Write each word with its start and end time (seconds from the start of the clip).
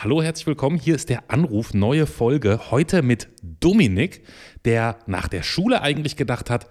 Hallo, 0.00 0.22
herzlich 0.22 0.46
willkommen. 0.46 0.78
Hier 0.78 0.94
ist 0.94 1.08
der 1.08 1.28
Anruf, 1.28 1.74
neue 1.74 2.06
Folge. 2.06 2.70
Heute 2.70 3.02
mit 3.02 3.26
Dominik, 3.42 4.22
der 4.64 5.00
nach 5.06 5.26
der 5.26 5.42
Schule 5.42 5.82
eigentlich 5.82 6.14
gedacht 6.14 6.50
hat, 6.50 6.70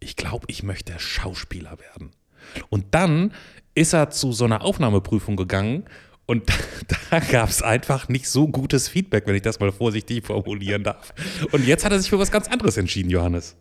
ich 0.00 0.16
glaube, 0.16 0.46
ich 0.48 0.62
möchte 0.62 0.98
Schauspieler 0.98 1.76
werden. 1.78 2.12
Und 2.70 2.94
dann 2.94 3.34
ist 3.74 3.92
er 3.92 4.08
zu 4.08 4.32
so 4.32 4.46
einer 4.46 4.62
Aufnahmeprüfung 4.62 5.36
gegangen 5.36 5.84
und 6.24 6.44
da 7.10 7.20
gab 7.20 7.50
es 7.50 7.60
einfach 7.60 8.08
nicht 8.08 8.26
so 8.26 8.48
gutes 8.48 8.88
Feedback, 8.88 9.26
wenn 9.26 9.36
ich 9.36 9.42
das 9.42 9.60
mal 9.60 9.70
vorsichtig 9.70 10.24
formulieren 10.24 10.82
darf. 10.82 11.12
Und 11.52 11.66
jetzt 11.66 11.84
hat 11.84 11.92
er 11.92 11.98
sich 11.98 12.08
für 12.08 12.18
was 12.18 12.30
ganz 12.30 12.48
anderes 12.48 12.78
entschieden, 12.78 13.10
Johannes. 13.10 13.54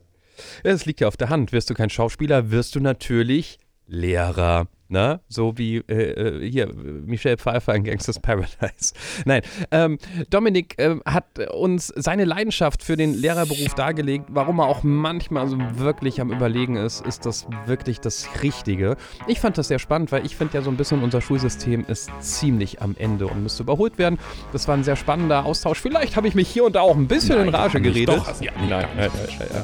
Es 0.64 0.86
liegt 0.86 1.02
ja 1.02 1.10
auf 1.10 1.18
der 1.18 1.28
Hand. 1.28 1.52
Wirst 1.52 1.70
du 1.70 1.74
kein 1.74 1.90
Schauspieler, 1.90 2.50
wirst 2.50 2.76
du 2.76 2.80
natürlich 2.80 3.60
Lehrer. 3.88 4.70
Ne? 4.92 5.22
So 5.30 5.58
wie 5.58 5.78
äh, 5.78 5.94
äh 5.94 6.52
hier 6.52 6.68
Michelle 6.74 7.38
Pfeiffer 7.38 7.74
in 7.74 7.86
Gangsters 7.86 8.20
Paradise. 8.20 8.94
Nein, 9.26 9.42
ähm, 9.72 9.98
Dominik 10.30 10.78
äh, 10.78 10.98
hat 11.06 11.40
uns 11.54 11.94
seine 11.96 12.26
Leidenschaft 12.26 12.84
für 12.84 12.98
den 12.98 13.14
Lehrerberuf 13.14 13.74
dargelegt, 13.74 14.26
warum 14.28 14.60
er 14.60 14.66
auch 14.66 14.84
manchmal 14.84 15.48
so 15.48 15.58
wirklich 15.76 16.20
am 16.20 16.30
Überlegen 16.30 16.76
ist, 16.76 17.06
ist 17.06 17.26
das 17.26 17.48
wirklich 17.68 18.02
das 18.02 18.28
Richtige. 18.44 18.98
Ich 19.28 19.40
fand 19.40 19.58
das 19.58 19.70
sehr 19.70 19.80
spannend, 19.80 20.12
weil 20.12 20.26
ich 20.26 20.36
finde 20.36 20.56
ja 20.56 20.62
so 20.62 20.70
ein 20.70 20.76
bisschen 20.76 21.02
unser 21.02 21.22
Schulsystem 21.22 21.86
ist 21.88 22.12
ziemlich 22.20 22.82
am 22.82 22.94
Ende 23.00 23.28
und 23.28 23.44
müsste 23.44 23.64
überholt 23.64 23.98
werden. 23.98 24.20
Das 24.52 24.68
war 24.68 24.76
ein 24.76 24.84
sehr 24.84 24.98
spannender 24.98 25.46
Austausch. 25.46 25.80
Vielleicht 25.80 26.18
habe 26.18 26.28
ich 26.28 26.36
mich 26.36 26.50
hier 26.50 26.66
und 26.66 26.76
da 26.76 26.82
auch 26.82 26.98
ein 26.98 27.08
bisschen 27.08 27.38
Nein, 27.38 27.48
in 27.48 27.56
Rage 27.56 27.80
geredet. 27.80 28.18
Doch, 28.18 28.42
ja, 28.42 28.52
Nein, 28.58 28.88
ja, 28.98 29.06
ja, 29.06 29.64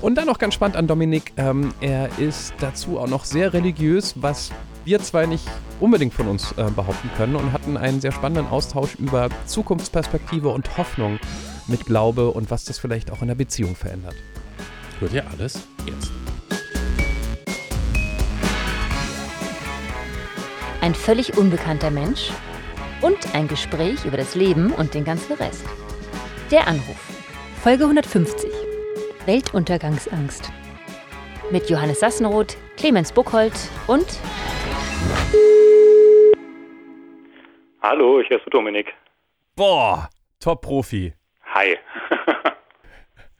Und 0.00 0.14
dann 0.14 0.26
noch 0.26 0.38
ganz 0.38 0.54
spannend 0.54 0.76
an 0.76 0.86
Dominik, 0.86 1.32
ähm, 1.36 1.74
er 1.80 2.16
ist 2.20 2.54
dazu 2.60 3.00
auch 3.00 3.08
noch 3.08 3.24
sehr 3.24 3.52
religiös, 3.52 4.14
was 4.22 4.51
wir 4.84 5.00
zwei 5.00 5.26
nicht 5.26 5.46
unbedingt 5.80 6.14
von 6.14 6.28
uns 6.28 6.52
äh, 6.52 6.70
behaupten 6.70 7.10
können 7.16 7.36
und 7.36 7.52
hatten 7.52 7.76
einen 7.76 8.00
sehr 8.00 8.12
spannenden 8.12 8.48
Austausch 8.48 8.94
über 8.96 9.28
Zukunftsperspektive 9.46 10.48
und 10.48 10.76
Hoffnung 10.76 11.18
mit 11.66 11.86
Glaube 11.86 12.30
und 12.30 12.50
was 12.50 12.64
das 12.64 12.78
vielleicht 12.78 13.10
auch 13.10 13.22
in 13.22 13.28
der 13.28 13.34
Beziehung 13.34 13.76
verändert. 13.76 14.14
Hört 14.98 15.12
ihr 15.12 15.24
alles 15.30 15.60
jetzt? 15.86 16.10
Ein 20.80 20.94
völlig 20.94 21.38
unbekannter 21.38 21.90
Mensch 21.90 22.30
und 23.02 23.34
ein 23.34 23.46
Gespräch 23.46 24.04
über 24.04 24.16
das 24.16 24.34
Leben 24.34 24.72
und 24.72 24.94
den 24.94 25.04
ganzen 25.04 25.34
Rest. 25.34 25.64
Der 26.50 26.66
Anruf. 26.66 26.98
Folge 27.62 27.84
150. 27.84 28.50
Weltuntergangsangst. 29.26 30.50
Mit 31.52 31.70
Johannes 31.70 32.00
Sassenroth, 32.00 32.56
Clemens 32.76 33.12
Buchholz 33.12 33.68
und 33.86 34.06
Hallo, 37.82 38.20
ich 38.20 38.30
heiße 38.30 38.48
Dominik. 38.50 38.94
Boah, 39.56 40.08
Top-Profi. 40.40 41.12
Hi. 41.54 41.76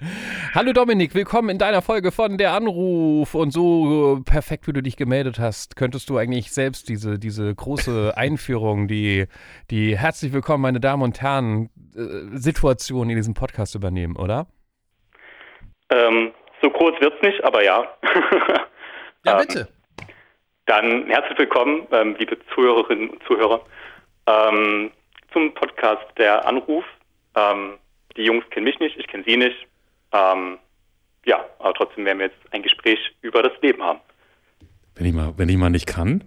Hallo 0.55 0.73
Dominik, 0.73 1.15
willkommen 1.15 1.49
in 1.49 1.59
deiner 1.59 1.81
Folge 1.81 2.13
von 2.13 2.37
Der 2.37 2.53
Anruf. 2.53 3.35
Und 3.35 3.53
so 3.53 4.21
perfekt, 4.25 4.67
wie 4.67 4.73
du 4.73 4.83
dich 4.83 4.97
gemeldet 4.97 5.39
hast, 5.39 5.77
könntest 5.77 6.11
du 6.11 6.19
eigentlich 6.19 6.53
selbst 6.53 6.89
diese, 6.89 7.19
diese 7.19 7.55
große 7.55 8.13
Einführung, 8.17 8.89
die, 8.89 9.27
die 9.71 9.97
herzlich 9.97 10.33
willkommen, 10.33 10.63
meine 10.63 10.81
Damen 10.81 11.03
und 11.03 11.23
Herren, 11.23 11.71
äh, 11.95 12.37
Situation 12.37 13.09
in 13.11 13.17
diesem 13.17 13.35
Podcast 13.35 13.75
übernehmen, 13.75 14.17
oder? 14.17 14.47
Ähm, 15.91 16.33
so 16.61 16.71
kurz 16.71 17.01
wird's 17.01 17.23
nicht, 17.23 17.43
aber 17.45 17.65
ja. 17.65 17.87
ja, 19.25 19.39
bitte. 19.39 19.69
Dann 20.73 21.07
herzlich 21.07 21.39
willkommen, 21.39 21.87
ähm, 21.93 22.17
liebe 22.19 22.39
Zuhörerinnen 22.55 23.11
und 23.11 23.23
Zuhörer, 23.25 23.61
ähm, 24.27 24.91
zum 25.31 25.53
Podcast 25.53 26.07
Der 26.17 26.47
Anruf. 26.49 26.83
Ähm, 27.37 27.75
die 28.17 28.23
Jungs 28.23 28.49
kennen 28.49 28.65
mich 28.65 28.79
nicht, 28.79 28.97
ich 28.97 29.07
kenne 29.07 29.23
sie 29.27 29.37
nicht. 29.37 29.67
Ähm, 30.13 30.57
ja, 31.27 31.45
aber 31.59 31.75
trotzdem 31.75 32.07
werden 32.07 32.21
wir 32.21 32.29
jetzt 32.29 32.39
ein 32.53 32.63
Gespräch 32.63 32.99
über 33.21 33.43
das 33.43 33.53
Leben 33.61 33.83
haben. 33.83 34.01
Wenn 34.95 35.05
ich 35.05 35.13
mal, 35.13 35.35
wenn 35.37 35.51
ich 35.51 35.59
mal 35.59 35.69
nicht 35.69 35.87
kann, 35.87 36.25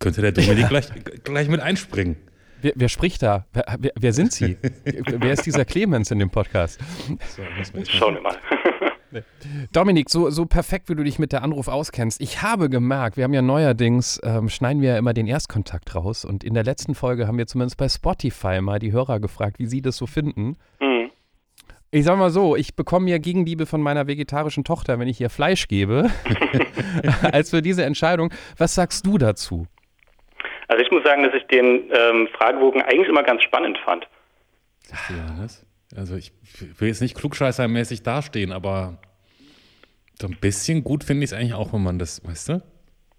könnte 0.00 0.22
der 0.22 0.32
Dominik 0.32 0.62
ja. 0.62 0.68
gleich, 0.70 0.88
gleich 1.22 1.48
mit 1.48 1.60
einspringen. 1.60 2.16
Wer, 2.62 2.72
wer 2.74 2.88
spricht 2.88 3.22
da? 3.22 3.46
Wer, 3.52 3.76
wer, 3.78 3.92
wer 3.94 4.12
sind 4.12 4.32
Sie? 4.32 4.58
wer 4.84 5.34
ist 5.34 5.46
dieser 5.46 5.64
Clemens 5.64 6.10
in 6.10 6.18
dem 6.18 6.30
Podcast? 6.30 6.80
So, 7.28 7.42
Schauen 7.88 8.14
wir 8.16 8.22
mal. 8.22 8.36
Dominik, 9.72 10.10
so, 10.10 10.30
so 10.30 10.46
perfekt, 10.46 10.88
wie 10.88 10.94
du 10.94 11.04
dich 11.04 11.18
mit 11.18 11.32
der 11.32 11.42
Anruf 11.42 11.68
auskennst. 11.68 12.20
Ich 12.20 12.42
habe 12.42 12.68
gemerkt, 12.68 13.16
wir 13.16 13.24
haben 13.24 13.34
ja 13.34 13.42
neuerdings, 13.42 14.20
ähm, 14.24 14.48
schneiden 14.48 14.82
wir 14.82 14.90
ja 14.90 14.98
immer 14.98 15.14
den 15.14 15.26
Erstkontakt 15.26 15.94
raus. 15.94 16.24
Und 16.24 16.44
in 16.44 16.54
der 16.54 16.64
letzten 16.64 16.94
Folge 16.94 17.26
haben 17.26 17.38
wir 17.38 17.46
zumindest 17.46 17.76
bei 17.76 17.88
Spotify 17.88 18.60
mal 18.60 18.78
die 18.78 18.92
Hörer 18.92 19.20
gefragt, 19.20 19.58
wie 19.58 19.66
sie 19.66 19.82
das 19.82 19.96
so 19.96 20.06
finden. 20.06 20.56
Mhm. 20.80 21.10
Ich 21.90 22.04
sag 22.04 22.18
mal 22.18 22.30
so, 22.30 22.56
ich 22.56 22.74
bekomme 22.74 23.08
ja 23.08 23.18
Gegenliebe 23.18 23.66
von 23.66 23.80
meiner 23.80 24.08
vegetarischen 24.08 24.64
Tochter, 24.64 24.98
wenn 24.98 25.06
ich 25.06 25.20
ihr 25.20 25.30
Fleisch 25.30 25.68
gebe, 25.68 26.10
als 27.32 27.50
für 27.50 27.62
diese 27.62 27.84
Entscheidung. 27.84 28.32
Was 28.58 28.74
sagst 28.74 29.06
du 29.06 29.18
dazu? 29.18 29.66
Also 30.68 30.82
ich 30.82 30.90
muss 30.90 31.04
sagen, 31.04 31.22
dass 31.22 31.34
ich 31.34 31.46
den 31.46 31.90
ähm, 31.92 32.28
Fragebogen 32.36 32.82
eigentlich 32.82 33.08
immer 33.08 33.22
ganz 33.22 33.42
spannend 33.42 33.78
fand. 33.84 34.08
Ja, 34.90 35.40
das? 35.40 35.64
Also 35.96 36.16
ich 36.16 36.32
will 36.78 36.88
jetzt 36.88 37.00
nicht 37.00 37.16
klugscheißermäßig 37.16 38.02
dastehen, 38.02 38.52
aber 38.52 38.98
so 40.20 40.28
ein 40.28 40.36
bisschen 40.40 40.84
gut 40.84 41.04
finde 41.04 41.24
ich 41.24 41.30
es 41.30 41.36
eigentlich 41.36 41.54
auch, 41.54 41.72
wenn 41.72 41.82
man 41.82 41.98
das, 41.98 42.24
weißt 42.26 42.48
du? 42.48 42.62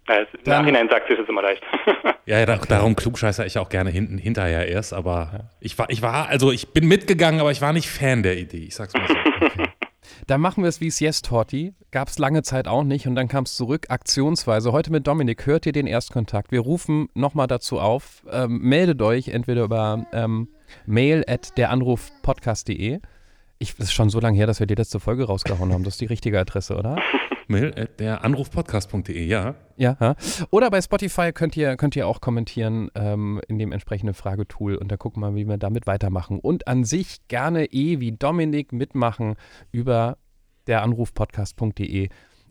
Ja, 0.08 0.20
Im 0.20 0.26
Nachhinein 0.46 0.88
sagt 0.88 1.08
sich 1.08 1.18
das 1.18 1.28
immer 1.28 1.42
leicht. 1.42 1.62
ja, 2.26 2.38
ja, 2.38 2.46
darum 2.46 2.94
klugscheißer 2.94 3.44
ich 3.44 3.58
auch 3.58 3.68
gerne 3.68 3.90
hinten, 3.90 4.18
hinterher 4.18 4.68
erst, 4.68 4.92
aber 4.92 5.50
ich 5.60 5.76
war, 5.78 5.90
ich 5.90 6.00
war, 6.00 6.28
also 6.28 6.52
ich 6.52 6.72
bin 6.72 6.86
mitgegangen, 6.86 7.40
aber 7.40 7.50
ich 7.50 7.60
war 7.60 7.72
nicht 7.72 7.88
Fan 7.88 8.22
der 8.22 8.36
Idee, 8.36 8.64
ich 8.64 8.74
sag's 8.74 8.94
mal 8.94 9.08
so. 9.08 9.14
Okay. 9.14 9.68
Dann 10.26 10.40
machen 10.40 10.62
wir 10.62 10.68
es 10.68 10.80
wie 10.80 10.86
es 10.86 11.00
Yes 11.00 11.22
Torti. 11.22 11.74
Gab 11.90 12.08
es 12.08 12.18
lange 12.18 12.42
Zeit 12.42 12.68
auch 12.68 12.82
nicht 12.84 13.06
und 13.06 13.14
dann 13.14 13.28
kam 13.28 13.44
es 13.44 13.54
zurück, 13.54 13.86
aktionsweise. 13.90 14.72
Heute 14.72 14.90
mit 14.90 15.06
Dominik, 15.06 15.46
hört 15.46 15.66
ihr 15.66 15.72
den 15.72 15.86
Erstkontakt. 15.86 16.50
Wir 16.52 16.60
rufen 16.60 17.08
nochmal 17.14 17.46
dazu 17.46 17.78
auf. 17.78 18.24
Ähm, 18.30 18.58
meldet 18.58 19.00
euch 19.02 19.28
entweder 19.28 19.64
über 19.64 20.06
ähm, 20.12 20.48
mail 20.86 21.24
at 21.26 21.56
deranrufpodcast.de. 21.58 23.00
Ich, 23.58 23.74
das 23.76 23.86
ist 23.86 23.92
schon 23.92 24.10
so 24.10 24.20
lange 24.20 24.36
her, 24.36 24.46
dass 24.46 24.60
wir 24.60 24.66
die 24.66 24.74
letzte 24.74 25.00
Folge 25.00 25.24
rausgehauen 25.24 25.72
haben. 25.72 25.84
Das 25.84 25.94
ist 25.94 26.00
die 26.00 26.06
richtige 26.06 26.38
Adresse, 26.38 26.76
oder? 26.76 26.96
Mail 27.48 27.72
at 27.76 28.00
deranrufpodcast.de, 28.00 29.24
ja. 29.24 29.54
Ja, 29.76 29.96
ja. 30.00 30.16
Oder 30.50 30.70
bei 30.70 30.80
Spotify 30.80 31.32
könnt 31.32 31.56
ihr, 31.56 31.76
könnt 31.76 31.96
ihr 31.96 32.06
auch 32.08 32.20
kommentieren 32.20 32.90
ähm, 32.94 33.40
in 33.48 33.58
dem 33.58 33.72
entsprechenden 33.72 34.14
Fragetool 34.14 34.76
und 34.76 34.90
da 34.90 34.96
gucken 34.96 35.22
wir 35.22 35.30
mal, 35.30 35.36
wie 35.36 35.46
wir 35.46 35.56
damit 35.56 35.86
weitermachen. 35.86 36.40
Und 36.40 36.66
an 36.66 36.84
sich 36.84 37.28
gerne 37.28 37.66
eh 37.66 38.00
wie 38.00 38.12
Dominik 38.12 38.72
mitmachen 38.72 39.36
über 39.70 40.18
deranrufpodcast.de 40.66 42.08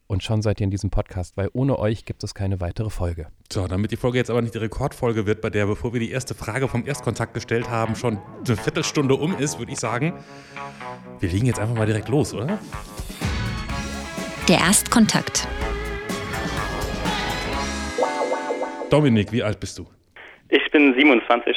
und 0.08 0.24
schon 0.24 0.42
seid 0.42 0.60
ihr 0.62 0.66
in 0.66 0.72
diesem 0.72 0.90
Podcast, 0.90 1.38
weil 1.38 1.50
ohne 1.54 1.80
euch 1.80 2.06
gibt 2.06 2.24
es 2.24 2.34
keine 2.34 2.62
weitere 2.62 2.90
Folge. 2.90 3.28
So, 3.52 3.68
damit 3.68 3.92
die 3.92 3.98
Folge 3.98 4.18
jetzt 4.18 4.30
aber 4.30 4.42
nicht 4.42 4.54
die 4.54 4.60
Rekordfolge 4.60 5.26
wird, 5.26 5.42
bei 5.42 5.50
der, 5.50 5.66
bevor 5.66 5.94
wir 5.94 6.00
die 6.00 6.12
erste 6.12 6.36
Frage 6.36 6.68
vom 6.68 6.86
Erstkontakt 6.86 7.34
gestellt 7.34 7.70
haben, 7.70 7.96
schon 7.96 8.20
eine 8.46 8.58
Viertelstunde 8.58 9.16
um 9.16 9.38
ist, 9.38 9.60
würde 9.60 9.72
ich 9.72 9.80
sagen, 9.80 10.14
wir 11.20 11.30
legen 11.30 11.46
jetzt 11.46 11.60
einfach 11.60 11.76
mal 11.76 11.86
direkt 11.86 12.10
los, 12.10 12.34
oder? 12.34 12.60
Der 14.48 14.60
Erstkontakt. 14.60 15.48
Dominik, 18.90 19.32
wie 19.32 19.42
alt 19.42 19.60
bist 19.60 19.80
du? 19.80 19.88
Ich 20.50 20.72
bin 20.72 20.94
27. 20.94 21.56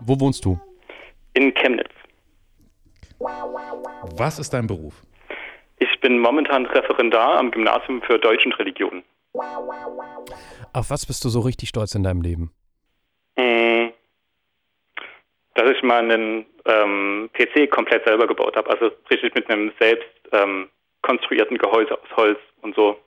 Wo 0.00 0.20
wohnst 0.20 0.44
du? 0.44 0.58
In 1.32 1.54
Chemnitz. 1.54 1.90
Was 4.16 4.38
ist 4.38 4.52
dein 4.52 4.66
Beruf? 4.66 5.02
Ich 5.84 6.00
bin 6.00 6.18
momentan 6.18 6.64
Referendar 6.66 7.38
am 7.38 7.50
Gymnasium 7.50 8.00
für 8.02 8.18
Deutsch 8.18 8.46
und 8.46 8.58
Religion. 8.58 9.02
Auf 10.72 10.90
was 10.90 11.04
bist 11.06 11.24
du 11.24 11.28
so 11.28 11.40
richtig 11.40 11.68
stolz 11.68 11.94
in 11.94 12.02
deinem 12.02 12.22
Leben? 12.22 12.52
Hm, 13.36 13.92
dass 15.54 15.70
ich 15.70 15.82
mal 15.82 15.98
einen 15.98 16.46
ähm, 16.64 17.28
PC 17.34 17.70
komplett 17.70 18.06
selber 18.06 18.26
gebaut 18.26 18.56
habe. 18.56 18.70
Also 18.70 18.90
richtig 19.10 19.34
mit 19.34 19.50
einem 19.50 19.72
selbst 19.78 20.08
ähm, 20.32 20.68
konstruierten 21.02 21.58
Gehäuse 21.58 21.92
aus 22.00 22.16
Holz 22.16 22.38
und 22.62 22.74
so. 22.74 22.98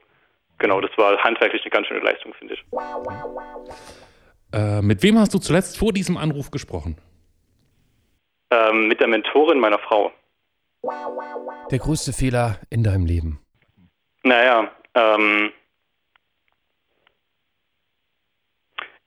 Genau, 0.58 0.80
das 0.80 0.90
war 0.96 1.16
handwerklich 1.18 1.62
eine 1.62 1.70
ganz 1.70 1.86
schöne 1.88 2.00
Leistung, 2.00 2.32
finde 2.34 2.54
ich. 2.54 2.64
Äh, 4.52 4.82
mit 4.82 5.02
wem 5.02 5.18
hast 5.18 5.34
du 5.34 5.38
zuletzt 5.38 5.78
vor 5.78 5.92
diesem 5.92 6.16
Anruf 6.16 6.50
gesprochen? 6.50 6.96
Ähm, 8.50 8.88
mit 8.88 9.00
der 9.00 9.08
Mentorin 9.08 9.58
meiner 9.58 9.78
Frau. 9.78 10.12
Der 11.70 11.78
größte 11.78 12.12
Fehler 12.12 12.58
in 12.70 12.82
deinem 12.82 13.06
Leben? 13.06 13.40
Naja, 14.22 14.70
ähm, 14.94 15.52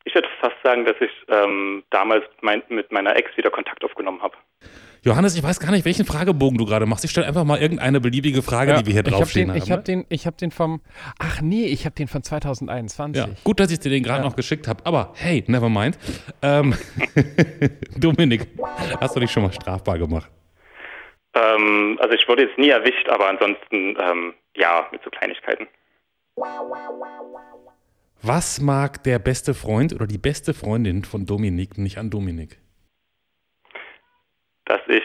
ich 0.03 0.15
würde 0.15 0.27
fast 0.39 0.55
sagen, 0.63 0.85
dass 0.85 0.95
ich 0.99 1.11
ähm, 1.27 1.83
damals 1.89 2.23
mein, 2.41 2.63
mit 2.69 2.91
meiner 2.91 3.15
Ex 3.15 3.35
wieder 3.37 3.51
Kontakt 3.51 3.83
aufgenommen 3.83 4.21
habe. 4.21 4.35
Johannes, 5.03 5.35
ich 5.35 5.41
weiß 5.41 5.59
gar 5.59 5.71
nicht, 5.71 5.83
welchen 5.83 6.05
Fragebogen 6.05 6.59
du 6.59 6.65
gerade 6.65 6.85
machst. 6.85 7.03
Ich 7.03 7.09
stelle 7.09 7.25
einfach 7.25 7.43
mal 7.43 7.59
irgendeine 7.59 7.99
beliebige 7.99 8.43
Frage, 8.43 8.75
die 8.75 8.85
wir 8.85 8.93
hier 8.93 9.03
draufstehen 9.03 9.49
haben. 9.49 9.57
Ich 9.57 9.71
habe 9.71 9.81
den, 9.81 10.05
ich 10.09 10.27
hab 10.27 10.37
den 10.37 10.51
vom, 10.51 10.81
ach 11.17 11.41
nee, 11.41 11.65
ich 11.65 11.85
habe 11.85 11.95
den 11.95 12.07
von 12.07 12.21
2021. 12.21 13.19
Ja, 13.19 13.29
gut, 13.43 13.59
dass 13.59 13.71
ich 13.71 13.79
dir 13.79 13.89
den 13.89 14.03
gerade 14.03 14.19
ja. 14.21 14.29
noch 14.29 14.35
geschickt 14.35 14.67
habe. 14.67 14.85
Aber 14.85 15.13
hey, 15.15 15.43
never 15.47 15.69
mind. 15.69 15.97
Ähm, 16.43 16.75
Dominik, 17.97 18.47
hast 18.99 19.15
du 19.15 19.19
dich 19.19 19.31
schon 19.31 19.41
mal 19.41 19.51
strafbar 19.51 19.97
gemacht? 19.97 20.29
Ähm, 21.33 21.97
also 22.01 22.13
ich 22.13 22.27
wurde 22.27 22.43
jetzt 22.43 22.57
nie 22.57 22.69
erwischt, 22.69 23.07
aber 23.09 23.29
ansonsten 23.29 23.95
ähm, 23.99 24.33
ja, 24.55 24.87
mit 24.91 25.01
so 25.03 25.09
Kleinigkeiten. 25.09 25.67
Was 28.21 28.61
mag 28.61 29.03
der 29.03 29.19
beste 29.19 29.53
Freund 29.53 29.93
oder 29.93 30.07
die 30.07 30.17
beste 30.17 30.53
Freundin 30.53 31.03
von 31.03 31.25
Dominik 31.25 31.77
nicht 31.77 31.97
an 31.97 32.09
Dominik? 32.09 32.59
Dass 34.65 34.81
ich 34.87 35.03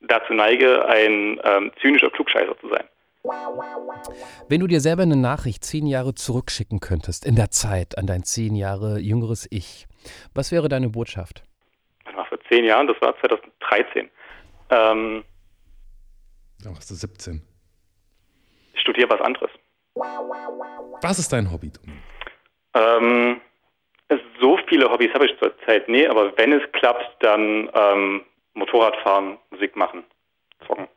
dazu 0.00 0.32
neige, 0.32 0.86
ein 0.86 1.40
ähm, 1.44 1.72
zynischer 1.80 2.10
Klugscheißer 2.10 2.58
zu 2.60 2.68
sein. 2.68 2.84
Wenn 4.48 4.60
du 4.60 4.66
dir 4.66 4.80
selber 4.80 5.02
eine 5.02 5.16
Nachricht 5.16 5.64
zehn 5.64 5.86
Jahre 5.86 6.14
zurückschicken 6.14 6.80
könntest, 6.80 7.24
in 7.24 7.36
der 7.36 7.50
Zeit 7.50 7.96
an 7.96 8.06
dein 8.06 8.22
zehn 8.22 8.54
Jahre 8.54 8.98
jüngeres 8.98 9.48
Ich, 9.50 9.86
was 10.34 10.52
wäre 10.52 10.68
deine 10.68 10.90
Botschaft? 10.90 11.42
Das 12.04 12.14
war 12.16 12.26
vor 12.26 12.38
zehn 12.50 12.64
Jahren, 12.64 12.86
das 12.86 13.00
war 13.00 13.18
2013. 13.20 14.10
Ähm, 14.70 15.24
da 16.64 16.70
warst 16.70 16.90
du 16.90 16.94
17. 16.94 17.42
Ich 18.74 18.80
studiere 18.80 19.10
was 19.10 19.20
anderes. 19.20 19.50
Was 21.02 21.18
ist 21.18 21.32
dein 21.32 21.52
Hobby, 21.52 21.70
Dominik? 21.70 22.02
Ähm, 22.74 23.40
so 24.40 24.58
viele 24.68 24.90
Hobbys 24.90 25.12
habe 25.14 25.26
ich 25.26 25.38
zurzeit 25.38 25.88
nie, 25.88 26.06
aber 26.06 26.36
wenn 26.36 26.52
es 26.52 26.62
klappt, 26.72 27.22
dann 27.22 27.70
ähm, 27.74 28.22
Motorrad 28.54 28.96
fahren, 29.02 29.38
Musik 29.50 29.76
machen, 29.76 30.04
zocken. 30.66 30.88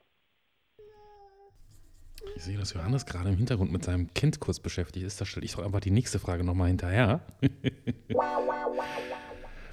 Ich 2.35 2.43
sehe, 2.43 2.57
dass 2.57 2.73
Johannes 2.73 3.05
gerade 3.05 3.29
im 3.29 3.37
Hintergrund 3.37 3.71
mit 3.71 3.83
seinem 3.83 4.13
Kind 4.13 4.39
kurz 4.39 4.59
beschäftigt 4.59 5.05
ist. 5.05 5.21
Da 5.21 5.25
stelle 5.25 5.45
ich 5.45 5.55
doch 5.55 5.63
einfach 5.63 5.79
die 5.79 5.91
nächste 5.91 6.19
Frage 6.19 6.43
nochmal 6.43 6.67
hinterher. 6.67 7.21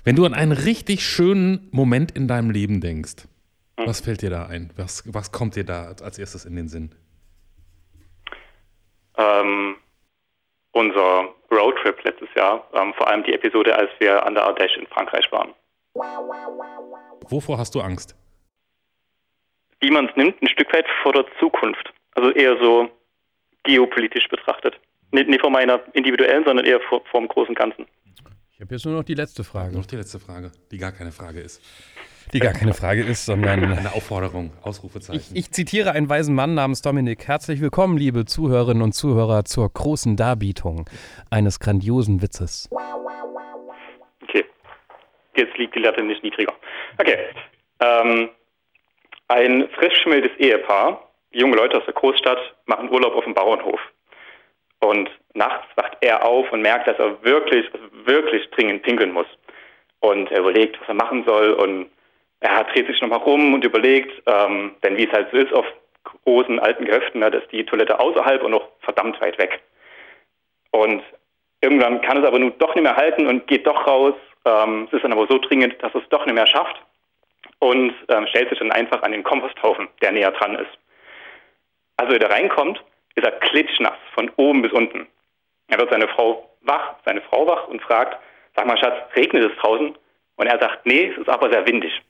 Wenn 0.05 0.17
du 0.17 0.27
an 0.27 0.35
einen 0.35 0.53
richtig 0.53 1.03
schönen 1.03 1.69
Moment 1.73 2.13
in 2.13 2.29
deinem 2.29 2.51
Leben 2.51 2.81
denkst. 2.81 3.27
Was 3.77 4.01
fällt 4.01 4.23
dir 4.23 4.31
da 4.31 4.47
ein? 4.47 4.71
Was, 4.77 5.03
was 5.13 5.33
kommt 5.33 5.57
dir 5.57 5.65
da 5.65 5.87
als 6.03 6.19
erstes 6.19 6.45
in 6.45 6.57
den 6.57 6.69
Sinn? 6.69 6.95
Ähm, 9.17 9.77
unser 10.73 11.35
Roadtrip 11.51 12.03
letztes 12.05 12.29
Jahr, 12.35 12.69
ähm, 12.75 12.95
vor 12.95 13.09
allem 13.09 13.25
die 13.25 13.33
Episode, 13.33 13.77
als 13.77 13.91
wir 13.99 14.25
an 14.25 14.35
der 14.35 14.45
Ardèche 14.47 14.79
in 14.79 14.87
Frankreich 14.87 15.31
waren. 15.33 15.55
Wovor 17.29 17.59
hast 17.59 17.75
du 17.75 17.81
Angst? 17.81 18.17
Wie 19.81 19.91
man 19.91 20.09
es 20.09 20.17
nimmt, 20.17 20.41
ein 20.43 20.49
Stück 20.49 20.73
weit 20.73 20.87
vor 21.03 21.13
der 21.13 21.27
Zukunft. 21.39 21.93
Also 22.15 22.31
eher 22.31 22.57
so 22.61 22.89
geopolitisch 23.65 24.29
betrachtet. 24.29 24.81
Nicht, 25.13 25.29
nicht 25.29 25.41
vor 25.41 25.51
meiner 25.51 25.81
individuellen, 25.95 26.45
sondern 26.45 26.65
eher 26.67 26.81
vor, 26.89 27.05
vor 27.11 27.21
dem 27.21 27.29
großen 27.29 27.55
Ganzen. 27.55 27.87
Ich 28.53 28.61
habe 28.61 28.75
jetzt 28.75 28.85
nur 28.85 28.95
noch 28.95 29.05
die 29.05 29.15
letzte 29.15 29.45
Frage. 29.45 29.77
Noch 29.77 29.87
die 29.87 29.97
letzte 29.97 30.19
Frage, 30.19 30.53
die 30.71 30.79
gar 30.79 30.93
keine 30.93 31.13
Frage 31.13 31.41
ist 31.41 31.63
die 32.33 32.41
gar 32.41 32.53
keine 32.53 32.75
Frage 32.75 33.03
ist, 33.03 33.27
sondern 33.27 33.65
eine 33.79 33.93
Aufforderung, 33.95 34.53
Ausrufezeichen. 34.63 35.21
Ich, 35.35 35.37
ich, 35.37 35.51
zitiere 35.53 35.93
einen 35.93 36.09
weisen 36.09 36.35
Mann 36.35 36.55
namens 36.55 36.83
Dominik. 36.83 37.27
Herzlich 37.27 37.61
willkommen, 37.61 37.97
liebe 37.97 38.25
Zuhörerinnen 38.25 38.83
und 38.83 38.93
Zuhörer, 38.93 39.45
zur 39.45 39.69
großen 39.73 40.17
Darbietung 40.17 40.89
eines 41.31 41.61
grandiosen 41.61 42.23
Witzes. 42.23 42.69
Okay, 44.23 44.45
jetzt 45.37 45.57
liegt 45.59 45.75
die 45.75 45.81
Latte 45.81 46.03
nicht 46.03 46.23
niedriger. 46.23 46.53
Okay, 46.99 47.19
ähm, 47.81 48.31
ein 49.29 49.69
frisch 49.79 50.01
schmildes 50.03 50.33
Ehepaar, 50.39 51.09
junge 51.33 51.57
Leute 51.57 51.79
aus 51.79 51.85
der 51.85 51.95
Großstadt, 51.95 52.39
machen 52.67 52.91
Urlaub 52.91 53.15
auf 53.15 53.25
dem 53.25 53.35
Bauernhof. 53.35 53.81
Und 54.81 55.11
nachts 55.33 55.67
wacht 55.77 55.97
er 56.03 56.25
auf 56.25 56.51
und 56.53 56.61
merkt, 56.61 56.87
dass 56.87 56.99
er 56.99 57.23
wirklich, 57.25 57.67
wirklich 58.05 58.49
dringend 58.51 58.83
pinkeln 58.83 59.13
muss. 59.13 59.27
Und 60.01 60.31
er 60.31 60.41
überlegt, 60.41 60.79
was 60.81 60.89
er 60.89 60.95
machen 60.95 61.25
soll 61.25 61.53
und 61.55 61.89
er 62.45 62.65
dreht 62.65 62.87
sich 62.87 63.01
nochmal 63.01 63.21
rum 63.21 63.55
und 63.55 63.65
überlegt, 63.65 64.23
ähm, 64.27 64.73
denn 64.83 64.99
wie 64.99 65.07
es 65.07 65.13
halt 65.13 65.29
so 65.33 65.39
ist 65.39 65.53
auf 65.55 65.65
großen 66.25 66.61
alten 66.61 66.85
Gehöften, 66.85 67.21
ne, 67.21 67.29
ist 67.29 67.51
die 67.51 67.65
Toilette 67.65 67.99
außerhalb 67.99 68.43
und 68.43 68.51
noch 68.51 68.69
verdammt 68.81 69.19
weit 69.23 69.39
weg. 69.39 69.61
Und 70.71 71.03
irgendwann 71.63 72.03
kann 72.03 72.19
es 72.19 72.27
aber 72.27 72.39
nun 72.39 72.53
doch 72.59 72.75
nicht 72.75 72.85
mehr 72.85 72.97
halten 72.97 73.27
und 73.27 73.47
geht 73.47 73.67
doch 73.67 73.87
raus. 73.87 74.15
Ähm, 74.45 74.85
es 74.89 74.93
ist 74.93 75.05
dann 75.05 75.13
aber 75.13 75.27
so 75.27 75.39
dringend, 75.39 75.83
dass 75.83 75.95
es 75.95 76.03
doch 76.11 76.27
nicht 76.27 76.35
mehr 76.35 76.47
schafft 76.47 76.77
und 77.61 77.95
ähm, 78.09 78.27
stellt 78.27 78.51
sich 78.51 78.59
dann 78.59 78.73
einfach 78.73 79.03
an 79.03 79.13
den 79.13 79.25
Komposthaufen, 79.25 79.89
der 80.03 80.13
näher 80.13 80.33
dran 80.33 80.57
ist. 80.57 80.79
Also, 81.97 82.13
wenn 82.13 82.21
er 82.21 82.31
reinkommt, 82.31 82.83
ist 83.15 83.25
er 83.25 83.33
klitschnass 83.33 83.97
von 84.13 84.31
oben 84.37 84.61
bis 84.61 84.73
unten. 84.73 85.07
Er 85.69 85.79
wird 85.79 85.91
seine 85.91 86.09
Frau 86.09 86.51
wach, 86.61 86.97
seine 87.07 87.23
Frau 87.23 87.47
wach 87.47 87.69
und 87.69 87.81
fragt, 87.81 88.19
sag 88.55 88.67
mal 88.67 88.77
Schatz, 88.77 88.97
regnet 89.17 89.51
es 89.51 89.59
draußen? 89.61 89.97
Und 90.37 90.47
er 90.47 90.59
sagt, 90.59 90.85
nee, 90.85 91.11
es 91.11 91.17
ist 91.17 91.29
aber 91.29 91.51
sehr 91.51 91.67
windig. 91.67 92.03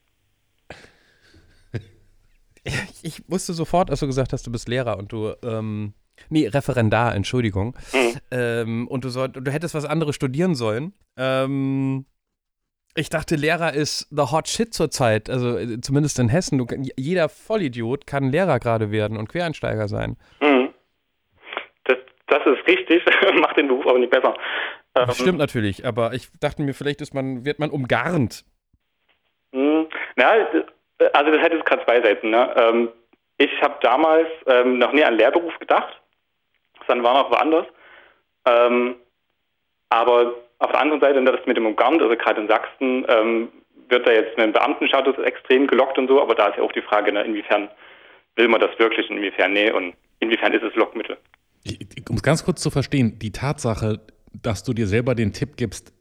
Ich 3.05 3.23
wusste 3.29 3.53
sofort, 3.53 3.91
als 3.91 4.01
du 4.01 4.07
gesagt 4.07 4.33
hast, 4.33 4.47
du 4.47 4.53
bist 4.53 4.69
Lehrer 4.69 4.99
und 4.99 5.13
du, 5.13 5.35
ähm, 5.45 5.93
nee, 6.31 6.49
Referendar, 6.49 7.15
Entschuldigung. 7.15 7.77
Mhm. 7.93 8.19
Ähm, 8.31 8.89
und 8.89 9.05
du, 9.05 9.11
soll, 9.11 9.29
du 9.29 9.51
hättest 9.51 9.75
was 9.75 9.85
anderes 9.85 10.15
studieren 10.15 10.55
sollen. 10.55 10.95
Ähm, 11.19 12.07
ich 12.97 13.11
dachte, 13.11 13.37
Lehrer 13.37 13.75
ist 13.75 14.09
the 14.11 14.23
hot 14.33 14.49
shit 14.49 14.73
zurzeit, 14.73 15.29
also 15.29 15.59
äh, 15.59 15.81
zumindest 15.81 16.19
in 16.19 16.29
Hessen. 16.29 16.59
Du, 16.59 16.67
jeder 16.97 17.29
Vollidiot 17.29 18.07
kann 18.07 18.31
Lehrer 18.31 18.59
gerade 18.59 18.91
werden 18.91 19.19
und 19.19 19.29
Quereinsteiger 19.29 19.87
sein. 19.87 20.17
Mhm. 20.41 20.71
Das, 21.85 21.99
das 22.29 22.41
ist 22.47 22.67
richtig, 22.67 23.03
macht 23.41 23.59
den 23.59 23.69
Beruf 23.69 23.87
aber 23.87 23.99
nicht 23.99 24.13
besser. 24.13 24.35
Das 24.95 25.19
ähm, 25.19 25.23
stimmt 25.23 25.39
natürlich, 25.39 25.87
aber 25.87 26.15
ich 26.15 26.29
dachte 26.41 26.63
mir, 26.63 26.73
vielleicht 26.73 27.03
ist 27.03 27.13
man, 27.13 27.45
wird 27.45 27.59
man 27.59 27.71
umgarnt. 27.71 28.45
Ja, 30.17 30.33
also 31.13 31.31
das 31.31 31.41
hat 31.41 31.53
jetzt 31.53 31.67
gerade 31.67 31.85
zwei 31.85 32.01
Seiten. 32.03 32.31
Ne? 32.31 32.55
Ähm, 32.57 32.89
ich 33.39 33.51
habe 33.61 33.77
damals 33.83 34.29
ähm, 34.47 34.79
noch 34.79 34.93
nie 34.93 35.05
an 35.05 35.17
Lehrberuf 35.17 35.59
gedacht, 35.59 36.01
sondern 36.87 37.05
war 37.05 37.23
noch 37.23 37.31
woanders. 37.31 37.67
Ähm, 38.47 38.97
aber 39.91 40.35
auf 40.59 40.71
der 40.71 40.81
anderen 40.81 41.01
Seite, 41.01 41.23
das 41.25 41.47
mit 41.47 41.57
dem 41.57 41.67
Umgarnt, 41.67 42.01
also 42.03 42.17
gerade 42.17 42.41
in 42.41 42.49
Sachsen, 42.49 43.05
wird 43.89 44.07
da 44.07 44.13
jetzt 44.13 44.39
ein 44.39 44.53
Beamtenstatus 44.53 45.19
extrem 45.19 45.67
gelockt 45.67 45.99
und 45.99 46.09
so, 46.09 46.21
aber 46.21 46.35
da 46.35 46.49
ist 46.49 46.57
ja 46.57 46.63
auch 46.63 46.73
die 46.73 46.83
Frage, 46.83 47.13
ne, 47.13 47.23
inwiefern 47.23 47.69
will 48.37 48.49
man 48.49 48.61
das 48.61 48.77
wirklich, 48.79 49.09
inwiefern 49.11 49.53
nee 49.53 49.71
und 49.71 49.95
inwiefern 50.21 50.53
ist 50.53 50.63
es 50.63 50.75
Lockmittel. 50.75 51.17
Um 52.09 52.17
es 52.17 52.23
ganz 52.23 52.45
kurz 52.45 52.61
zu 52.61 52.71
verstehen, 52.71 53.19
die 53.19 53.33
Tatsache, 53.33 54.01
dass 54.43 54.65
du 54.65 54.73
dir 54.73 54.87
selber 54.87 55.15
den 55.15 55.33
Tipp 55.33 55.57
gibst, 55.57 55.93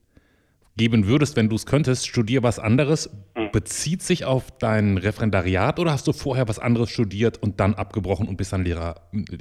geben 0.76 1.08
würdest, 1.08 1.38
wenn 1.38 1.50
du 1.50 1.56
es 1.56 1.66
könntest, 1.66 2.08
studier 2.08 2.42
was 2.44 2.60
anderes. 2.60 3.10
Bezieht 3.54 4.02
sich 4.02 4.26
auf 4.26 4.52
dein 4.60 4.98
Referendariat 4.98 5.80
oder 5.80 5.92
hast 5.92 6.08
du 6.08 6.12
vorher 6.12 6.50
was 6.50 6.60
anderes 6.60 6.90
studiert 6.90 7.42
und 7.42 7.62
dann 7.62 7.76
abgebrochen 7.76 8.28
und 8.28 8.36
bist 8.36 8.52
dann 8.52 8.66
Lehrer, 8.66 8.96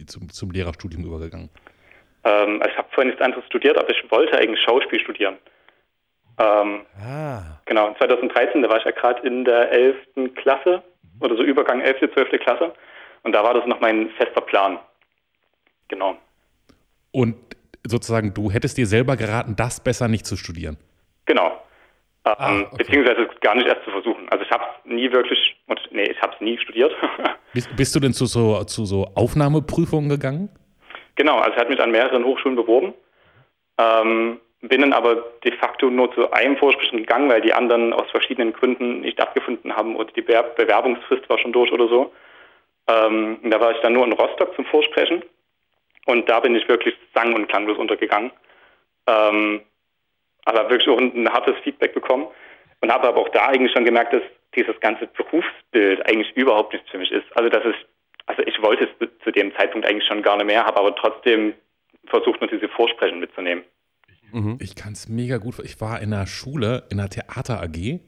zum, 0.06 0.30
zum 0.30 0.52
Lehrerstudium 0.52 1.04
übergegangen? 1.04 1.50
Ähm, 2.22 2.62
ich 2.64 2.78
habe 2.78 2.86
vorher 2.92 3.06
nichts 3.06 3.20
anderes 3.20 3.44
studiert, 3.46 3.76
aber 3.76 3.90
ich 3.90 4.08
wollte 4.10 4.38
eigentlich 4.38 4.60
Schauspiel 4.60 5.00
studieren. 5.00 5.38
Ähm, 6.38 6.82
ah. 7.00 7.58
Genau, 7.64 7.94
2013, 7.94 8.62
da 8.62 8.68
war 8.68 8.78
ich 8.78 8.84
ja 8.84 8.92
gerade 8.92 9.26
in 9.26 9.44
der 9.44 9.72
11. 9.72 9.96
Klasse 10.36 10.82
oder 11.20 11.36
so 11.36 11.42
Übergang 11.42 11.80
11., 11.80 12.12
12. 12.12 12.40
Klasse 12.40 12.72
und 13.22 13.32
da 13.32 13.42
war 13.42 13.54
das 13.54 13.66
noch 13.66 13.80
mein 13.80 14.10
fester 14.10 14.42
Plan. 14.42 14.78
Genau. 15.88 16.16
Und 17.12 17.36
sozusagen, 17.84 18.34
du 18.34 18.50
hättest 18.50 18.76
dir 18.78 18.86
selber 18.86 19.16
geraten, 19.16 19.56
das 19.56 19.82
besser 19.82 20.08
nicht 20.08 20.26
zu 20.26 20.36
studieren? 20.36 20.76
Genau. 21.26 21.61
Ähm, 22.24 22.34
ah, 22.38 22.60
okay. 22.60 22.84
Beziehungsweise 22.84 23.28
gar 23.40 23.56
nicht 23.56 23.66
erst 23.66 23.84
zu 23.84 23.90
versuchen. 23.90 24.28
Also 24.28 24.44
ich 24.44 24.50
habe 24.50 24.64
es 24.64 24.90
nie 24.90 25.10
wirklich, 25.10 25.56
nee, 25.90 26.04
ich 26.04 26.20
habe 26.22 26.34
es 26.34 26.40
nie 26.40 26.56
studiert. 26.58 26.94
bist, 27.52 27.74
bist, 27.76 27.94
du 27.94 28.00
denn 28.00 28.12
zu 28.12 28.26
so, 28.26 28.62
zu 28.64 28.84
so 28.84 29.08
Aufnahmeprüfungen 29.16 30.08
gegangen? 30.08 30.48
Genau, 31.16 31.38
also 31.38 31.50
ich 31.50 31.56
hatte 31.56 31.70
mich 31.70 31.80
an 31.80 31.90
mehreren 31.90 32.24
Hochschulen 32.24 32.56
beworben, 32.56 32.94
ähm, 33.78 34.40
bin 34.60 34.80
dann 34.80 34.92
aber 34.92 35.16
de 35.44 35.52
facto 35.56 35.90
nur 35.90 36.14
zu 36.14 36.30
einem 36.30 36.56
Vorsprechen 36.56 36.98
gegangen, 36.98 37.28
weil 37.28 37.40
die 37.40 37.52
anderen 37.52 37.92
aus 37.92 38.08
verschiedenen 38.12 38.52
Gründen 38.52 39.00
nicht 39.00 39.14
stattgefunden 39.14 39.74
haben 39.74 39.96
oder 39.96 40.12
die 40.12 40.22
Be 40.22 40.44
Bewerbungsfrist 40.56 41.28
war 41.28 41.38
schon 41.38 41.52
durch 41.52 41.72
oder 41.72 41.88
so. 41.88 42.12
Ähm, 42.86 43.38
da 43.42 43.60
war 43.60 43.72
ich 43.72 43.78
dann 43.78 43.94
nur 43.94 44.04
in 44.04 44.12
Rostock 44.12 44.54
zum 44.54 44.64
Vorsprechen 44.66 45.24
und 46.06 46.28
da 46.28 46.38
bin 46.38 46.54
ich 46.54 46.68
wirklich 46.68 46.94
sang- 47.14 47.34
und 47.34 47.48
klanglos 47.48 47.78
untergegangen. 47.78 48.30
Ähm, 49.08 49.62
aber 50.44 50.68
wirklich 50.70 50.88
auch 50.88 50.98
ein, 50.98 51.12
ein 51.14 51.28
hartes 51.28 51.56
Feedback 51.62 51.94
bekommen 51.94 52.26
und 52.80 52.92
habe 52.92 53.08
aber 53.08 53.20
auch 53.20 53.28
da 53.30 53.46
eigentlich 53.48 53.72
schon 53.72 53.84
gemerkt, 53.84 54.12
dass 54.12 54.22
dieses 54.54 54.78
ganze 54.80 55.06
Berufsbild 55.06 56.04
eigentlich 56.06 56.36
überhaupt 56.36 56.72
nichts 56.72 56.90
für 56.90 56.98
mich 56.98 57.10
ist. 57.10 57.24
Also 57.34 57.48
das 57.48 57.64
ist, 57.64 57.86
also 58.26 58.42
ich 58.42 58.60
wollte 58.62 58.88
es 58.98 59.08
zu 59.24 59.30
dem 59.30 59.54
Zeitpunkt 59.56 59.86
eigentlich 59.86 60.06
schon 60.06 60.22
gar 60.22 60.36
nicht 60.36 60.46
mehr, 60.46 60.64
habe 60.64 60.78
aber 60.78 60.94
trotzdem 60.94 61.54
versucht, 62.06 62.40
nur 62.40 62.50
diese 62.50 62.68
Vorsprechen 62.68 63.20
mitzunehmen. 63.20 63.64
Mhm. 64.32 64.58
Ich 64.60 64.74
kann 64.74 64.92
es 64.92 65.08
mega 65.08 65.38
gut. 65.38 65.58
Ich 65.60 65.80
war 65.80 66.00
in 66.00 66.10
der 66.10 66.26
Schule, 66.26 66.84
in 66.90 66.98
der 66.98 67.08
Theater 67.08 67.62
AG. 67.62 68.00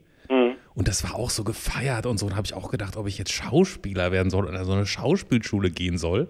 Und 0.75 0.89
das 0.89 1.03
war 1.05 1.15
auch 1.15 1.29
so 1.29 1.43
gefeiert 1.43 2.05
und 2.05 2.17
so. 2.17 2.27
Da 2.29 2.35
habe 2.35 2.45
ich 2.45 2.53
auch 2.53 2.69
gedacht, 2.69 2.97
ob 2.97 3.07
ich 3.07 3.17
jetzt 3.17 3.31
Schauspieler 3.31 4.11
werden 4.11 4.29
soll 4.29 4.45
oder 4.45 4.65
so 4.65 4.73
eine 4.73 4.85
Schauspielschule 4.85 5.71
gehen 5.71 5.97
soll. 5.97 6.29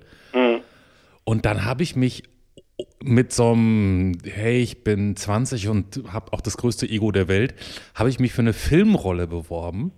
Und 1.24 1.46
dann 1.46 1.66
habe 1.66 1.82
ich 1.82 1.96
mich 1.96 2.24
mit 3.04 3.32
so 3.32 3.52
einem, 3.54 4.18
hey, 4.24 4.62
ich 4.62 4.84
bin 4.84 5.16
20 5.16 5.68
und 5.70 6.02
habe 6.12 6.34
auch 6.34 6.42
das 6.42 6.58
größte 6.58 6.88
Ego 6.90 7.12
der 7.12 7.28
Welt, 7.28 7.54
habe 7.94 8.10
ich 8.10 8.20
mich 8.20 8.34
für 8.34 8.42
eine 8.42 8.54
Filmrolle 8.54 9.28
beworben. 9.28 9.92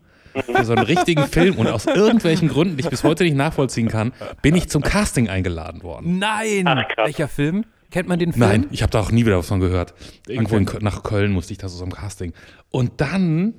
Für 0.46 0.66
so 0.66 0.74
einen 0.74 0.86
richtigen 0.86 1.26
Film. 1.28 1.56
Und 1.56 1.68
aus 1.68 1.88
irgendwelchen 1.88 2.48
Gründen, 2.50 2.78
die 2.78 2.84
ich 2.84 2.90
bis 2.90 3.04
heute 3.04 3.24
nicht 3.24 3.36
nachvollziehen 3.36 3.88
kann, 3.88 4.14
bin 4.44 4.56
ich 4.56 4.70
zum 4.70 4.84
Casting 4.84 5.30
eingeladen 5.30 5.82
worden. 5.82 6.20
Nein! 6.20 6.68
Ach. 6.68 6.84
Welcher 6.98 7.28
Film? 7.28 7.66
Kennt 7.90 8.08
man 8.08 8.20
den 8.20 8.34
Film? 8.34 8.48
Nein, 8.48 8.66
ich 8.70 8.84
habe 8.84 8.92
da 8.92 9.00
auch 9.00 9.12
nie 9.12 9.26
wieder 9.26 9.38
davon 9.38 9.60
gehört. 9.60 9.96
Irgendwo 10.28 10.58
Okay. 10.58 10.78
in, 10.78 10.84
nach 10.84 11.02
Köln 11.02 11.32
musste 11.32 11.54
ich 11.54 11.58
da 11.58 11.70
so 11.70 11.80
zum 11.80 11.92
Casting. 11.92 12.34
Und 12.70 13.02
dann, 13.02 13.56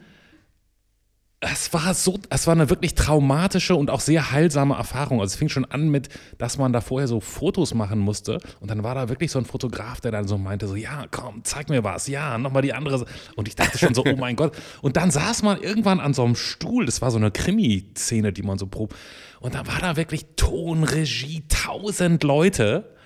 es 1.41 1.73
war 1.73 1.95
so, 1.95 2.19
es 2.31 2.49
war 2.49 2.55
eine 2.55 2.69
wirklich 2.69 2.97
traumatische 2.97 3.77
und 3.77 3.91
auch 3.91 4.01
sehr 4.01 4.33
heilsame 4.33 4.75
Erfahrung. 4.75 5.21
Also 5.21 5.35
es 5.35 5.37
fing 5.37 5.49
schon 5.49 5.65
an 5.65 5.89
mit, 5.89 6.09
dass 6.37 6.59
man 6.59 6.73
da 6.73 6.81
vorher 6.81 7.07
so 7.07 7.21
Fotos 7.21 7.75
machen 7.75 8.01
musste. 8.01 8.41
Und 8.59 8.73
dann 8.73 8.83
war 8.83 8.97
da 8.97 9.09
wirklich 9.09 9.31
so 9.31 9.39
ein 9.39 9.45
Fotograf, 9.45 10.01
der 10.01 10.11
dann 10.11 10.27
so 10.27 10.37
meinte, 10.37 10.67
so, 10.67 10.75
ja, 10.75 11.05
komm, 11.13 11.45
zeig 11.45 11.69
mir 11.69 11.85
was, 11.85 12.09
ja, 12.09 12.39
nochmal 12.39 12.63
die 12.63 12.73
andere. 12.73 13.07
Und 13.37 13.47
ich 13.47 13.55
dachte 13.55 13.79
schon 13.79 13.95
so, 13.95 14.05
oh 14.05 14.17
mein 14.17 14.35
Gott. 14.35 14.53
Und 14.83 14.97
dann 14.97 15.13
saß 15.13 15.45
man 15.45 15.61
irgendwann 15.61 16.01
an 16.01 16.13
so 16.13 16.25
einem 16.25 16.35
Stuhl, 16.35 16.87
das 16.87 17.03
war 17.03 17.13
so 17.13 17.19
eine 17.19 17.31
Krimi-Szene, 17.31 18.33
die 18.33 18.43
man 18.43 18.59
so 18.59 18.67
probt. 18.67 18.97
Und 19.39 19.55
da 19.55 19.65
war 19.69 19.79
da 19.81 19.97
wirklich 19.97 20.27
Ton, 20.35 20.83
Regie, 20.83 21.45
tausend 21.47 22.25
Leute. 22.25 22.97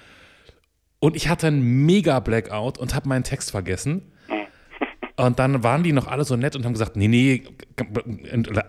Und 1.01 1.17
ich 1.17 1.29
hatte 1.29 1.49
einen 1.49 1.85
mega 1.85 2.19
Blackout 2.21 2.79
und 2.79 2.95
habe 2.95 3.09
meinen 3.11 3.25
Text 3.25 3.51
vergessen. 3.51 4.12
Und 5.17 5.39
dann 5.39 5.63
waren 5.63 5.83
die 5.83 5.93
noch 5.93 6.07
alle 6.07 6.25
so 6.25 6.37
nett 6.37 6.57
und 6.57 6.65
haben 6.65 6.73
gesagt, 6.73 6.97
nee, 6.97 7.09
nee, 7.09 7.43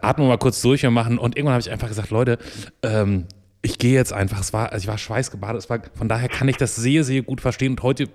atmen 0.01 0.25
wir 0.25 0.29
mal 0.29 0.37
kurz 0.37 0.61
durch, 0.61 0.83
wir 0.83 0.91
machen. 0.91 1.17
Und 1.17 1.37
irgendwann 1.37 1.53
habe 1.53 1.61
ich 1.61 1.71
einfach 1.71 1.87
gesagt, 1.87 2.09
Leute, 2.09 2.37
ähm, 2.81 3.27
ich 3.61 3.77
gehe 3.77 3.93
jetzt 3.93 4.11
einfach. 4.11 4.39
Es 4.39 4.51
war, 4.51 4.71
also 4.71 4.83
ich 4.83 4.87
war 4.87 4.97
schweißgebadet. 4.97 5.63
Es 5.63 5.69
war, 5.69 5.79
von 5.95 6.09
daher 6.09 6.27
kann 6.27 6.49
ich 6.49 6.57
das 6.57 6.75
sehr, 6.75 7.03
sehr 7.03 7.21
gut 7.21 7.39
verstehen. 7.39 7.71
Und 7.71 7.83
heute 7.83 8.09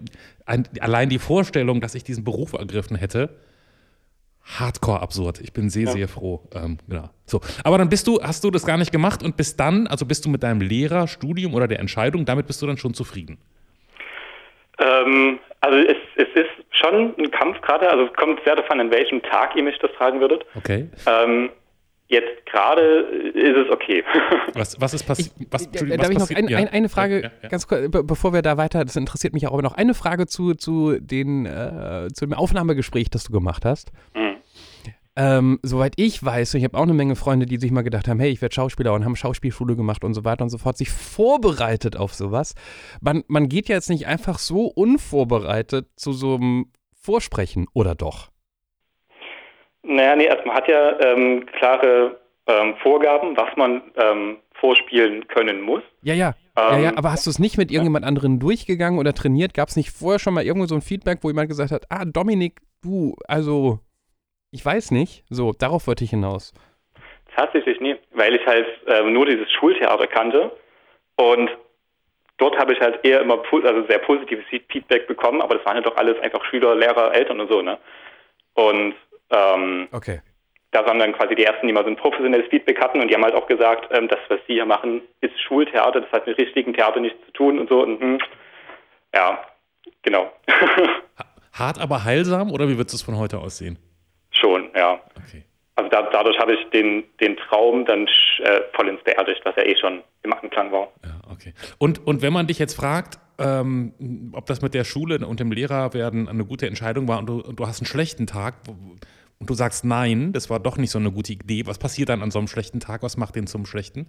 ein, 0.45 0.69
allein 0.81 1.09
die 1.09 1.19
Vorstellung, 1.19 1.81
dass 1.81 1.95
ich 1.95 2.05
diesen 2.05 2.23
Beruf 2.23 2.53
ergriffen 2.53 2.97
hätte, 2.97 3.31
hardcore 4.45 5.01
absurd. 5.01 5.41
Ich 5.41 5.53
bin 5.53 5.71
sehr, 5.71 5.89
sehr 5.89 6.09
froh. 6.09 6.43
Ähm, 6.55 6.79
genau. 6.87 7.11
So, 7.27 7.41
aber 7.65 7.79
dann 7.79 7.89
bist 7.89 8.07
du, 8.07 8.21
hast 8.23 8.45
du 8.45 8.51
das 8.51 8.65
gar 8.65 8.77
nicht 8.77 8.93
gemacht 8.93 9.23
und 9.23 9.37
bist 9.37 9.59
dann, 9.61 9.87
also 9.87 10.07
bist 10.07 10.25
du 10.25 10.29
mit 10.31 10.43
deinem 10.43 10.61
Lehrerstudium 10.61 11.55
oder 11.55 11.69
der 11.69 11.81
Entscheidung, 11.81 12.25
damit 12.25 12.47
bist 12.47 12.61
du 12.63 12.67
dann 12.67 12.79
schon 12.79 12.95
zufrieden. 12.95 13.39
Ähm, 14.79 15.39
also 15.61 15.79
es, 15.79 15.97
es 16.17 16.29
ist 16.35 16.68
schon 16.79 17.15
ein 17.19 17.31
Kampf 17.31 17.61
gerade, 17.61 17.91
also 17.91 18.05
es 18.05 18.13
kommt 18.15 18.41
sehr 18.45 18.57
davon, 18.57 18.81
an 18.81 18.91
welchem 18.91 19.23
Tag 19.23 19.55
ihr 19.57 19.63
mich 19.63 19.79
das 19.81 19.91
fragen 19.93 20.21
würdet. 20.21 20.45
Okay. 20.57 20.89
Ähm, 21.07 21.51
jetzt 22.09 22.47
gerade 22.47 22.81
ist 23.35 23.57
es 23.57 23.71
okay. 23.71 24.03
Was, 24.55 24.81
was 24.81 24.95
ist 24.95 25.05
passiert? 25.05 25.31
Was, 25.51 25.67
Äh, 25.67 25.97
Darf 25.97 26.09
was 26.09 26.11
ich 26.11 26.19
noch 26.19 26.37
ein, 26.39 26.49
Ja. 26.49 26.59
ein, 26.59 26.69
eine 26.69 26.89
Frage, 26.89 27.17
Ja, 27.17 27.23
ja, 27.25 27.31
ja. 27.43 27.49
ganz 27.51 27.67
kurz, 27.69 27.91
be 27.91 28.03
bevor 28.03 28.33
wir 28.33 28.41
da 28.43 28.57
weiter, 28.57 28.83
das 28.85 28.97
interessiert 28.97 29.35
mich 29.35 29.47
auch, 29.47 29.53
aber 29.53 29.63
noch 29.63 29.77
eine 29.77 29.93
Frage 29.95 30.27
zu, 30.27 30.55
zu, 30.55 30.99
den, 31.01 31.45
äh, 31.47 32.09
zu 32.15 32.25
dem 32.25 32.33
Aufnahmegespräch, 32.35 33.11
das 33.11 33.25
du 33.25 33.33
gemacht 33.33 33.65
hast. 33.65 33.93
Mhm. 34.15 34.28
Ähm, 35.21 35.59
soweit 35.65 35.95
ich 35.97 36.25
weiß, 36.25 36.55
und 36.55 36.59
ich 36.59 36.65
habe 36.65 36.79
auch 36.79 36.85
eine 36.85 36.95
Menge 36.95 37.17
Freunde, 37.17 37.45
die 37.45 37.57
sich 37.57 37.73
mal 37.73 37.83
gedacht 37.83 38.07
haben, 38.07 38.21
hey, 38.21 38.31
ich 38.31 38.41
werde 38.41 38.55
Schauspieler 38.55 38.93
und 38.93 39.05
haben 39.05 39.17
Schauspielschule 39.17 39.75
gemacht 39.75 40.05
und 40.05 40.15
so 40.15 40.25
weiter 40.25 40.45
und 40.45 40.51
so 40.51 40.59
fort, 40.59 40.77
sich 40.77 40.91
vorbereitet 40.91 41.97
auf 41.97 42.15
sowas. 42.15 42.55
Man, 43.01 43.25
man 43.27 43.49
geht 43.49 43.69
ja 43.69 43.75
jetzt 43.75 43.91
nicht 43.91 44.07
einfach 44.07 44.39
so 44.39 44.67
unvorbereitet 44.67 45.89
zu 45.97 46.13
so 46.13 46.37
einem 46.37 46.67
Vorsprechen, 46.95 47.67
oder 47.75 47.97
doch? 47.97 48.31
Naja, 49.83 50.15
nee, 50.15 50.29
also 50.29 50.45
man 50.47 50.55
hat 50.55 50.69
ja 50.69 51.01
ähm, 51.01 51.47
klare 51.59 52.21
ähm, 52.47 52.77
Vorgaben, 52.81 53.37
was 53.37 53.57
man 53.57 53.83
ähm, 53.97 54.37
vorspielen 54.53 55.27
können 55.27 55.63
muss. 55.63 55.83
Ja, 56.03 56.15
ja. 56.15 56.35
ja, 56.57 56.79
ja, 56.79 56.89
Ähm, 56.91 56.99
aber 56.99 57.11
hast 57.11 57.27
du 57.27 57.31
es 57.31 57.41
nicht 57.41 57.59
mit 57.59 57.73
irgendjemand 57.73 58.05
anderen 58.05 58.39
durchgegangen 58.39 59.01
oder 59.01 59.13
trainiert? 59.15 59.53
Gab 59.53 59.69
es 59.69 59.75
nicht 59.75 59.91
vorher 59.91 60.21
schon 60.21 60.35
mal 60.35 60.45
irgendwo 60.45 60.67
so 60.67 60.77
ein 60.77 60.81
Feedback, 60.81 61.19
wo 61.23 61.29
jemand 61.29 61.49
gesagt 61.49 61.73
hat, 61.73 61.87
ah, 61.89 62.05
Dominik, 62.05 62.61
du, 62.83 63.17
also, 63.27 63.81
ich 64.51 64.65
weiß 64.65 64.91
nicht. 64.91 65.25
So, 65.29 65.53
darauf 65.53 65.87
wollte 65.87 66.05
ich 66.05 66.11
hinaus. 66.11 66.53
Tatsächlich 67.37 67.81
nie, 67.81 67.97
weil 68.13 68.35
ich 68.35 68.47
halt 68.47 68.67
ähm, 68.87 69.13
nur 69.13 69.27
dieses 69.27 69.51
Schultheater 69.53 70.07
kannte 70.07 70.51
und 71.17 71.51
dort 72.39 72.59
habe 72.59 72.73
ich 72.73 72.81
halt 72.81 73.05
eher 73.05 73.21
immer 73.21 73.43
also 73.53 73.87
sehr 73.87 73.99
positives 73.99 74.45
Feedback 74.47 75.07
bekommen, 75.07 75.41
aber 75.43 75.57
das 75.57 75.65
waren 75.67 75.77
ja 75.77 75.83
doch 75.83 75.97
alles 75.97 76.19
einfach 76.21 76.45
Schüler, 76.47 76.75
Lehrer, 76.75 77.15
Eltern 77.15 77.41
und 77.41 77.51
so, 77.51 77.63
ne? 77.63 77.79
Und 78.55 78.95
ähm, 79.31 79.89
Okay. 79.93 80.21
da 80.73 80.85
waren 80.85 80.99
dann 80.99 81.13
quasi 81.13 81.35
die 81.37 81.45
ersten, 81.45 81.67
die 81.67 81.73
mal 81.73 81.85
so 81.85 81.91
ein 81.91 81.97
professionelles 81.97 82.49
Feedback 82.49 82.81
hatten 82.81 83.01
und 83.01 83.09
die 83.09 83.15
haben 83.15 83.25
halt 83.25 83.35
auch 83.35 83.47
gesagt, 83.47 83.87
ähm, 83.97 84.09
das, 84.09 84.19
was 84.29 84.41
sie 84.49 84.55
hier 84.55 84.67
machen, 84.67 85.03
ist 85.21 85.39
Schultheater, 85.41 86.01
das 86.01 86.11
hat 86.11 86.27
mit 86.27 86.39
richtigen 86.39 86.75
Theater 86.75 86.99
nichts 87.01 87.25
zu 87.27 87.33
tun 87.33 87.59
und 87.59 87.69
so. 87.69 87.83
Und, 87.83 88.01
hm, 88.01 88.19
ja, 89.15 89.45
genau. 90.03 90.33
Hart, 91.53 91.79
aber 91.81 92.05
heilsam 92.05 92.51
oder 92.51 92.69
wie 92.69 92.79
wird 92.79 92.93
es 92.93 93.03
von 93.03 93.17
heute 93.17 93.39
aussehen? 93.39 93.79
Schon, 94.41 94.71
ja. 94.75 95.01
Okay. 95.17 95.45
Also 95.77 95.91
da, 95.91 96.03
dadurch 96.11 96.39
habe 96.39 96.55
ich 96.55 96.71
den, 96.71 97.05
den 97.21 97.37
Traum 97.37 97.85
dann 97.85 98.09
äh, 98.41 98.61
vollends 98.75 99.03
beerdigt, 99.05 99.41
was 99.45 99.55
ja 99.57 99.65
eh 99.65 99.77
schon 99.77 100.03
im 100.25 100.33
Anklang 100.33 100.73
war. 100.73 100.89
Ja, 101.05 101.21
okay. 101.33 101.55
Und, 101.79 102.05
und 102.07 102.21
wenn 102.21 102.33
man 102.33 102.49
dich 102.49 102.59
jetzt 102.59 102.75
fragt, 102.75 103.19
ähm, 103.39 104.33
ob 104.33 104.47
das 104.47 104.61
mit 104.61 104.75
der 104.75 104.85
Schule 104.85 105.25
und 105.25 105.39
dem 105.39 105.53
Lehrerwerden 105.53 106.29
eine 106.29 106.45
gute 106.45 106.67
Entscheidung 106.67 107.07
war 107.07 107.21
und 107.21 107.29
du, 107.29 107.41
und 107.41 107.61
du 107.61 107.67
hast 107.67 107.81
einen 107.81 107.87
schlechten 107.87 108.27
Tag 108.27 108.55
und 109.39 109.49
du 109.49 109.55
sagst 109.55 109.85
nein, 109.85 110.33
das 110.33 110.51
war 110.51 110.59
doch 110.59 110.77
nicht 110.77 110.91
so 110.91 110.99
eine 110.99 111.13
gute 111.13 111.33
Idee, 111.33 111.63
was 111.67 111.79
passiert 111.79 112.09
dann 112.09 112.23
an 112.23 112.33
so 112.33 112.41
einem 112.41 112.49
schlechten 112.49 112.81
Tag? 112.81 113.05
Was 113.05 113.17
macht 113.17 113.37
den 113.37 113.47
zum 113.47 113.65
schlechten? 113.65 114.07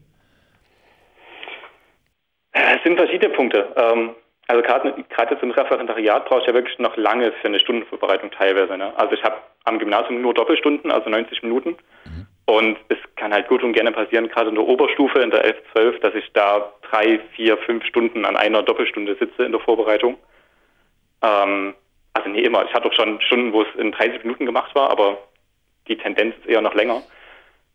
Äh, 2.53 2.77
Es 2.77 2.83
sind 2.83 2.98
verschiedene 2.98 3.31
Punkte. 3.33 3.71
Ähm, 3.77 4.15
also 4.48 4.63
gerade 4.63 5.05
gerade 5.09 5.36
jetzt 5.36 5.43
im 5.43 5.51
Referendariat 5.51 6.25
brauche 6.25 6.41
ich 6.41 6.48
ja 6.48 6.53
wirklich 6.55 6.79
noch 6.79 6.98
lange 6.98 7.31
für 7.33 7.48
eine 7.48 7.59
Stundenvorbereitung 7.59 8.31
teilweise. 8.31 8.75
Ne? 8.75 8.91
Also 8.98 9.13
ich 9.13 9.24
habe 9.24 9.36
am 9.69 9.79
Gymnasium 9.79 10.21
nur 10.21 10.33
Doppelstunden, 10.33 10.91
also 10.91 11.09
90 11.09 11.43
Minuten. 11.43 11.77
Und 12.45 12.77
es 12.88 12.97
kann 13.15 13.31
halt 13.31 13.47
gut 13.47 13.63
und 13.63 13.73
gerne 13.73 13.91
passieren, 13.91 14.27
gerade 14.27 14.49
in 14.49 14.55
der 14.55 14.67
Oberstufe, 14.67 15.19
in 15.19 15.29
der 15.29 15.45
11, 15.45 15.57
12, 15.71 15.99
dass 15.99 16.15
ich 16.15 16.31
da 16.33 16.73
drei, 16.89 17.19
vier, 17.35 17.57
fünf 17.57 17.85
Stunden 17.85 18.25
an 18.25 18.35
einer 18.35 18.63
Doppelstunde 18.63 19.15
sitze 19.19 19.43
in 19.43 19.51
der 19.51 19.61
Vorbereitung. 19.61 20.17
Ähm, 21.21 21.75
also 22.13 22.27
nee, 22.29 22.41
immer. 22.41 22.65
Ich 22.65 22.73
hatte 22.73 22.88
auch 22.88 22.93
schon 22.93 23.21
Stunden, 23.21 23.53
wo 23.53 23.61
es 23.61 23.67
in 23.77 23.91
30 23.91 24.23
Minuten 24.23 24.47
gemacht 24.47 24.73
war, 24.73 24.89
aber 24.89 25.19
die 25.88 25.97
Tendenz 25.97 26.35
ist 26.38 26.47
eher 26.47 26.61
noch 26.61 26.73
länger. 26.73 27.03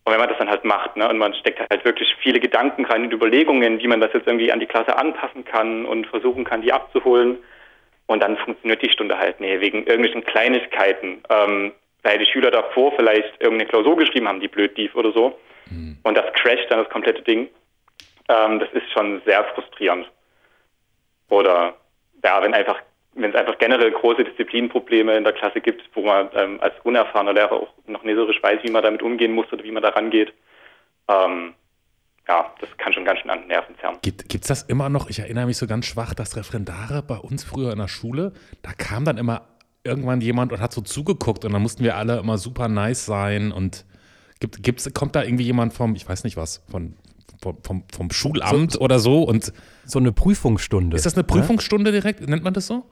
Und 0.06 0.12
wenn 0.12 0.18
man 0.18 0.28
das 0.28 0.38
dann 0.38 0.50
halt 0.50 0.64
macht, 0.64 0.96
ne, 0.96 1.08
und 1.08 1.18
man 1.18 1.34
steckt 1.34 1.60
halt 1.60 1.84
wirklich 1.84 2.14
viele 2.20 2.40
Gedanken 2.40 2.84
rein 2.84 3.04
in 3.04 3.12
Überlegungen, 3.12 3.78
wie 3.78 3.88
man 3.88 4.00
das 4.00 4.12
jetzt 4.12 4.26
irgendwie 4.26 4.52
an 4.52 4.60
die 4.60 4.66
Klasse 4.66 4.96
anpassen 4.96 5.44
kann 5.44 5.86
und 5.86 6.06
versuchen 6.08 6.44
kann, 6.44 6.62
die 6.62 6.72
abzuholen. 6.72 7.38
Und 8.06 8.22
dann 8.22 8.36
funktioniert 8.36 8.82
die 8.82 8.90
Stunde 8.90 9.18
halt, 9.18 9.40
nee, 9.40 9.60
wegen 9.60 9.86
irgendwelchen 9.86 10.24
Kleinigkeiten, 10.24 11.22
ähm, 11.30 11.72
weil 12.04 12.18
die 12.18 12.26
Schüler 12.26 12.50
davor 12.50 12.92
vielleicht 12.96 13.40
irgendeine 13.40 13.68
Klausur 13.68 13.96
geschrieben 13.96 14.28
haben, 14.28 14.40
die 14.40 14.48
blöd 14.48 14.76
lief 14.76 14.94
oder 14.94 15.12
so. 15.12 15.38
Und 16.04 16.16
das 16.16 16.32
crasht 16.34 16.70
dann 16.70 16.84
das 16.84 16.90
komplette 16.90 17.22
Ding. 17.22 17.48
Ähm, 18.28 18.60
das 18.60 18.70
ist 18.72 18.90
schon 18.92 19.20
sehr 19.26 19.42
frustrierend. 19.54 20.06
Oder 21.30 21.74
ja, 22.22 22.42
wenn 22.42 22.54
einfach, 22.54 22.80
wenn 23.14 23.30
es 23.30 23.36
einfach 23.36 23.58
generell 23.58 23.90
große 23.90 24.24
Disziplinprobleme 24.24 25.16
in 25.16 25.24
der 25.24 25.32
Klasse 25.32 25.60
gibt, 25.60 25.82
wo 25.94 26.02
man 26.02 26.28
ähm, 26.34 26.60
als 26.60 26.74
unerfahrener 26.84 27.32
Lehrer 27.32 27.52
auch 27.52 27.72
noch 27.86 28.04
nicht 28.04 28.16
so 28.16 28.24
richtig 28.24 28.42
weiß, 28.42 28.60
wie 28.62 28.70
man 28.70 28.82
damit 28.82 29.02
umgehen 29.02 29.32
muss 29.32 29.50
oder 29.52 29.64
wie 29.64 29.72
man 29.72 29.82
da 29.82 29.88
rangeht. 29.90 30.32
Ähm, 31.08 31.54
ja, 32.28 32.54
das 32.60 32.70
kann 32.78 32.92
schon 32.92 33.04
ganz 33.04 33.20
schön 33.20 33.30
an 33.30 33.40
den 33.40 33.48
Nerven 33.48 33.76
zerren. 33.78 33.98
Gibt 34.02 34.34
es 34.34 34.48
das 34.48 34.62
immer 34.62 34.88
noch? 34.88 35.10
Ich 35.10 35.18
erinnere 35.18 35.46
mich 35.46 35.58
so 35.58 35.66
ganz 35.66 35.86
schwach, 35.86 36.14
dass 36.14 36.36
Referendare 36.36 37.02
bei 37.02 37.16
uns 37.16 37.44
früher 37.44 37.72
in 37.72 37.78
der 37.78 37.88
Schule, 37.88 38.32
da 38.62 38.72
kam 38.72 39.04
dann 39.04 39.18
immer 39.18 39.53
irgendwann 39.84 40.20
jemand 40.20 40.52
und 40.52 40.60
hat 40.60 40.72
so 40.72 40.80
zugeguckt 40.80 41.44
und 41.44 41.52
dann 41.52 41.62
mussten 41.62 41.84
wir 41.84 41.96
alle 41.96 42.18
immer 42.18 42.38
super 42.38 42.68
nice 42.68 43.04
sein 43.06 43.52
und 43.52 43.84
gibt, 44.40 44.62
gibt's, 44.62 44.92
kommt 44.94 45.14
da 45.14 45.22
irgendwie 45.22 45.44
jemand 45.44 45.74
vom, 45.74 45.94
ich 45.94 46.08
weiß 46.08 46.24
nicht 46.24 46.36
was, 46.36 46.64
von, 46.70 46.94
vom, 47.42 47.58
vom, 47.62 47.84
vom 47.94 48.10
Schulamt 48.10 48.80
oder 48.80 48.98
so 48.98 49.22
und 49.24 49.52
So 49.84 49.98
eine 49.98 50.12
Prüfungsstunde. 50.12 50.96
ist 50.96 51.04
das 51.06 51.14
eine 51.14 51.24
Prüfungsstunde 51.24 51.92
direkt? 51.92 52.26
Nennt 52.26 52.42
man 52.44 52.54
das 52.54 52.66
so? 52.66 52.84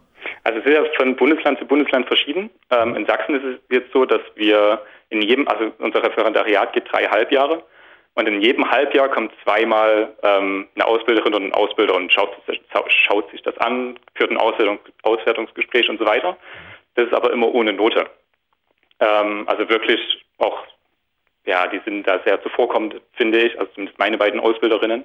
Also 0.44 0.58
es 0.58 0.66
ist 0.66 0.72
ja 0.72 0.82
von 0.99 1.16
Bundesland 1.16 1.58
zu 1.58 1.64
Bundesland 1.64 2.06
verschieden. 2.06 2.50
Ähm, 2.70 2.94
in 2.96 3.06
Sachsen 3.06 3.37
ist 3.37 3.44
es 3.44 3.56
jetzt 3.70 3.92
so, 3.92 4.04
dass 4.04 4.20
wir 4.37 4.82
in 5.11 5.22
jedem, 5.22 5.49
also 5.49 5.72
unser 5.78 6.02
Referendariat 6.02 6.72
geht 6.72 6.84
drei 6.92 7.04
Halbjahre 7.04 7.62
und 8.14 8.28
in 8.28 8.42
jedem 8.42 8.68
Halbjahr 8.70 9.08
kommt 9.08 9.32
zweimal 9.44 10.12
ähm, 10.22 10.66
eine 10.75 10.84
Ausbilderin 10.87 11.32
und 11.34 11.44
ein 11.44 11.52
Ausbilder 11.54 11.94
und 11.94 12.12
schaut, 12.12 12.30
sich- 12.46 12.61
schaut 12.88 13.30
sich 13.30 13.40
das 13.42 13.56
an, 13.58 13.99
führt 14.14 14.30
ein 14.30 14.37
Auswertung, 14.37 14.78
Auswertungsgespräch 15.04 15.88
und 15.88 15.99
so 15.99 16.04
weiter. 16.06 16.37
Das 16.94 17.06
ist 17.06 17.14
aber 17.14 17.32
immer 17.32 17.52
ohne 17.54 17.72
Note. 17.72 18.06
Ähm, 19.00 19.44
also 19.49 19.68
wirklich 19.68 20.00
auch, 20.38 20.64
ja, 21.44 21.66
die 21.66 21.80
sind 21.84 22.06
da 22.06 22.20
sehr 22.25 22.42
zuvorkommend, 22.42 23.00
finde 23.12 23.40
ich, 23.40 23.58
also 23.58 23.70
zumindest 23.72 23.99
meine 23.99 24.18
beiden 24.18 24.40
Ausbilderinnen. 24.40 25.04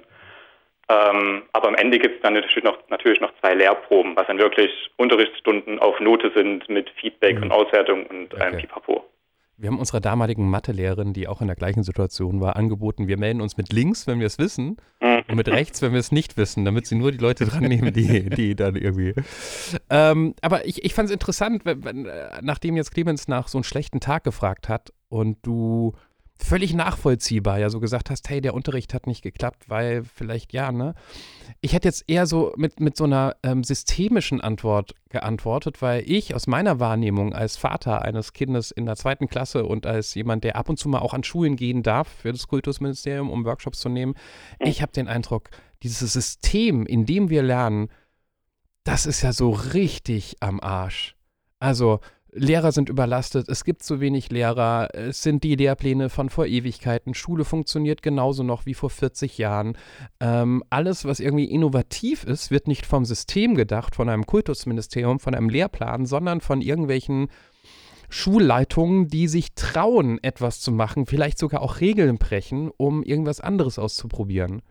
Ähm, 0.90 1.42
aber 1.52 1.68
am 1.68 1.74
Ende 1.74 1.98
gibt 1.98 2.16
es 2.16 2.22
dann 2.22 2.32
natürlich 2.32 2.64
noch, 2.64 2.78
natürlich 2.88 3.20
noch 3.20 3.32
zwei 3.40 3.54
Lehrproben, 3.54 4.16
was 4.16 4.26
dann 4.26 4.38
wirklich 4.38 4.70
Unterrichtsstunden 4.96 5.78
auf 5.80 6.00
Note 6.00 6.32
sind 6.34 6.68
mit 6.68 6.88
Feedback 6.90 7.36
mhm. 7.36 7.44
und 7.44 7.52
Auswertung 7.52 8.06
und 8.06 8.32
okay. 8.32 8.48
ähm, 8.48 8.56
Pipapo. 8.56 9.04
Wir 9.60 9.70
haben 9.70 9.80
unserer 9.80 10.00
damaligen 10.00 10.48
Mathelehrerin, 10.48 11.12
die 11.12 11.26
auch 11.26 11.40
in 11.40 11.48
der 11.48 11.56
gleichen 11.56 11.82
Situation 11.82 12.40
war, 12.40 12.54
angeboten, 12.54 13.08
wir 13.08 13.18
melden 13.18 13.40
uns 13.40 13.56
mit 13.56 13.72
links, 13.72 14.06
wenn 14.06 14.20
wir 14.20 14.28
es 14.28 14.38
wissen, 14.38 14.76
mhm. 15.00 15.24
und 15.26 15.34
mit 15.34 15.48
rechts, 15.48 15.82
wenn 15.82 15.90
wir 15.90 15.98
es 15.98 16.12
nicht 16.12 16.36
wissen, 16.36 16.64
damit 16.64 16.86
sie 16.86 16.94
nur 16.94 17.10
die 17.10 17.18
Leute 17.18 17.44
dran 17.44 17.64
nehmen, 17.64 17.92
die, 17.92 18.30
die 18.30 18.54
dann 18.54 18.76
irgendwie. 18.76 19.14
Ähm, 19.90 20.34
aber 20.42 20.64
ich, 20.64 20.84
ich 20.84 20.94
fand 20.94 21.08
es 21.08 21.12
interessant, 21.12 21.64
wenn, 21.64 21.84
wenn, 21.84 22.06
äh, 22.06 22.38
nachdem 22.40 22.76
jetzt 22.76 22.92
Clemens 22.92 23.26
nach 23.26 23.48
so 23.48 23.58
einem 23.58 23.64
schlechten 23.64 23.98
Tag 23.98 24.22
gefragt 24.22 24.68
hat 24.68 24.92
und 25.08 25.38
du 25.42 25.92
völlig 26.42 26.72
nachvollziehbar 26.74 27.58
ja 27.58 27.70
so 27.70 27.80
gesagt 27.80 28.10
hast, 28.10 28.28
hey, 28.28 28.40
der 28.40 28.54
Unterricht 28.54 28.94
hat 28.94 29.06
nicht 29.06 29.22
geklappt, 29.22 29.68
weil 29.68 30.04
vielleicht 30.04 30.52
ja, 30.52 30.72
ne? 30.72 30.94
Ich 31.60 31.72
hätte 31.72 31.88
jetzt 31.88 32.04
eher 32.06 32.26
so 32.26 32.52
mit, 32.56 32.80
mit 32.80 32.96
so 32.96 33.04
einer 33.04 33.36
ähm, 33.42 33.64
systemischen 33.64 34.40
Antwort 34.40 34.94
geantwortet, 35.08 35.82
weil 35.82 36.08
ich 36.08 36.34
aus 36.34 36.46
meiner 36.46 36.78
Wahrnehmung 36.78 37.32
als 37.32 37.56
Vater 37.56 38.02
eines 38.02 38.32
Kindes 38.32 38.70
in 38.70 38.86
der 38.86 38.96
zweiten 38.96 39.28
Klasse 39.28 39.64
und 39.64 39.86
als 39.86 40.14
jemand, 40.14 40.44
der 40.44 40.56
ab 40.56 40.68
und 40.68 40.78
zu 40.78 40.88
mal 40.88 41.00
auch 41.00 41.14
an 41.14 41.24
Schulen 41.24 41.56
gehen 41.56 41.82
darf 41.82 42.08
für 42.08 42.32
das 42.32 42.46
Kultusministerium, 42.46 43.30
um 43.30 43.44
Workshops 43.44 43.80
zu 43.80 43.88
nehmen, 43.88 44.14
ich 44.60 44.82
habe 44.82 44.92
den 44.92 45.08
Eindruck, 45.08 45.50
dieses 45.82 46.12
System, 46.12 46.86
in 46.86 47.06
dem 47.06 47.30
wir 47.30 47.42
lernen, 47.42 47.88
das 48.84 49.06
ist 49.06 49.22
ja 49.22 49.32
so 49.32 49.50
richtig 49.50 50.36
am 50.40 50.60
Arsch. 50.60 51.16
Also, 51.60 52.00
Lehrer 52.38 52.72
sind 52.72 52.88
überlastet, 52.88 53.48
es 53.48 53.64
gibt 53.64 53.82
zu 53.82 54.00
wenig 54.00 54.30
Lehrer, 54.30 54.88
es 54.94 55.22
sind 55.22 55.44
die 55.44 55.56
Lehrpläne 55.56 56.08
von 56.08 56.30
vor 56.30 56.46
Ewigkeiten, 56.46 57.14
Schule 57.14 57.44
funktioniert 57.44 58.02
genauso 58.02 58.42
noch 58.42 58.64
wie 58.64 58.74
vor 58.74 58.90
40 58.90 59.38
Jahren. 59.38 59.76
Ähm, 60.20 60.62
alles, 60.70 61.04
was 61.04 61.20
irgendwie 61.20 61.44
innovativ 61.44 62.24
ist, 62.24 62.50
wird 62.50 62.68
nicht 62.68 62.86
vom 62.86 63.04
System 63.04 63.54
gedacht, 63.54 63.96
von 63.96 64.08
einem 64.08 64.26
Kultusministerium, 64.26 65.20
von 65.20 65.34
einem 65.34 65.48
Lehrplan, 65.48 66.06
sondern 66.06 66.40
von 66.40 66.60
irgendwelchen 66.60 67.28
Schulleitungen, 68.08 69.08
die 69.08 69.28
sich 69.28 69.54
trauen, 69.54 70.22
etwas 70.22 70.60
zu 70.60 70.72
machen, 70.72 71.06
vielleicht 71.06 71.38
sogar 71.38 71.60
auch 71.60 71.80
Regeln 71.80 72.18
brechen, 72.18 72.70
um 72.76 73.02
irgendwas 73.02 73.40
anderes 73.40 73.78
auszuprobieren. 73.78 74.62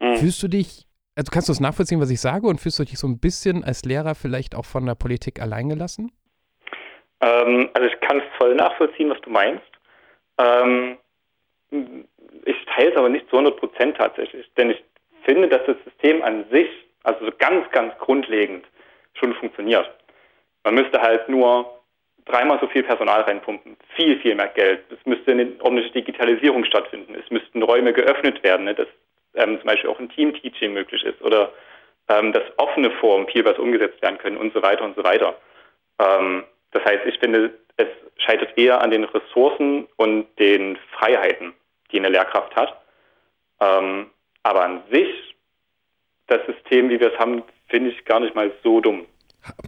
Mhm. 0.00 0.16
Fühlst 0.16 0.42
du 0.42 0.48
dich, 0.48 0.86
also 1.14 1.30
kannst 1.30 1.48
du 1.48 1.52
das 1.52 1.60
nachvollziehen, 1.60 2.00
was 2.00 2.10
ich 2.10 2.20
sage, 2.20 2.46
und 2.46 2.60
fühlst 2.60 2.78
du 2.78 2.84
dich 2.84 2.98
so 2.98 3.06
ein 3.06 3.18
bisschen 3.18 3.64
als 3.64 3.84
Lehrer 3.84 4.14
vielleicht 4.14 4.54
auch 4.54 4.64
von 4.64 4.84
der 4.84 4.94
Politik 4.94 5.40
alleingelassen? 5.40 6.10
Ähm, 7.20 7.70
also 7.74 7.88
ich 7.88 8.00
kann 8.00 8.18
es 8.18 8.24
voll 8.38 8.54
nachvollziehen, 8.54 9.10
was 9.10 9.20
du 9.22 9.30
meinst. 9.30 9.64
Ähm, 10.38 10.98
ich 11.70 12.56
teile 12.66 12.90
es 12.90 12.96
aber 12.96 13.08
nicht 13.08 13.28
zu 13.28 13.36
100 13.36 13.58
Prozent 13.58 13.96
tatsächlich, 13.96 14.48
denn 14.56 14.70
ich 14.70 14.82
finde, 15.24 15.48
dass 15.48 15.64
das 15.66 15.76
System 15.84 16.22
an 16.22 16.44
sich, 16.50 16.68
also 17.02 17.24
so 17.24 17.32
ganz, 17.38 17.68
ganz 17.70 17.96
grundlegend, 17.98 18.64
schon 19.14 19.34
funktioniert. 19.34 19.90
Man 20.64 20.74
müsste 20.74 21.00
halt 21.00 21.28
nur 21.28 21.80
dreimal 22.26 22.58
so 22.60 22.66
viel 22.66 22.82
Personal 22.82 23.22
reinpumpen, 23.22 23.76
viel, 23.94 24.18
viel 24.20 24.34
mehr 24.34 24.48
Geld. 24.48 24.80
Es 24.90 25.04
müsste 25.06 25.32
eine 25.32 25.52
ordentliche 25.60 25.92
Digitalisierung 25.92 26.64
stattfinden. 26.64 27.14
Es 27.14 27.30
müssten 27.30 27.62
Räume 27.62 27.92
geöffnet 27.92 28.42
werden, 28.42 28.64
ne, 28.64 28.74
dass 28.74 28.88
ähm, 29.34 29.58
zum 29.58 29.66
Beispiel 29.66 29.90
auch 29.90 30.00
ein 30.00 30.10
Team-Teaching 30.10 30.72
möglich 30.72 31.04
ist 31.04 31.20
oder 31.22 31.52
ähm, 32.08 32.32
dass 32.32 32.42
offene 32.56 32.90
Formen 32.92 33.28
viel 33.28 33.44
was 33.44 33.58
umgesetzt 33.58 34.00
werden 34.02 34.18
können 34.18 34.36
und 34.36 34.52
so 34.54 34.62
weiter 34.62 34.84
und 34.84 34.96
so 34.96 35.04
weiter. 35.04 35.36
Ähm, 35.98 36.44
das 36.76 36.84
heißt, 36.84 37.06
ich 37.06 37.18
finde, 37.18 37.58
es 37.76 37.88
scheitert 38.18 38.56
eher 38.58 38.80
an 38.82 38.90
den 38.90 39.04
Ressourcen 39.04 39.86
und 39.96 40.26
den 40.38 40.78
Freiheiten, 40.98 41.52
die 41.90 41.98
eine 41.98 42.10
Lehrkraft 42.10 42.54
hat. 42.54 42.82
Ähm, 43.60 44.10
aber 44.42 44.64
an 44.64 44.82
sich, 44.90 45.08
das 46.26 46.40
System, 46.46 46.90
wie 46.90 47.00
wir 47.00 47.12
es 47.12 47.18
haben, 47.18 47.42
finde 47.68 47.90
ich 47.90 48.04
gar 48.04 48.20
nicht 48.20 48.34
mal 48.34 48.52
so 48.62 48.80
dumm. 48.80 49.06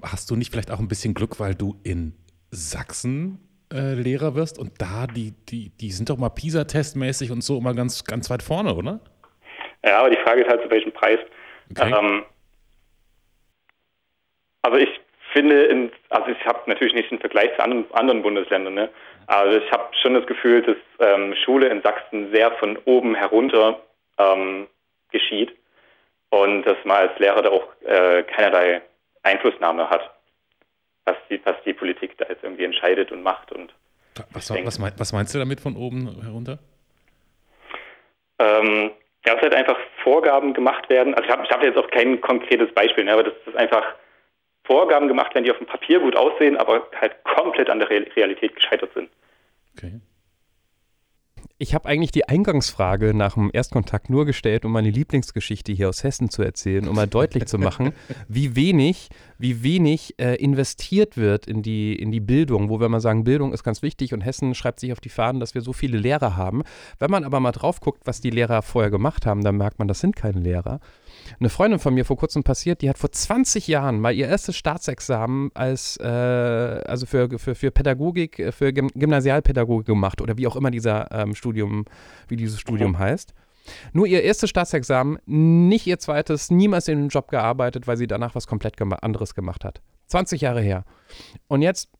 Hast 0.02 0.30
du 0.30 0.36
nicht 0.36 0.50
vielleicht 0.50 0.70
auch 0.70 0.80
ein 0.80 0.88
bisschen 0.88 1.14
Glück, 1.14 1.40
weil 1.40 1.54
du 1.54 1.80
in 1.82 2.14
Sachsen 2.50 3.38
äh, 3.72 3.94
Lehrer 3.94 4.34
wirst 4.34 4.58
und 4.58 4.80
da, 4.80 5.06
die, 5.06 5.32
die, 5.48 5.70
die 5.70 5.90
sind 5.90 6.10
doch 6.10 6.16
mal 6.16 6.30
PISA-testmäßig 6.30 7.30
und 7.30 7.42
so 7.42 7.58
immer 7.58 7.74
ganz, 7.74 8.04
ganz 8.04 8.28
weit 8.28 8.42
vorne, 8.42 8.74
oder? 8.74 9.00
Ja, 9.84 10.00
aber 10.00 10.10
die 10.10 10.20
Frage 10.22 10.42
ist 10.42 10.50
halt, 10.50 10.62
zu 10.62 10.70
welchem 10.70 10.92
Preis. 10.92 11.20
Okay. 11.70 11.94
Ähm, 11.96 12.24
also 14.62 14.78
ich 14.78 14.88
finde, 15.38 15.64
in, 15.66 15.92
also 16.10 16.30
ich 16.30 16.44
habe 16.44 16.58
natürlich 16.66 16.94
nicht 16.94 17.12
den 17.12 17.20
Vergleich 17.20 17.54
zu 17.54 17.62
anderen, 17.62 18.22
Bundesländern, 18.22 18.74
ne? 18.74 18.88
aber 19.28 19.52
ich 19.52 19.70
habe 19.70 19.94
schon 20.02 20.14
das 20.14 20.26
Gefühl, 20.26 20.62
dass 20.62 20.76
ähm, 20.98 21.32
Schule 21.44 21.68
in 21.68 21.80
Sachsen 21.82 22.32
sehr 22.32 22.50
von 22.52 22.76
oben 22.86 23.14
herunter 23.14 23.80
ähm, 24.18 24.66
geschieht 25.12 25.56
und 26.30 26.64
dass 26.64 26.76
man 26.84 27.08
als 27.08 27.18
Lehrer 27.20 27.42
da 27.42 27.50
auch 27.50 27.68
äh, 27.84 28.24
keinerlei 28.24 28.82
Einflussnahme 29.22 29.88
hat, 29.88 30.10
was 31.04 31.16
die, 31.30 31.40
was 31.44 31.54
die 31.64 31.72
Politik 31.72 32.18
da 32.18 32.26
jetzt 32.28 32.42
irgendwie 32.42 32.64
entscheidet 32.64 33.12
und 33.12 33.22
macht. 33.22 33.52
Und 33.52 33.72
was, 34.32 34.50
was, 34.50 34.78
mein, 34.80 34.92
was 34.96 35.12
meinst 35.12 35.34
du 35.36 35.38
damit 35.38 35.60
von 35.60 35.76
oben 35.76 36.20
herunter? 36.20 36.58
Ähm, 38.40 38.90
ja, 39.24 39.34
dass 39.34 39.42
halt 39.42 39.54
einfach 39.54 39.78
Vorgaben 40.02 40.52
gemacht 40.52 40.90
werden. 40.90 41.14
Also 41.14 41.28
ich 41.28 41.32
habe 41.32 41.48
hab 41.48 41.62
jetzt 41.62 41.78
auch 41.78 41.90
kein 41.90 42.20
konkretes 42.20 42.72
Beispiel, 42.74 43.04
ne, 43.04 43.12
aber 43.12 43.24
das 43.24 43.34
ist 43.46 43.56
einfach 43.56 43.84
Vorgaben 44.68 45.08
gemacht 45.08 45.34
werden, 45.34 45.44
die 45.44 45.50
auf 45.50 45.58
dem 45.58 45.66
Papier 45.66 45.98
gut 45.98 46.14
aussehen, 46.14 46.56
aber 46.56 46.86
halt 47.00 47.24
komplett 47.24 47.70
an 47.70 47.80
der 47.80 47.88
Realität 47.88 48.54
gescheitert 48.54 48.92
sind. 48.94 49.08
Okay. 49.76 50.00
Ich 51.60 51.74
habe 51.74 51.88
eigentlich 51.88 52.12
die 52.12 52.28
Eingangsfrage 52.28 53.14
nach 53.14 53.34
dem 53.34 53.50
Erstkontakt 53.52 54.10
nur 54.10 54.26
gestellt, 54.26 54.64
um 54.64 54.70
meine 54.70 54.90
Lieblingsgeschichte 54.90 55.72
hier 55.72 55.88
aus 55.88 56.04
Hessen 56.04 56.30
zu 56.30 56.42
erzählen, 56.42 56.86
um 56.86 56.94
mal 56.94 57.08
deutlich 57.08 57.46
zu 57.46 57.58
machen, 57.58 57.94
wie 58.28 58.54
wenig, 58.54 59.08
wie 59.38 59.64
wenig 59.64 60.14
äh, 60.20 60.36
investiert 60.36 61.16
wird 61.16 61.46
in 61.46 61.62
die, 61.62 61.96
in 61.96 62.12
die 62.12 62.20
Bildung, 62.20 62.68
wo 62.70 62.78
wir 62.78 62.88
mal 62.88 63.00
sagen, 63.00 63.24
Bildung 63.24 63.52
ist 63.52 63.64
ganz 63.64 63.82
wichtig 63.82 64.14
und 64.14 64.20
Hessen 64.20 64.54
schreibt 64.54 64.78
sich 64.78 64.92
auf 64.92 65.00
die 65.00 65.08
Fahnen, 65.08 65.40
dass 65.40 65.54
wir 65.54 65.62
so 65.62 65.72
viele 65.72 65.98
Lehrer 65.98 66.36
haben. 66.36 66.62
Wenn 67.00 67.10
man 67.10 67.24
aber 67.24 67.40
mal 67.40 67.50
drauf 67.50 67.80
guckt, 67.80 68.02
was 68.04 68.20
die 68.20 68.30
Lehrer 68.30 68.62
vorher 68.62 68.90
gemacht 68.90 69.26
haben, 69.26 69.42
dann 69.42 69.56
merkt 69.56 69.80
man, 69.80 69.88
das 69.88 69.98
sind 69.98 70.14
keine 70.14 70.38
Lehrer. 70.38 70.78
Eine 71.38 71.48
Freundin 71.48 71.78
von 71.78 71.94
mir 71.94 72.04
vor 72.04 72.16
kurzem 72.16 72.42
passiert, 72.42 72.82
die 72.82 72.88
hat 72.88 72.98
vor 72.98 73.10
20 73.10 73.68
Jahren 73.68 74.00
mal 74.00 74.14
ihr 74.14 74.28
erstes 74.28 74.56
Staatsexamen 74.56 75.50
als, 75.54 75.96
äh, 75.98 76.06
also 76.06 77.06
für, 77.06 77.38
für, 77.38 77.54
für 77.54 77.70
Pädagogik, 77.70 78.38
äh, 78.38 78.52
für 78.52 78.72
Gymnasialpädagogik 78.72 79.86
gemacht 79.86 80.20
oder 80.20 80.36
wie 80.38 80.46
auch 80.46 80.56
immer 80.56 80.70
dieser 80.70 81.10
ähm, 81.12 81.34
Studium, 81.34 81.84
wie 82.28 82.36
dieses 82.36 82.60
Studium 82.60 82.92
mhm. 82.92 82.98
heißt. 82.98 83.34
Nur 83.92 84.06
ihr 84.06 84.22
erstes 84.22 84.50
Staatsexamen, 84.50 85.18
nicht 85.26 85.86
ihr 85.86 85.98
zweites, 85.98 86.50
niemals 86.50 86.88
in 86.88 86.98
dem 86.98 87.08
Job 87.08 87.28
gearbeitet, 87.28 87.86
weil 87.86 87.96
sie 87.96 88.06
danach 88.06 88.34
was 88.34 88.46
komplett 88.46 88.80
anderes 88.80 89.34
gemacht 89.34 89.64
hat. 89.64 89.82
20 90.06 90.40
Jahre 90.40 90.62
her. 90.62 90.84
Und 91.48 91.62
jetzt 91.62 91.90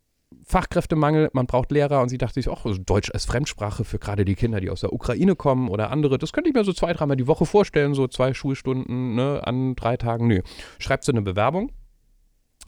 Fachkräftemangel, 0.45 1.31
man 1.33 1.47
braucht 1.47 1.71
Lehrer 1.71 2.03
und 2.03 2.09
sie 2.09 2.19
dachte 2.19 2.35
sich, 2.35 2.51
ach, 2.51 2.65
Deutsch 2.85 3.11
als 3.13 3.25
Fremdsprache 3.25 3.85
für 3.85 3.99
gerade 3.99 4.25
die 4.25 4.35
Kinder, 4.35 4.61
die 4.61 4.71
aus 4.71 4.81
der 4.81 4.93
Ukraine 4.93 5.37
kommen 5.37 5.69
oder 5.69 5.91
andere, 5.91 6.19
das 6.19 6.33
könnte 6.33 6.49
ich 6.51 6.55
mir 6.55 6.65
so 6.65 6.73
zwei, 6.73 6.93
dreimal 6.93 7.17
die 7.17 7.27
Woche 7.27 7.47
vorstellen, 7.47 7.95
so 7.95 8.09
zwei 8.09 8.35
Schulstunden 8.35 9.15
ne, 9.15 9.41
an 9.45 9.75
drei 9.75 9.97
Tagen. 9.97 10.27
Nö. 10.27 10.43
Schreibt 10.79 11.05
sie 11.05 11.13
eine 11.13 11.23
Bewerbung. 11.23 11.73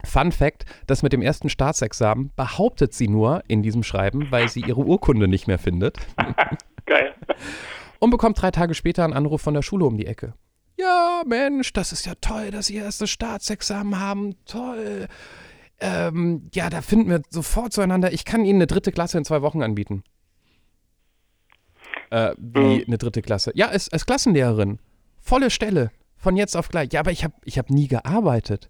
Fun 0.03 0.31
Fact: 0.31 0.65
Das 0.87 1.03
mit 1.03 1.13
dem 1.13 1.21
ersten 1.21 1.49
Staatsexamen 1.49 2.31
behauptet 2.35 2.93
sie 2.93 3.07
nur 3.07 3.43
in 3.47 3.61
diesem 3.61 3.83
Schreiben, 3.83 4.27
weil 4.31 4.47
sie 4.47 4.61
ihre 4.61 4.81
Urkunde 4.81 5.27
nicht 5.27 5.47
mehr 5.47 5.59
findet. 5.59 5.97
Geil. 6.85 7.13
Und 7.99 8.09
bekommt 8.09 8.41
drei 8.41 8.49
Tage 8.49 8.73
später 8.73 9.03
einen 9.03 9.13
Anruf 9.13 9.41
von 9.41 9.53
der 9.53 9.61
Schule 9.61 9.85
um 9.85 9.97
die 9.97 10.07
Ecke. 10.07 10.33
Ja, 10.79 11.21
Mensch, 11.27 11.73
das 11.73 11.91
ist 11.91 12.07
ja 12.07 12.13
toll, 12.19 12.49
dass 12.49 12.65
Sie 12.65 12.77
erstes 12.77 13.11
Staatsexamen 13.11 13.99
haben. 13.99 14.35
Toll 14.45 15.07
ähm, 15.81 16.49
ja, 16.53 16.69
da 16.69 16.81
finden 16.81 17.09
wir 17.09 17.21
sofort 17.29 17.73
zueinander. 17.73 18.13
Ich 18.13 18.23
kann 18.23 18.45
Ihnen 18.45 18.59
eine 18.59 18.67
dritte 18.67 18.91
Klasse 18.91 19.17
in 19.17 19.25
zwei 19.25 19.41
Wochen 19.41 19.63
anbieten. 19.63 20.03
Äh, 22.11 22.35
wie 22.37 22.59
mhm. 22.79 22.83
eine 22.87 22.97
dritte 22.97 23.21
Klasse? 23.21 23.51
Ja, 23.55 23.67
als, 23.69 23.91
als 23.91 24.05
Klassenlehrerin. 24.05 24.79
Volle 25.19 25.49
Stelle. 25.49 25.91
Von 26.17 26.35
jetzt 26.35 26.55
auf 26.55 26.69
gleich. 26.69 26.89
Ja, 26.93 26.99
aber 26.99 27.11
ich 27.11 27.23
habe 27.23 27.33
ich 27.45 27.57
hab 27.57 27.71
nie 27.71 27.87
gearbeitet. 27.87 28.69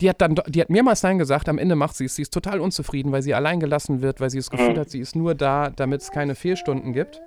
Die 0.00 0.08
hat 0.08 0.20
dann, 0.20 0.36
die 0.46 0.60
hat 0.60 0.70
mehrmals 0.70 1.02
Nein 1.02 1.18
gesagt, 1.18 1.48
am 1.48 1.58
Ende 1.58 1.74
macht 1.74 1.96
sie 1.96 2.04
es. 2.04 2.14
Sie 2.14 2.22
ist 2.22 2.32
total 2.32 2.60
unzufrieden, 2.60 3.10
weil 3.10 3.22
sie 3.22 3.34
allein 3.34 3.58
gelassen 3.58 4.00
wird, 4.00 4.20
weil 4.20 4.30
sie 4.30 4.38
das 4.38 4.50
Gefühl 4.50 4.74
mhm. 4.74 4.78
hat, 4.78 4.90
sie 4.90 5.00
ist 5.00 5.16
nur 5.16 5.34
da, 5.34 5.70
damit 5.70 6.02
es 6.02 6.12
keine 6.12 6.36
Fehlstunden 6.36 6.92
gibt. 6.92 7.20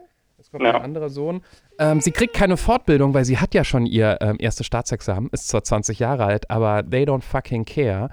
Jetzt 0.43 0.51
kommt 0.51 0.65
ja. 0.65 0.75
ein 0.75 0.81
anderer 0.81 1.09
Sohn. 1.09 1.41
Ähm, 1.79 2.01
sie 2.01 2.11
kriegt 2.11 2.33
keine 2.33 2.57
Fortbildung, 2.57 3.13
weil 3.13 3.23
sie 3.23 3.37
hat 3.37 3.53
ja 3.53 3.63
schon 3.63 3.85
ihr 3.85 4.17
ähm, 4.19 4.35
erstes 4.39 4.65
Staatsexamen, 4.65 5.29
ist 5.31 5.47
zwar 5.47 5.63
20 5.63 5.99
Jahre 5.99 6.25
alt, 6.25 6.51
aber 6.51 6.83
they 6.83 7.05
don't 7.05 7.21
fucking 7.21 7.63
care. 7.63 8.09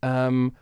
Ähm, 0.00 0.52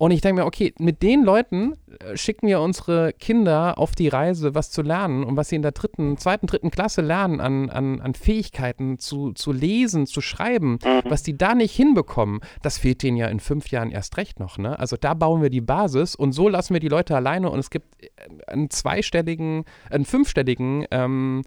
und 0.00 0.12
ich 0.12 0.22
denke 0.22 0.40
mir, 0.40 0.46
okay, 0.46 0.72
mit 0.78 1.02
den 1.02 1.24
Leuten 1.24 1.74
äh, 1.98 2.16
schicken 2.16 2.46
wir 2.46 2.62
unsere 2.62 3.12
Kinder 3.12 3.76
auf 3.76 3.94
die 3.94 4.08
Reise, 4.08 4.54
was 4.54 4.70
zu 4.70 4.80
lernen 4.80 5.24
und 5.24 5.36
was 5.36 5.50
sie 5.50 5.56
in 5.56 5.62
der 5.62 5.72
dritten, 5.72 6.16
zweiten, 6.16 6.46
dritten 6.46 6.70
Klasse 6.70 7.02
lernen 7.02 7.38
an, 7.38 7.68
an, 7.68 8.00
an 8.00 8.14
Fähigkeiten 8.14 8.98
zu, 8.98 9.32
zu 9.32 9.52
lesen, 9.52 10.06
zu 10.06 10.22
schreiben, 10.22 10.78
mhm. 10.82 11.02
was 11.04 11.22
die 11.22 11.36
da 11.36 11.54
nicht 11.54 11.76
hinbekommen, 11.76 12.40
das 12.62 12.78
fehlt 12.78 13.02
denen 13.02 13.18
ja 13.18 13.26
in 13.26 13.40
fünf 13.40 13.68
Jahren 13.68 13.90
erst 13.90 14.16
recht 14.16 14.40
noch. 14.40 14.56
Ne? 14.56 14.78
Also 14.78 14.96
da 14.96 15.12
bauen 15.12 15.42
wir 15.42 15.50
die 15.50 15.60
Basis 15.60 16.14
und 16.14 16.32
so 16.32 16.48
lassen 16.48 16.72
wir 16.72 16.80
die 16.80 16.88
Leute 16.88 17.14
alleine 17.14 17.50
und 17.50 17.58
es 17.58 17.68
gibt 17.68 18.02
äh, 18.02 18.08
einen 18.46 18.70
zweistelligen, 18.70 19.66
einen 19.90 20.06
fünfstelligen 20.06 20.86
ähm, 20.92 21.42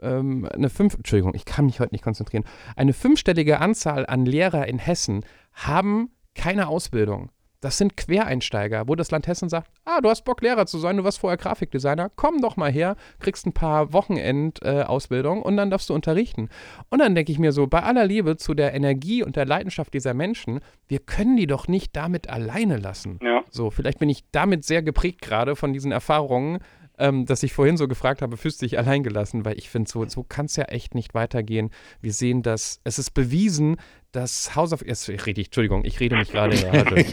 ähm, 0.00 0.48
eine 0.54 0.70
fünf, 0.70 0.94
Entschuldigung, 0.94 1.34
ich 1.34 1.44
kann 1.44 1.66
mich 1.66 1.80
heute 1.80 1.92
nicht 1.92 2.04
konzentrieren. 2.04 2.44
Eine 2.76 2.92
fünfstellige 2.92 3.58
Anzahl 3.58 4.06
an 4.06 4.26
Lehrer 4.26 4.68
in 4.68 4.78
Hessen 4.78 5.24
haben 5.54 6.12
keine 6.36 6.68
Ausbildung. 6.68 7.30
Das 7.60 7.78
sind 7.78 7.96
Quereinsteiger, 7.96 8.88
wo 8.88 8.94
das 8.94 9.10
Land 9.10 9.26
Hessen 9.26 9.48
sagt, 9.48 9.70
ah, 9.84 10.00
du 10.00 10.08
hast 10.08 10.24
Bock, 10.24 10.42
Lehrer 10.42 10.66
zu 10.66 10.78
sein, 10.78 10.96
du 10.96 11.04
warst 11.04 11.18
vorher 11.18 11.36
Grafikdesigner, 11.36 12.10
komm 12.14 12.40
doch 12.40 12.56
mal 12.56 12.70
her, 12.70 12.96
kriegst 13.18 13.46
ein 13.46 13.52
paar 13.52 13.92
Wochenend-Ausbildung 13.92 15.38
äh, 15.38 15.42
und 15.42 15.56
dann 15.56 15.70
darfst 15.70 15.88
du 15.90 15.94
unterrichten. 15.94 16.48
Und 16.90 16.98
dann 17.00 17.14
denke 17.14 17.32
ich 17.32 17.38
mir 17.38 17.52
so, 17.52 17.66
bei 17.66 17.82
aller 17.82 18.06
Liebe 18.06 18.36
zu 18.36 18.54
der 18.54 18.74
Energie 18.74 19.22
und 19.22 19.36
der 19.36 19.46
Leidenschaft 19.46 19.94
dieser 19.94 20.14
Menschen, 20.14 20.60
wir 20.88 20.98
können 20.98 21.36
die 21.36 21.46
doch 21.46 21.68
nicht 21.68 21.96
damit 21.96 22.28
alleine 22.28 22.76
lassen. 22.76 23.18
Ja. 23.22 23.42
So, 23.50 23.70
vielleicht 23.70 23.98
bin 23.98 24.08
ich 24.08 24.24
damit 24.32 24.64
sehr 24.64 24.82
geprägt 24.82 25.22
gerade 25.22 25.56
von 25.56 25.72
diesen 25.72 25.92
Erfahrungen, 25.92 26.58
ähm, 26.98 27.26
dass 27.26 27.42
ich 27.42 27.52
vorhin 27.52 27.76
so 27.76 27.88
gefragt 27.88 28.22
habe, 28.22 28.36
fühlst 28.36 28.62
du 28.62 28.66
dich 28.66 28.78
alleingelassen? 28.78 29.44
Weil 29.44 29.58
ich 29.58 29.68
finde, 29.68 29.90
so, 29.90 30.06
so 30.08 30.22
kann 30.22 30.46
es 30.46 30.56
ja 30.56 30.64
echt 30.64 30.94
nicht 30.94 31.14
weitergehen. 31.14 31.70
Wir 32.00 32.12
sehen 32.12 32.42
das, 32.42 32.80
es 32.84 32.98
ist 32.98 33.10
bewiesen, 33.10 33.76
dass 34.12 34.56
Hausaufgaben, 34.56 34.88
jetzt 34.88 35.08
rede 35.08 35.40
ich, 35.40 35.48
Entschuldigung, 35.48 35.84
ich 35.84 36.00
rede 36.00 36.16
mich 36.16 36.30
gerade 36.30 36.56
Harte. 36.72 37.04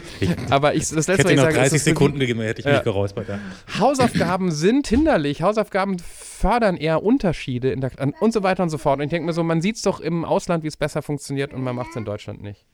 Aber 0.50 0.74
ich, 0.74 0.88
das 0.88 1.06
letzte, 1.06 1.12
Hätte 1.12 1.24
was 1.24 1.30
ich 1.30 1.36
noch 1.36 1.44
sage, 1.44 1.56
30 1.56 1.76
ist, 1.76 1.84
Sekunden 1.84 2.18
gegeben, 2.18 2.40
hätte 2.40 2.60
ich 2.60 2.66
mich 2.66 2.82
geräuspert. 2.82 3.28
Ja. 3.28 3.38
Hausaufgaben 3.78 4.50
sind 4.50 4.86
hinderlich. 4.86 5.42
Hausaufgaben 5.42 5.98
fördern 5.98 6.76
eher 6.76 7.02
Unterschiede 7.02 7.76
der, 7.76 7.90
und 8.20 8.32
so 8.32 8.42
weiter 8.42 8.62
und 8.62 8.70
so 8.70 8.78
fort. 8.78 8.98
Und 8.98 9.04
ich 9.04 9.10
denke 9.10 9.26
mir 9.26 9.32
so, 9.34 9.42
man 9.42 9.60
sieht 9.60 9.76
es 9.76 9.82
doch 9.82 10.00
im 10.00 10.24
Ausland, 10.24 10.64
wie 10.64 10.68
es 10.68 10.76
besser 10.76 11.02
funktioniert 11.02 11.52
und 11.52 11.62
man 11.62 11.76
macht 11.76 11.90
es 11.90 11.96
in 11.96 12.04
Deutschland 12.04 12.42
nicht. 12.42 12.64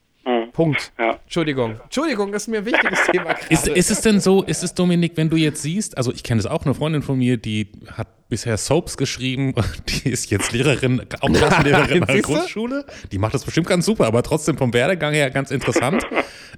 Punkt. 0.61 0.92
Ja. 0.99 1.18
Entschuldigung. 1.25 1.81
Entschuldigung, 1.85 2.33
das 2.33 2.42
ist 2.42 2.49
mir 2.49 2.59
ein 2.59 2.66
wichtiges 2.66 2.99
Thema 3.11 3.25
gerade. 3.33 3.46
Ist, 3.49 3.66
ist 3.66 3.90
es 3.90 4.03
denn 4.03 4.20
so, 4.20 4.42
ist 4.42 4.62
es 4.62 4.75
Dominik, 4.75 5.12
wenn 5.14 5.31
du 5.31 5.37
jetzt 5.37 5.62
siehst, 5.62 5.96
also 5.96 6.12
ich 6.12 6.23
kenne 6.23 6.42
das 6.42 6.51
auch, 6.51 6.66
eine 6.66 6.75
Freundin 6.75 7.01
von 7.01 7.16
mir, 7.16 7.38
die 7.38 7.68
hat 7.92 8.29
bisher 8.29 8.59
Soaps 8.59 8.99
geschrieben, 8.99 9.55
die 9.88 10.11
ist 10.11 10.31
jetzt 10.31 10.53
Lehrerin, 10.53 11.01
auch 11.23 11.33
Klassenlehrerin 11.33 12.03
an 12.03 12.09
der? 12.09 12.20
Grundschule. 12.20 12.85
Die 13.11 13.16
macht 13.16 13.33
das 13.33 13.46
bestimmt 13.46 13.68
ganz 13.68 13.87
super, 13.87 14.07
aber 14.07 14.23
trotzdem 14.23 14.59
vom 14.59 14.75
Werdegang 14.75 15.14
her 15.14 15.31
ganz 15.31 15.51
interessant. 15.51 16.05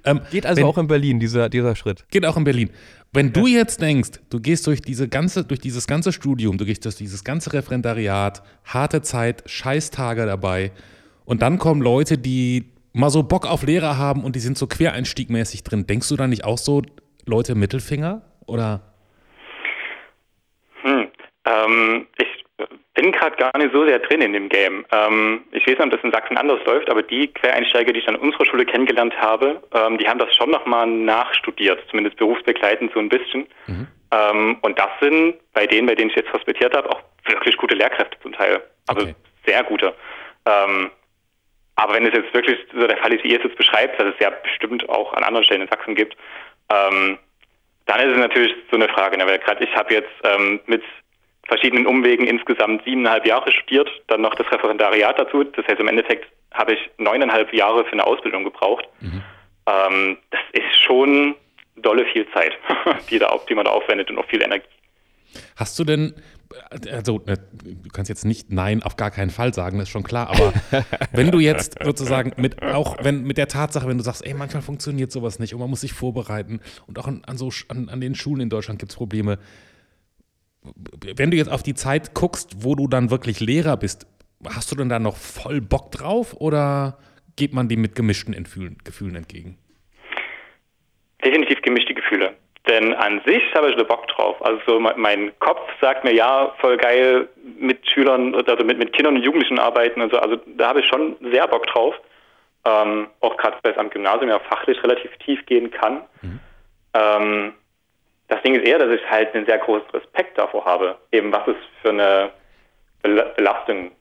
Ähm, 0.03 0.19
Geht 0.31 0.45
also 0.45 0.59
wenn, 0.59 0.67
auch 0.67 0.77
in 0.77 0.87
Berlin, 0.87 1.21
dieser, 1.21 1.47
dieser 1.47 1.73
Schritt. 1.77 2.03
Geht 2.11 2.25
auch 2.25 2.35
in 2.35 2.43
Berlin. 2.43 2.71
Wenn 3.13 3.31
du 3.31 3.47
jetzt 3.47 3.79
denkst, 3.79 4.19
du 4.29 4.41
gehst 4.41 4.67
durch 4.67 4.81
diese 4.81 5.07
ganze, 5.07 5.45
durch 5.45 5.61
dieses 5.61 5.87
ganze 5.87 6.11
Studium, 6.11 6.57
du 6.57 6.65
gehst 6.65 6.83
durch 6.83 6.95
dieses 6.95 7.23
ganze 7.23 7.53
Referendariat, 7.53 8.43
harte 8.65 9.01
Zeit, 9.01 9.43
Scheißtage 9.45 10.25
dabei, 10.25 10.73
und 11.25 11.41
dann 11.41 11.57
kommen 11.57 11.81
Leute, 11.81 12.17
die 12.17 12.72
mal 12.93 13.09
so 13.09 13.23
Bock 13.23 13.45
auf 13.49 13.63
Lehrer 13.63 13.97
haben 13.97 14.23
und 14.23 14.35
die 14.35 14.39
sind 14.39 14.57
so 14.57 14.67
quereinstiegmäßig 14.67 15.63
drin. 15.63 15.85
Denkst 15.87 16.09
du 16.09 16.15
da 16.15 16.27
nicht 16.27 16.45
auch 16.45 16.57
so, 16.57 16.81
Leute, 17.25 17.55
Mittelfinger? 17.55 18.21
Oder? 18.45 18.81
Hm. 20.81 21.07
Ähm, 21.45 22.07
ich 22.17 22.67
bin 22.93 23.11
gerade 23.11 23.35
gar 23.37 23.57
nicht 23.57 23.73
so 23.73 23.85
sehr 23.85 23.99
drin 23.99 24.21
in 24.21 24.33
dem 24.33 24.49
Game. 24.49 24.85
Ähm, 24.91 25.41
ich 25.51 25.61
weiß 25.65 25.77
nicht, 25.77 25.81
ob 25.81 25.91
das 25.91 26.03
in 26.03 26.11
Sachsen 26.11 26.37
anders 26.37 26.59
läuft, 26.65 26.89
aber 26.89 27.01
die 27.01 27.27
Quereinsteiger, 27.27 27.91
die 27.91 27.99
ich 27.99 28.07
an 28.07 28.15
unserer 28.15 28.45
Schule 28.45 28.65
kennengelernt 28.65 29.15
habe, 29.17 29.61
ähm, 29.73 29.97
die 29.97 30.07
haben 30.07 30.19
das 30.19 30.33
schon 30.35 30.51
nochmal 30.51 30.85
nachstudiert, 30.87 31.81
zumindest 31.89 32.17
berufsbegleitend 32.17 32.91
so 32.93 32.99
ein 32.99 33.09
bisschen. 33.09 33.47
Ähm, 34.11 34.57
und 34.61 34.77
das 34.77 34.89
sind 35.01 35.35
bei 35.53 35.65
denen, 35.65 35.87
bei 35.87 35.95
denen 35.95 36.11
ich 36.11 36.15
jetzt 36.15 36.31
hospitiert 36.31 36.75
habe, 36.75 36.89
auch 36.91 37.01
wirklich 37.25 37.57
gute 37.57 37.75
Lehrkräfte 37.75 38.17
zum 38.21 38.33
Teil. 38.33 38.61
Also 38.87 39.01
Okay. 39.01 39.15
sehr 39.47 39.63
gute. 39.63 39.93
Aber 41.75 41.93
wenn 41.93 42.05
es 42.05 42.13
jetzt 42.13 42.33
wirklich 42.33 42.57
so 42.71 42.85
der 42.87 42.97
Fall 42.97 43.13
ist, 43.13 43.23
wie 43.23 43.31
ihr 43.31 43.37
es 43.37 43.43
jetzt 43.43 43.57
beschreibt, 43.57 43.99
dass 43.99 44.13
es 44.13 44.19
ja 44.19 44.29
bestimmt 44.29 44.87
auch 44.89 45.13
an 45.13 45.23
anderen 45.23 45.43
Stellen 45.43 45.61
in 45.61 45.69
Sachsen 45.69 45.95
gibt, 45.95 46.15
ähm, 46.69 47.17
dann 47.85 47.99
ist 47.99 48.13
es 48.13 48.17
natürlich 48.17 48.53
so 48.69 48.77
eine 48.77 48.87
Frage. 48.89 49.17
Ne? 49.17 49.25
Weil 49.25 49.39
gerade 49.39 49.63
ich 49.63 49.75
habe 49.75 49.93
jetzt 49.93 50.11
ähm, 50.23 50.59
mit 50.67 50.83
verschiedenen 51.47 51.87
Umwegen 51.87 52.25
insgesamt 52.25 52.83
siebeneinhalb 52.85 53.25
Jahre 53.25 53.51
studiert, 53.51 53.89
dann 54.07 54.21
noch 54.21 54.35
das 54.35 54.49
Referendariat 54.51 55.19
dazu. 55.19 55.43
Das 55.43 55.65
heißt, 55.67 55.79
im 55.79 55.87
Endeffekt 55.87 56.31
habe 56.53 56.73
ich 56.73 56.89
neuneinhalb 56.97 57.53
Jahre 57.53 57.83
für 57.83 57.93
eine 57.93 58.05
Ausbildung 58.05 58.43
gebraucht. 58.43 58.87
Ähm, 59.67 60.17
das 60.31 60.41
ist 60.53 60.81
schon 60.83 61.35
dolle 61.77 62.05
viel 62.05 62.27
Zeit, 62.31 62.53
die, 63.09 63.19
da, 63.19 63.37
die 63.49 63.55
man 63.55 63.65
da 63.65 63.71
aufwendet 63.71 64.09
und 64.09 64.17
auch 64.17 64.27
viel 64.27 64.41
Energie. 64.41 64.67
Hast 65.55 65.77
du 65.79 65.83
denn, 65.83 66.13
also 66.91 67.21
äh, 67.25 67.37
du 67.63 67.89
kannst 67.91 68.09
jetzt 68.09 68.25
nicht 68.25 68.51
Nein 68.51 68.83
auf 68.83 68.95
gar 68.95 69.11
keinen 69.11 69.29
Fall 69.29 69.53
sagen, 69.53 69.77
das 69.77 69.87
ist 69.87 69.91
schon 69.91 70.03
klar, 70.03 70.29
aber 70.29 70.53
wenn 71.11 71.31
du 71.31 71.39
jetzt 71.39 71.77
sozusagen 71.83 72.33
mit, 72.37 72.61
auch 72.61 72.97
wenn 73.01 73.23
mit 73.23 73.37
der 73.37 73.47
Tatsache, 73.47 73.87
wenn 73.87 73.97
du 73.97 74.03
sagst, 74.03 74.25
ey, 74.25 74.33
manchmal 74.33 74.61
funktioniert 74.63 75.11
sowas 75.11 75.39
nicht 75.39 75.53
und 75.53 75.59
man 75.59 75.69
muss 75.69 75.81
sich 75.81 75.93
vorbereiten 75.93 76.59
und 76.87 76.99
auch 76.99 77.07
an, 77.07 77.23
an, 77.25 77.37
so, 77.37 77.49
an, 77.69 77.89
an 77.89 78.01
den 78.01 78.15
Schulen 78.15 78.41
in 78.41 78.49
Deutschland 78.49 78.79
gibt 78.79 78.91
es 78.91 78.95
Probleme. 78.95 79.39
Wenn 81.15 81.31
du 81.31 81.37
jetzt 81.37 81.49
auf 81.49 81.63
die 81.63 81.73
Zeit 81.73 82.13
guckst, 82.13 82.63
wo 82.63 82.75
du 82.75 82.87
dann 82.87 83.09
wirklich 83.09 83.39
Lehrer 83.39 83.75
bist, 83.77 84.07
hast 84.47 84.71
du 84.71 84.75
denn 84.75 84.89
da 84.89 84.99
noch 84.99 85.17
voll 85.17 85.61
Bock 85.61 85.91
drauf 85.91 86.33
oder 86.33 86.97
geht 87.35 87.53
man 87.53 87.67
dem 87.67 87.81
mit 87.81 87.95
gemischten 87.95 88.33
Gefühlen 88.83 89.15
entgegen? 89.15 89.57
Definitiv 91.23 91.61
gemischte 91.61 91.93
Gefühle. 91.93 92.35
Denn 92.67 92.93
an 92.93 93.21
sich 93.25 93.43
habe 93.55 93.69
ich 93.69 93.75
da 93.75 93.83
Bock 93.83 94.07
drauf. 94.07 94.43
Also 94.45 94.61
so 94.65 94.79
me- 94.79 94.93
mein 94.95 95.37
Kopf 95.39 95.59
sagt 95.81 96.03
mir, 96.05 96.13
ja, 96.13 96.53
voll 96.59 96.77
geil 96.77 97.27
mit 97.59 97.85
Schülern, 97.89 98.33
also 98.33 98.63
mit, 98.63 98.77
mit 98.77 98.93
Kindern 98.93 99.15
und 99.17 99.23
Jugendlichen 99.23 99.59
arbeiten 99.59 100.01
und 100.01 100.11
so. 100.11 100.17
Also 100.19 100.37
da 100.57 100.69
habe 100.69 100.79
ich 100.79 100.87
schon 100.87 101.17
sehr 101.31 101.47
Bock 101.47 101.67
drauf. 101.67 101.93
Ähm, 102.65 103.07
auch 103.19 103.35
gerade 103.35 103.57
weil 103.63 103.73
es 103.73 103.77
am 103.77 103.89
Gymnasium 103.89 104.29
ja 104.29 104.39
fachlich 104.39 104.81
relativ 104.81 105.11
tief 105.17 105.45
gehen 105.45 105.69
kann. 105.71 106.01
Ähm, 106.93 107.53
das 108.29 108.41
Ding 108.43 108.55
ist 108.55 108.65
eher, 108.65 108.79
dass 108.79 108.89
ich 108.91 109.09
halt 109.09 109.35
einen 109.35 109.45
sehr 109.45 109.57
großen 109.57 109.89
Respekt 109.91 110.37
davor 110.37 110.63
habe, 110.63 110.97
eben 111.11 111.33
was 111.33 111.45
es 111.47 111.57
für 111.81 111.89
eine 111.89 112.31
Bel- 113.01 113.33
Belastung 113.35 113.91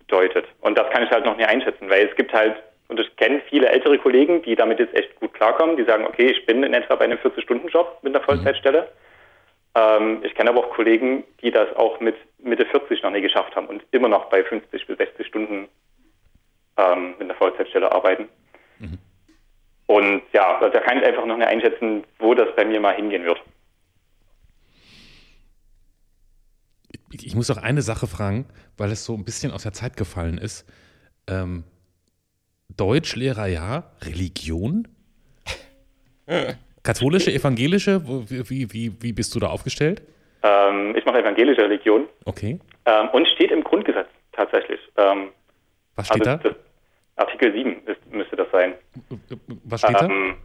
bedeutet. 0.00 0.44
Und 0.60 0.76
das 0.76 0.90
kann 0.90 1.04
ich 1.04 1.10
halt 1.10 1.24
noch 1.24 1.38
nie 1.38 1.44
einschätzen, 1.44 1.88
weil 1.88 2.06
es 2.06 2.14
gibt 2.16 2.32
halt, 2.34 2.56
und 2.88 2.98
ich 2.98 3.16
kenne 3.16 3.42
viele 3.48 3.68
ältere 3.68 3.98
Kollegen, 3.98 4.42
die 4.42 4.56
damit 4.56 4.78
jetzt 4.78 4.94
echt 4.94 5.14
gut 5.16 5.34
klarkommen, 5.34 5.76
die 5.76 5.84
sagen, 5.84 6.06
okay, 6.06 6.30
ich 6.30 6.46
bin 6.46 6.62
in 6.62 6.74
etwa 6.74 6.96
bei 6.96 7.04
einem 7.04 7.18
40-Stunden-Job 7.18 7.98
mit 8.02 8.14
einer 8.14 8.24
Vollzeitstelle. 8.24 8.88
Ähm, 9.74 10.20
ich 10.24 10.34
kenne 10.34 10.50
aber 10.50 10.60
auch 10.60 10.70
Kollegen, 10.70 11.24
die 11.42 11.50
das 11.50 11.74
auch 11.76 12.00
mit 12.00 12.16
Mitte 12.38 12.64
40 12.66 13.02
noch 13.02 13.10
nie 13.10 13.20
geschafft 13.20 13.54
haben 13.54 13.66
und 13.66 13.82
immer 13.90 14.08
noch 14.08 14.30
bei 14.30 14.42
50 14.42 14.86
bis 14.86 14.96
60 14.96 15.26
Stunden 15.26 15.68
ähm, 16.78 17.10
mit 17.18 17.22
einer 17.22 17.34
Vollzeitstelle 17.34 17.92
arbeiten. 17.92 18.28
Und 19.88 20.22
ja, 20.34 20.58
also 20.58 20.68
da 20.68 20.80
kann 20.80 20.98
ich 20.98 21.04
einfach 21.04 21.24
noch 21.24 21.38
nicht 21.38 21.48
einschätzen, 21.48 22.04
wo 22.18 22.34
das 22.34 22.54
bei 22.54 22.64
mir 22.64 22.78
mal 22.78 22.94
hingehen 22.94 23.24
wird. 23.24 23.40
Ich, 27.10 27.26
ich 27.26 27.34
muss 27.34 27.50
auch 27.50 27.56
eine 27.56 27.80
Sache 27.80 28.06
fragen, 28.06 28.46
weil 28.76 28.92
es 28.92 29.06
so 29.06 29.14
ein 29.14 29.24
bisschen 29.24 29.50
aus 29.50 29.62
der 29.62 29.72
Zeit 29.72 29.96
gefallen 29.96 30.36
ist. 30.36 30.66
Ähm, 31.26 31.64
Deutschlehrer 32.78 33.46
ja, 33.46 33.90
Religion? 34.02 34.88
Katholische, 36.82 37.32
evangelische? 37.32 38.02
Wie, 38.06 38.72
wie, 38.72 38.92
wie 39.02 39.12
bist 39.12 39.34
du 39.34 39.40
da 39.40 39.48
aufgestellt? 39.48 40.02
Ähm, 40.42 40.94
ich 40.96 41.04
mache 41.04 41.18
evangelische 41.18 41.62
Religion 41.62 42.06
Okay. 42.24 42.58
ähm, 42.86 43.08
und 43.12 43.26
steht 43.28 43.50
im 43.50 43.64
Grundgesetz 43.64 44.08
tatsächlich. 44.32 44.80
Ähm, 44.96 45.28
Was 45.96 46.06
steht 46.06 46.26
also 46.26 46.48
da? 46.48 46.54
Artikel 47.16 47.52
7 47.52 47.82
ist, 47.86 48.12
müsste 48.12 48.36
das 48.36 48.46
sein. 48.52 48.74
Was 49.64 49.80
steht 49.80 49.96
da? 49.96 50.06
Ähm, 50.06 50.36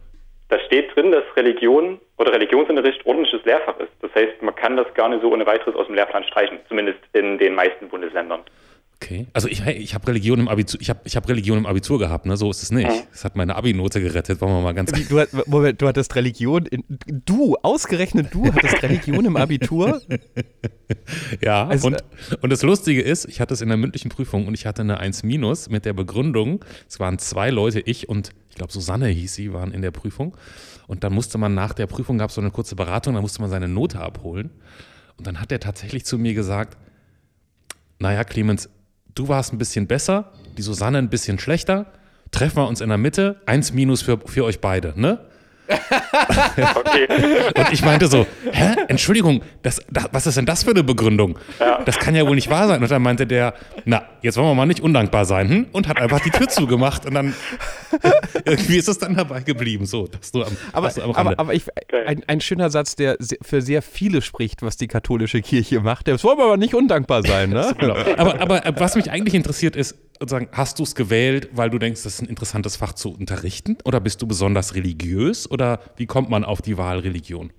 da 0.48 0.58
steht 0.66 0.94
drin, 0.94 1.12
dass 1.12 1.24
Religion 1.36 2.00
oder 2.18 2.32
Religionsunterricht 2.32 3.06
ordentliches 3.06 3.44
Lehrfach 3.44 3.78
ist. 3.78 3.92
Das 4.00 4.12
heißt, 4.14 4.42
man 4.42 4.54
kann 4.54 4.76
das 4.76 4.92
gar 4.94 5.08
nicht 5.08 5.22
so 5.22 5.32
ohne 5.32 5.46
weiteres 5.46 5.74
aus 5.76 5.86
dem 5.86 5.94
Lehrplan 5.94 6.24
streichen, 6.24 6.58
zumindest 6.68 6.98
in 7.12 7.38
den 7.38 7.54
meisten 7.54 7.88
Bundesländern. 7.88 8.40
Okay. 8.96 9.26
Also 9.34 9.48
ich, 9.48 9.62
hey, 9.62 9.74
ich 9.74 9.94
habe 9.94 10.06
Religion 10.06 10.38
im 10.38 10.48
Abitur, 10.48 10.80
ich 10.80 10.88
habe 10.88 11.00
ich 11.04 11.14
hab 11.16 11.28
Religion 11.28 11.58
im 11.58 11.66
Abitur 11.66 11.98
gehabt, 11.98 12.24
ne? 12.26 12.36
So 12.36 12.50
ist 12.50 12.62
es 12.62 12.70
nicht. 12.70 12.88
Das 13.12 13.24
hat 13.24 13.36
meine 13.36 13.54
Abi-Note 13.56 14.00
gerettet, 14.00 14.40
wollen 14.40 14.52
wir 14.52 14.62
mal 14.62 14.72
ganz 14.72 14.92
Du, 14.92 15.20
hat- 15.20 15.28
Moment, 15.46 15.82
du 15.82 15.88
hattest 15.88 16.14
Religion, 16.14 16.64
in, 16.66 16.84
du, 17.06 17.56
ausgerechnet 17.62 18.28
du 18.32 18.46
hattest 18.52 18.82
Religion 18.82 19.24
im 19.24 19.36
Abitur? 19.36 20.00
Ja, 21.40 21.66
Also, 21.66 21.88
und, 21.88 22.04
und 22.42 22.50
das 22.50 22.62
Lustige 22.62 23.00
ist, 23.02 23.24
ich 23.26 23.40
hatte 23.40 23.54
es 23.54 23.60
in 23.62 23.68
der 23.68 23.76
mündlichen 23.76 24.10
Prüfung 24.10 24.46
und 24.46 24.54
ich 24.54 24.66
hatte 24.66 24.82
eine 24.82 24.98
1 24.98 25.22
minus 25.22 25.68
mit 25.70 25.84
der 25.86 25.92
Begründung, 25.94 26.64
es 26.88 27.00
waren 27.00 27.18
zwei 27.18 27.50
Leute, 27.50 27.80
ich 27.80 28.08
und 28.08 28.30
ich 28.50 28.56
glaube 28.56 28.72
Susanne 28.72 29.08
hieß 29.08 29.34
sie, 29.34 29.52
waren 29.52 29.72
in 29.72 29.82
der 29.82 29.90
Prüfung. 29.90 30.36
Und 30.86 31.02
dann 31.02 31.12
musste 31.14 31.38
man 31.38 31.54
nach 31.54 31.72
der 31.72 31.86
Prüfung, 31.86 32.18
gab 32.18 32.28
es 32.28 32.34
so 32.36 32.40
eine 32.42 32.50
kurze 32.50 32.76
Beratung, 32.76 33.14
dann 33.14 33.22
musste 33.22 33.40
man 33.40 33.50
seine 33.50 33.66
Note 33.68 34.00
abholen. 34.00 34.50
Und 35.16 35.26
dann 35.26 35.40
hat 35.40 35.50
er 35.50 35.58
tatsächlich 35.60 36.04
zu 36.04 36.18
mir 36.18 36.34
gesagt, 36.34 36.76
naja, 37.98 38.24
Clemens, 38.24 38.68
du 39.14 39.28
warst 39.28 39.52
ein 39.52 39.58
bisschen 39.58 39.86
besser, 39.86 40.32
die 40.56 40.62
Susanne 40.62 40.98
ein 40.98 41.08
bisschen 41.08 41.38
schlechter, 41.38 41.86
treffen 42.30 42.56
wir 42.56 42.68
uns 42.68 42.80
in 42.80 42.88
der 42.88 42.98
Mitte, 42.98 43.40
1 43.46 43.72
minus 43.72 44.02
für, 44.02 44.18
für 44.18 44.44
euch 44.44 44.60
beide, 44.60 44.94
ne? 44.96 45.20
okay. 46.76 47.08
Und 47.56 47.72
ich 47.72 47.82
meinte 47.82 48.06
so, 48.06 48.26
hä, 48.52 48.76
Entschuldigung, 48.88 49.42
das, 49.62 49.80
das, 49.90 50.08
was 50.12 50.26
ist 50.26 50.36
denn 50.36 50.46
das 50.46 50.64
für 50.64 50.70
eine 50.70 50.84
Begründung? 50.84 51.38
Ja. 51.58 51.82
Das 51.84 51.98
kann 51.98 52.14
ja 52.14 52.26
wohl 52.26 52.34
nicht 52.34 52.50
wahr 52.50 52.68
sein. 52.68 52.82
Und 52.82 52.90
dann 52.90 53.02
meinte 53.02 53.26
der, 53.26 53.54
na, 53.84 54.02
jetzt 54.20 54.36
wollen 54.36 54.48
wir 54.48 54.54
mal 54.54 54.66
nicht 54.66 54.80
undankbar 54.80 55.24
sein, 55.24 55.48
hm? 55.48 55.66
und 55.72 55.88
hat 55.88 55.98
einfach 55.98 56.20
die 56.20 56.30
Tür 56.30 56.48
zugemacht 56.48 57.06
und 57.06 57.14
dann 57.14 57.34
irgendwie 58.44 58.76
ist 58.76 58.88
es 58.88 58.98
dann 58.98 59.14
dabei 59.14 59.40
geblieben, 59.40 59.86
so, 59.86 60.06
dass 60.06 60.32
du 60.32 60.42
am, 60.42 60.56
aber, 60.72 60.88
du 60.90 61.02
am 61.02 61.12
aber, 61.12 61.38
aber 61.38 61.54
ich, 61.54 61.64
ein, 62.06 62.22
ein, 62.26 62.40
schöner 62.40 62.70
Satz, 62.70 62.96
der 62.96 63.16
für 63.42 63.62
sehr 63.62 63.82
viele 63.82 64.22
spricht, 64.22 64.62
was 64.62 64.76
die 64.76 64.88
katholische 64.88 65.40
Kirche 65.42 65.80
macht. 65.80 66.08
Das 66.08 66.24
wollen 66.24 66.38
wir 66.38 66.44
aber 66.44 66.56
nicht 66.56 66.74
undankbar 66.74 67.22
sein, 67.26 67.50
ne? 67.50 67.74
genau. 67.78 67.94
aber, 68.16 68.40
aber 68.40 68.62
was 68.78 68.96
mich 68.96 69.10
eigentlich 69.10 69.34
interessiert 69.34 69.76
ist, 69.76 69.96
sozusagen, 70.28 70.48
hast 70.56 70.78
du 70.78 70.82
es 70.82 70.94
gewählt, 70.94 71.50
weil 71.52 71.70
du 71.70 71.78
denkst, 71.78 72.02
das 72.02 72.14
ist 72.14 72.22
ein 72.22 72.28
interessantes 72.28 72.76
Fach 72.76 72.94
zu 72.94 73.14
unterrichten? 73.14 73.76
Oder 73.84 74.00
bist 74.00 74.22
du 74.22 74.26
besonders 74.26 74.74
religiös? 74.74 75.50
Oder 75.50 75.80
wie 75.96 76.06
kommt 76.06 76.30
man 76.30 76.44
auf 76.44 76.62
die 76.62 76.78
Wahl 76.78 76.98
Religion? 76.98 77.52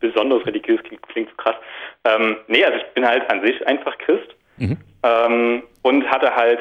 Besonders 0.00 0.46
religiös 0.46 0.80
klingt, 0.84 1.02
klingt 1.08 1.28
so 1.30 1.36
krass. 1.36 1.56
Ähm, 2.04 2.36
nee, 2.46 2.64
also 2.64 2.78
ich 2.78 2.94
bin 2.94 3.06
halt 3.06 3.30
an 3.30 3.44
sich 3.44 3.66
einfach 3.66 3.96
Christ 3.98 4.28
mhm. 4.56 4.76
ähm, 5.02 5.62
und 5.82 6.06
hatte 6.06 6.34
halt 6.34 6.60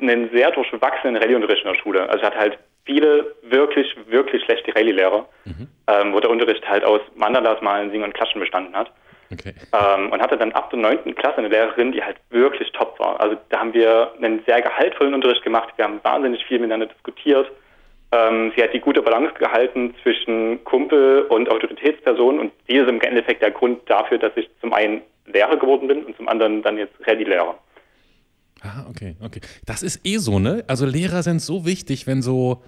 einen 0.00 0.30
sehr 0.34 0.50
durchwachsenen 0.50 1.16
Rallye-Unterricht 1.16 1.64
in 1.64 1.72
der 1.72 1.78
Schule. 1.78 2.08
Also 2.08 2.18
ich 2.18 2.24
hatte 2.24 2.38
halt 2.38 2.58
viele 2.84 3.34
wirklich, 3.42 3.86
wirklich 4.08 4.42
schlechte 4.44 4.74
Rallye-Lehrer, 4.74 5.26
mhm. 5.44 5.68
ähm, 5.86 6.12
wo 6.12 6.20
der 6.20 6.30
Unterricht 6.30 6.66
halt 6.68 6.84
aus 6.84 7.00
Mandalas, 7.14 7.60
Malen, 7.62 7.90
Singen 7.90 8.04
und 8.04 8.14
Klatschen 8.14 8.40
bestanden 8.40 8.74
hat. 8.74 8.90
Okay. 9.32 9.54
Ähm, 9.72 10.10
und 10.10 10.20
hatte 10.20 10.36
dann 10.36 10.52
ab 10.52 10.70
der 10.70 10.78
neunten 10.78 11.14
Klasse 11.14 11.38
eine 11.38 11.48
Lehrerin, 11.48 11.92
die 11.92 12.02
halt 12.02 12.16
wirklich 12.30 12.70
top 12.72 12.98
war. 12.98 13.20
Also 13.20 13.36
da 13.48 13.60
haben 13.60 13.74
wir 13.74 14.12
einen 14.16 14.42
sehr 14.46 14.62
gehaltvollen 14.62 15.14
Unterricht 15.14 15.42
gemacht. 15.42 15.72
Wir 15.76 15.84
haben 15.84 16.00
wahnsinnig 16.02 16.44
viel 16.44 16.58
miteinander 16.58 16.86
diskutiert. 16.86 17.50
Ähm, 18.12 18.52
sie 18.54 18.62
hat 18.62 18.72
die 18.72 18.80
gute 18.80 19.02
Balance 19.02 19.34
gehalten 19.38 19.94
zwischen 20.02 20.62
Kumpel 20.64 21.22
und 21.22 21.50
Autoritätsperson 21.50 22.38
und 22.38 22.52
die 22.68 22.76
ist 22.76 22.88
im 22.88 23.00
Endeffekt 23.00 23.42
der 23.42 23.50
Grund 23.50 23.80
dafür, 23.86 24.18
dass 24.18 24.32
ich 24.36 24.48
zum 24.60 24.72
einen 24.72 25.00
Lehrer 25.26 25.56
geworden 25.56 25.88
bin 25.88 26.04
und 26.04 26.16
zum 26.16 26.28
anderen 26.28 26.62
dann 26.62 26.78
jetzt 26.78 26.94
Ready-Lehrer. 27.06 27.58
Ah, 28.62 28.86
okay, 28.88 29.16
okay. 29.22 29.40
Das 29.66 29.82
ist 29.82 30.00
eh 30.06 30.18
so, 30.18 30.38
ne? 30.38 30.64
Also 30.68 30.86
Lehrer 30.86 31.22
sind 31.22 31.40
so 31.40 31.66
wichtig, 31.66 32.06
wenn 32.06 32.22
so, 32.22 32.62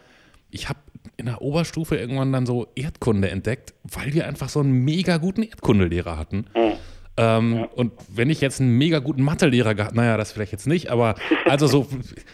ich 0.51 0.69
habe 0.69 0.79
in 1.16 1.27
der 1.27 1.42
Oberstufe 1.42 1.97
irgendwann 1.97 2.33
dann 2.33 2.47
so 2.47 2.69
Erdkunde 2.75 3.31
entdeckt, 3.31 3.75
weil 3.85 4.14
wir 4.14 4.27
einfach 4.27 4.49
so 4.49 4.61
einen 4.61 4.85
mega 4.85 5.16
guten 5.19 5.42
Erdkundelehrer 5.42 6.19
hatten. 6.19 6.47
Mhm. 6.55 6.73
Ähm, 7.19 7.57
ja. 7.57 7.69
Und 7.75 7.92
wenn 8.14 8.29
ich 8.29 8.40
jetzt 8.42 8.61
einen 8.61 8.77
mega 8.77 8.99
guten 8.99 9.23
Mathelehrer 9.23 9.75
gehabt, 9.75 9.95
naja, 9.95 10.16
das 10.16 10.33
vielleicht 10.33 10.53
jetzt 10.53 10.66
nicht, 10.66 10.90
aber 10.90 11.14
also 11.47 11.66
so, 11.66 11.87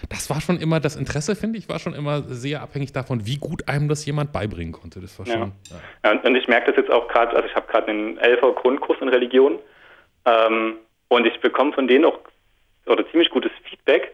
das 0.08 0.28
war 0.28 0.40
schon 0.40 0.58
immer 0.58 0.80
das 0.80 0.96
Interesse, 0.96 1.36
finde 1.36 1.58
ich, 1.58 1.68
war 1.68 1.78
schon 1.78 1.94
immer 1.94 2.22
sehr 2.22 2.62
abhängig 2.62 2.92
davon, 2.92 3.24
wie 3.26 3.36
gut 3.36 3.68
einem 3.68 3.88
das 3.88 4.04
jemand 4.04 4.32
beibringen 4.32 4.72
konnte. 4.72 5.00
Das 5.00 5.18
war 5.18 5.26
schon. 5.26 5.52
Ja. 5.70 6.12
ja. 6.12 6.20
und 6.20 6.34
ich 6.34 6.48
merke 6.48 6.72
das 6.72 6.76
jetzt 6.76 6.90
auch 6.90 7.06
gerade, 7.08 7.36
also 7.36 7.48
ich 7.48 7.54
habe 7.54 7.66
gerade 7.70 7.88
einen 7.88 8.18
Elfer 8.18 8.52
Grundkurs 8.52 8.98
in 9.00 9.08
Religion 9.08 9.58
ähm, 10.24 10.74
und 11.08 11.26
ich 11.26 11.40
bekomme 11.40 11.72
von 11.72 11.86
denen 11.86 12.04
auch 12.04 12.18
oder 12.86 13.08
ziemlich 13.10 13.30
gutes 13.30 13.52
Feedback, 13.68 14.12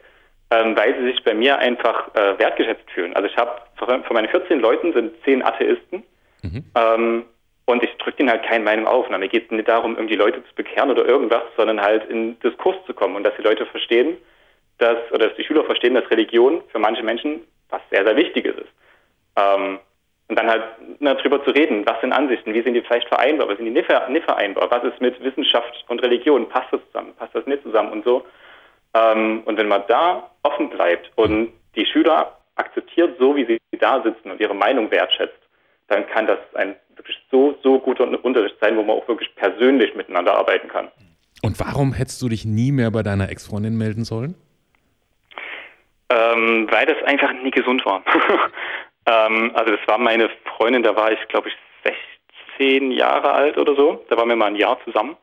ähm, 0.51 0.77
weil 0.77 0.95
sie 0.99 1.07
sich 1.07 1.25
bei 1.25 1.35
mir 1.35 1.59
einfach 1.59 2.15
äh, 2.15 2.39
wertgeschätzt 2.39 2.91
fühlen. 2.91 3.15
Also 3.15 3.29
ich 3.29 3.37
habe 3.37 3.61
von 3.77 4.03
meinen 4.11 4.29
14 4.29 4.61
Leuten 4.61 4.93
sind 4.93 5.13
10 5.25 5.43
Atheisten. 5.43 6.03
Mhm. 6.43 6.65
Ähm, 6.75 7.25
und 7.67 7.83
ich 7.83 7.95
drücke 7.99 8.23
ihnen 8.23 8.31
halt 8.31 8.45
keinen 8.45 8.65
Meinung 8.65 8.87
auf. 8.87 9.11
Mir 9.11 9.29
geht 9.29 9.45
es 9.45 9.51
nicht 9.51 9.69
darum, 9.69 9.97
irgendwie 9.97 10.17
Leute 10.17 10.43
zu 10.43 10.55
bekehren 10.55 10.91
oder 10.91 11.05
irgendwas, 11.05 11.43
sondern 11.55 11.83
halt 11.83 12.09
in 12.09 12.39
Diskurs 12.41 12.77
zu 12.87 12.95
kommen 12.95 13.15
und 13.15 13.25
dass 13.25 13.37
die 13.37 13.43
Leute 13.43 13.67
verstehen, 13.67 14.17
dass, 14.79 14.97
oder 15.13 15.29
dass 15.29 15.37
die 15.37 15.45
Schüler 15.45 15.65
verstehen, 15.65 15.95
dass 15.95 16.11
Religion 16.11 16.63
für 16.73 16.79
manche 16.79 17.03
Menschen 17.03 17.43
was 17.69 17.83
sehr, 17.91 18.05
sehr 18.07 18.17
Wichtiges 18.17 18.57
ist. 18.57 18.73
Ähm, 19.37 19.81
und 20.29 20.39
dann 20.39 20.49
halt 20.49 20.63
na, 21.01 21.15
darüber 21.15 21.45
zu 21.45 21.51
reden, 21.51 21.87
was 21.87 22.01
sind 22.01 22.13
Ansichten, 22.13 22.55
wie 22.55 22.63
sind 22.63 22.75
die 22.75 22.83
vielleicht 22.83 23.09
vereinbar, 23.09 23.49
was 23.49 23.57
sind 23.57 23.67
die 23.67 23.73
nicht, 23.73 23.87
vereinbar, 23.87 24.71
was 24.71 24.85
ist 24.85 25.01
mit 25.01 25.23
Wissenschaft 25.23 25.85
und 25.89 26.03
Religion, 26.03 26.49
passt 26.49 26.73
das 26.73 26.81
zusammen, 26.87 27.15
passt 27.19 27.35
das 27.35 27.47
nicht 27.47 27.63
zusammen 27.63 27.93
und 27.93 28.05
so. 28.05 28.25
Ähm, 28.95 29.43
und 29.45 29.57
wenn 29.57 29.69
man 29.69 29.83
da 29.89 30.31
offen 30.43 30.71
bleibt 30.71 31.11
und 31.17 31.53
die 31.77 31.87
Schüler 31.87 32.39
akzeptiert, 32.57 33.17
so 33.19 33.37
wie 33.37 33.45
sie 33.45 33.59
da 33.79 34.03
sitzen 34.03 34.31
und 34.31 34.41
ihre 34.41 34.55
Meinung 34.55 34.91
wertschätzt, 34.91 35.39
dann 35.89 36.07
kann 36.09 36.27
das 36.27 36.39
ein 36.55 36.77
wirklich 36.97 37.19
so, 37.31 37.57
so 37.63 37.79
guter 37.79 38.07
Unterricht 38.25 38.57
sein, 38.61 38.77
wo 38.77 38.83
man 38.83 38.97
auch 38.97 39.09
wirklich 39.09 39.35
persönlich 39.37 39.95
miteinander 39.95 40.35
arbeiten 40.35 40.69
kann. 40.69 40.89
Und 41.43 41.61
warum 41.61 41.93
hättest 41.93 42.21
du 42.21 42.29
dich 42.29 42.45
nie 42.45 42.73
mehr 42.73 42.91
bei 42.91 43.03
deiner 43.03 43.31
Ex-Freundin 43.31 43.79
melden 43.79 44.05
sollen? 44.05 44.35
Ähm, 46.11 46.67
weil 46.71 46.87
das 46.87 47.03
einfach 47.05 47.33
nie 47.33 47.51
gesund 47.51 47.85
war. 47.85 48.03
ähm, 49.07 49.53
also 49.55 49.77
das 49.77 49.87
war 49.87 49.99
meine 49.99 50.31
Freundin, 50.57 50.83
da 50.83 50.97
war 50.97 51.13
ich, 51.13 51.29
glaube 51.29 51.49
ich, 51.49 51.55
16 52.59 52.91
Jahre 52.91 53.33
alt 53.33 53.59
oder 53.59 53.75
so. 53.77 54.05
Da 54.09 54.17
waren 54.17 54.29
wir 54.29 54.37
mal 54.37 54.47
ein 54.47 54.57
Jahr 54.57 54.79
zusammen. 54.85 55.17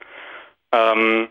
Ähm, 0.71 1.29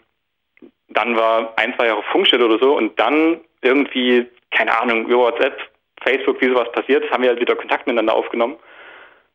dann 0.88 1.16
war 1.16 1.53
ein, 1.57 1.75
zwei 1.77 1.87
Jahre 1.87 2.03
Funkstelle 2.05 2.44
oder 2.44 2.59
so 2.59 2.77
und 2.77 2.99
dann 2.99 3.40
irgendwie, 3.62 4.27
keine 4.51 4.79
Ahnung, 4.79 5.07
über 5.07 5.33
WhatsApp, 5.33 5.59
Facebook, 6.03 6.40
wie 6.40 6.49
sowas 6.49 6.70
passiert, 6.73 7.11
haben 7.11 7.23
wir 7.23 7.31
halt 7.31 7.40
wieder 7.40 7.57
Kontakt 7.57 7.87
miteinander 7.87 8.14
aufgenommen. 8.14 8.57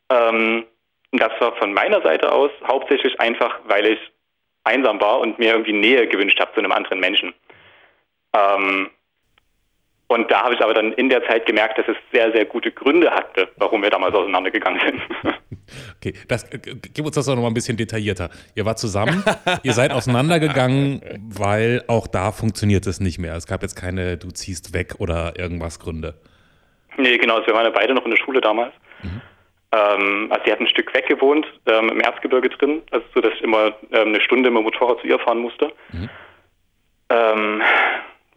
Ähm, 0.10 0.66
das 1.12 1.32
war 1.40 1.56
von 1.56 1.74
meiner 1.74 2.02
Seite 2.02 2.32
aus 2.32 2.52
hauptsächlich 2.68 3.20
einfach, 3.20 3.60
weil 3.66 3.86
ich 3.86 4.00
einsam 4.64 5.02
war 5.02 5.20
und 5.20 5.40
mir 5.40 5.52
irgendwie 5.54 5.74
Nähe 5.74 6.08
gewünscht 6.08 6.40
habe 6.40 6.54
zu 6.54 6.60
einem 6.60 6.72
anderen 6.72 7.00
Menschen. 7.00 7.34
Ähm, 8.34 8.92
und 10.10 10.30
da 10.32 10.42
habe 10.42 10.56
ich 10.56 10.62
aber 10.62 10.74
dann 10.74 10.92
in 10.94 11.08
der 11.08 11.24
Zeit 11.28 11.46
gemerkt, 11.46 11.78
dass 11.78 11.88
es 11.88 11.96
sehr, 12.12 12.32
sehr 12.32 12.44
gute 12.44 12.72
Gründe 12.72 13.12
hatte, 13.12 13.48
warum 13.58 13.84
wir 13.84 13.92
damals 13.92 14.16
auseinandergegangen 14.16 14.82
sind. 14.82 15.36
Okay, 15.98 16.14
das, 16.28 16.46
äh, 16.52 16.58
gib 16.58 17.06
uns 17.06 17.14
das 17.14 17.28
doch 17.28 17.36
noch 17.36 17.44
mal 17.44 17.50
ein 17.50 17.54
bisschen 17.54 17.78
detaillierter. 17.78 18.32
Ihr 18.56 18.66
wart 18.66 18.80
zusammen, 18.80 19.24
ihr 19.64 19.74
seid 19.74 19.92
auseinandergegangen, 19.92 21.02
weil 21.32 21.84
auch 21.88 22.08
da 22.08 22.32
funktioniert 22.32 22.88
es 22.88 23.00
nicht 23.00 23.20
mehr. 23.20 23.36
Es 23.36 23.46
gab 23.46 23.62
jetzt 23.62 23.76
keine, 23.76 24.18
du 24.18 24.32
ziehst 24.32 24.74
weg 24.74 24.96
oder 24.98 25.38
irgendwas 25.38 25.80
Gründe. 25.80 26.16
Nee, 26.98 27.20
genau, 27.20 27.36
also 27.36 27.48
wir 27.48 27.54
waren 27.54 27.66
ja 27.66 27.70
beide 27.70 27.94
noch 27.94 28.04
in 28.04 28.10
der 28.10 28.18
Schule 28.18 28.42
damals. 28.42 28.74
Mhm. 29.04 29.22
Ähm, 29.72 30.28
also 30.32 30.44
sie 30.44 30.52
hat 30.52 30.60
ein 30.60 30.68
Stück 30.68 30.92
weg 30.96 31.08
gewohnt, 31.08 31.46
ähm, 31.68 31.90
im 31.90 32.00
Erzgebirge 32.00 32.50
drin, 32.50 32.82
also 32.90 33.06
so, 33.14 33.22
dass 33.22 33.34
ich 33.34 33.42
immer 33.42 33.76
ähm, 33.92 34.08
eine 34.08 34.22
Stunde 34.22 34.50
mit 34.50 34.62
dem 34.62 34.64
Motorrad 34.64 35.02
zu 35.02 35.08
ihr 35.08 35.20
fahren 35.20 35.40
musste. 35.40 35.72
Mhm. 35.92 36.10
Ähm, 37.10 37.62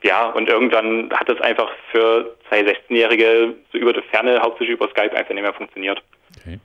ja, 0.02 0.30
und 0.30 0.48
irgendwann 0.48 1.10
hat 1.12 1.28
das 1.28 1.40
einfach 1.40 1.70
für 1.90 2.36
zwei 2.48 2.60
16-Jährige 2.60 3.54
so 3.72 3.78
über 3.78 3.92
die 3.92 4.02
Ferne, 4.10 4.40
hauptsächlich 4.40 4.76
über 4.76 4.88
Skype, 4.88 5.16
einfach 5.16 5.32
nicht 5.32 5.42
mehr 5.42 5.54
funktioniert. 5.54 6.02
Okay. 6.38 6.58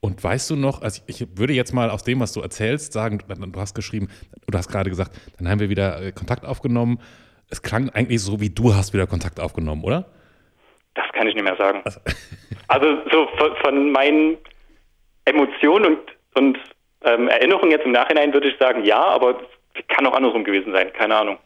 Und 0.00 0.22
weißt 0.22 0.50
du 0.50 0.56
noch, 0.56 0.82
also 0.82 1.02
ich 1.08 1.26
würde 1.36 1.52
jetzt 1.52 1.72
mal 1.72 1.90
aus 1.90 2.04
dem, 2.04 2.20
was 2.20 2.32
du 2.32 2.40
erzählst, 2.40 2.92
sagen, 2.92 3.18
du 3.26 3.60
hast 3.60 3.74
geschrieben, 3.74 4.08
du 4.46 4.56
hast 4.56 4.68
gerade 4.68 4.90
gesagt, 4.90 5.10
dann 5.38 5.48
haben 5.48 5.58
wir 5.58 5.70
wieder 5.70 6.00
äh, 6.00 6.12
Kontakt 6.12 6.44
aufgenommen. 6.44 7.00
Es 7.50 7.62
klang 7.62 7.90
eigentlich 7.90 8.22
so, 8.22 8.40
wie 8.40 8.50
du 8.50 8.74
hast 8.74 8.92
wieder 8.94 9.06
Kontakt 9.08 9.40
aufgenommen, 9.40 9.82
oder? 9.82 10.06
Das 10.94 11.06
kann 11.12 11.26
ich 11.26 11.34
nicht 11.34 11.44
mehr 11.44 11.56
sagen. 11.56 11.82
Also, 11.84 12.00
also 12.68 12.98
so 13.10 13.26
von, 13.38 13.56
von, 13.56 13.90
meinen 13.92 14.36
Emotionen 15.24 15.96
und, 15.96 15.98
und 16.34 16.58
ähm, 17.02 17.28
Erinnerungen 17.28 17.72
jetzt 17.72 17.84
im 17.84 17.92
Nachhinein 17.92 18.32
würde 18.32 18.48
ich 18.48 18.58
sagen, 18.58 18.84
ja, 18.84 19.02
aber 19.02 19.40
es 19.74 19.86
kann 19.88 20.06
auch 20.06 20.14
andersrum 20.14 20.44
gewesen 20.44 20.72
sein, 20.72 20.92
keine 20.92 21.16
Ahnung. 21.16 21.38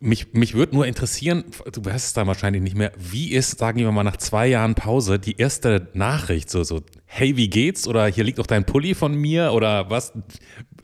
Mich, 0.00 0.32
mich 0.32 0.54
würde 0.54 0.74
nur 0.74 0.86
interessieren, 0.86 1.44
du 1.70 1.84
weißt 1.84 2.06
es 2.06 2.12
da 2.14 2.26
wahrscheinlich 2.26 2.62
nicht 2.62 2.76
mehr, 2.76 2.92
wie 2.96 3.32
ist, 3.32 3.58
sagen 3.58 3.80
wir 3.80 3.92
mal, 3.92 4.02
nach 4.02 4.16
zwei 4.16 4.46
Jahren 4.46 4.74
Pause 4.74 5.18
die 5.18 5.38
erste 5.38 5.88
Nachricht 5.92 6.48
so, 6.48 6.62
so, 6.62 6.80
hey, 7.06 7.36
wie 7.36 7.48
geht's? 7.48 7.86
Oder 7.86 8.06
hier 8.06 8.24
liegt 8.24 8.40
auch 8.40 8.46
dein 8.46 8.64
Pulli 8.64 8.94
von 8.94 9.14
mir 9.14 9.52
oder 9.52 9.90
was? 9.90 10.12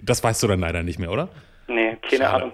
Das 0.03 0.23
weißt 0.23 0.43
du 0.43 0.49
dann 0.49 0.61
leider 0.61 0.83
nicht 0.83 0.99
mehr, 0.99 1.11
oder? 1.11 1.31
Nee, 1.69 1.97
keine 2.03 2.25
schade, 2.25 2.45
Ahnung. 2.45 2.53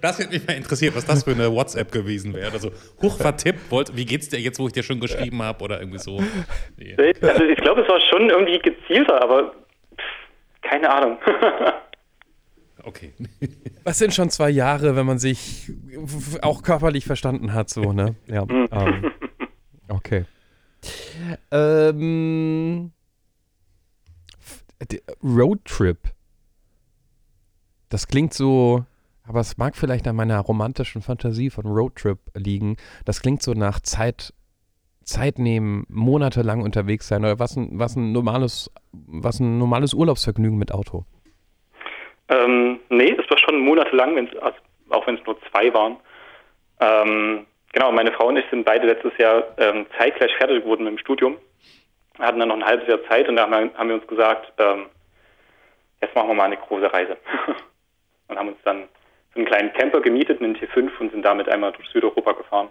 Das 0.00 0.18
hätte 0.18 0.30
mich 0.30 0.46
mal 0.46 0.54
interessiert, 0.54 0.96
was 0.96 1.04
das 1.04 1.22
für 1.24 1.32
eine 1.32 1.52
WhatsApp 1.52 1.92
gewesen 1.92 2.34
wäre. 2.34 2.50
Also, 2.50 2.72
hoch 3.02 3.16
vertippt, 3.16 3.70
wollt, 3.70 3.96
wie 3.96 4.04
geht's 4.04 4.28
dir 4.28 4.40
jetzt, 4.40 4.58
wo 4.58 4.66
ich 4.66 4.72
dir 4.72 4.82
schon 4.82 5.00
geschrieben 5.00 5.42
habe 5.42 5.62
oder 5.62 5.78
irgendwie 5.80 5.98
so? 5.98 6.22
Nee. 6.76 6.96
Also, 7.20 7.44
ich 7.44 7.58
glaube, 7.58 7.82
es 7.82 7.88
war 7.88 8.00
schon 8.00 8.30
irgendwie 8.30 8.58
gezielter, 8.58 9.22
aber 9.22 9.52
keine 10.62 10.90
Ahnung. 10.90 11.18
okay. 12.86 13.12
Was 13.84 13.98
sind 13.98 14.14
schon 14.14 14.30
zwei 14.30 14.50
Jahre, 14.50 14.96
wenn 14.96 15.06
man 15.06 15.18
sich 15.18 15.70
auch 16.42 16.62
körperlich 16.62 17.04
verstanden 17.04 17.52
hat, 17.52 17.68
so, 17.68 17.92
ne? 17.92 18.16
Ja. 18.26 18.46
Mhm. 18.56 18.68
ähm, 18.70 19.10
okay. 19.88 20.24
Ähm, 21.50 22.92
Roadtrip. 25.22 25.98
Das 27.88 28.08
klingt 28.08 28.34
so, 28.34 28.84
aber 29.22 29.40
es 29.40 29.56
mag 29.56 29.76
vielleicht 29.76 30.06
an 30.06 30.16
meiner 30.16 30.38
romantischen 30.40 31.02
Fantasie 31.02 31.50
von 31.50 31.66
Roadtrip 31.66 32.18
liegen. 32.34 32.76
Das 33.04 33.20
klingt 33.20 33.42
so 33.42 33.52
nach 33.52 33.80
Zeit, 33.80 34.32
Zeit 35.04 35.38
nehmen, 35.38 35.84
monatelang 35.88 36.62
unterwegs 36.62 37.08
sein 37.08 37.24
oder 37.24 37.38
was 37.38 37.56
ein, 37.56 37.78
was 37.78 37.96
ein 37.96 38.12
normales, 38.12 38.70
was 38.92 39.40
ein 39.40 39.58
normales 39.58 39.94
Urlaubsvergnügen 39.94 40.58
mit 40.58 40.72
Auto. 40.72 41.04
Ähm, 42.28 42.80
nee, 42.88 43.16
es 43.18 43.30
war 43.30 43.38
schon 43.38 43.60
monatelang, 43.60 44.16
wenn's, 44.16 44.36
also 44.36 44.58
auch 44.90 45.06
wenn 45.06 45.16
es 45.16 45.26
nur 45.26 45.38
zwei 45.50 45.72
waren. 45.72 45.96
Ähm, 46.80 47.46
genau, 47.72 47.92
meine 47.92 48.12
Frau 48.12 48.28
und 48.28 48.36
ich 48.36 48.44
sind 48.50 48.64
beide 48.64 48.86
letztes 48.86 49.16
Jahr 49.18 49.44
ähm, 49.58 49.86
zeitgleich 49.98 50.34
fertig 50.36 50.62
geworden 50.62 50.84
mit 50.84 50.92
dem 50.92 50.98
Studium. 50.98 51.36
Wir 52.16 52.26
hatten 52.26 52.40
dann 52.40 52.48
noch 52.48 52.56
ein 52.56 52.64
halbes 52.64 52.88
Jahr 52.88 53.04
Zeit 53.08 53.28
und 53.28 53.36
da 53.36 53.42
haben 53.42 53.52
wir, 53.52 53.78
haben 53.78 53.88
wir 53.88 53.96
uns 53.96 54.06
gesagt, 54.06 54.52
ähm, 54.58 54.86
jetzt 56.00 56.14
machen 56.14 56.28
wir 56.28 56.34
mal 56.34 56.44
eine 56.44 56.56
große 56.56 56.92
Reise. 56.92 57.16
und 58.28 58.38
haben 58.38 58.48
uns 58.48 58.58
dann 58.64 58.88
so 59.34 59.40
einen 59.40 59.46
kleinen 59.46 59.72
Camper 59.72 60.00
gemietet, 60.00 60.40
einen 60.40 60.56
T5 60.56 60.90
und 60.98 61.12
sind 61.12 61.22
damit 61.22 61.48
einmal 61.48 61.72
durch 61.72 61.88
Südeuropa 61.90 62.32
gefahren. 62.32 62.70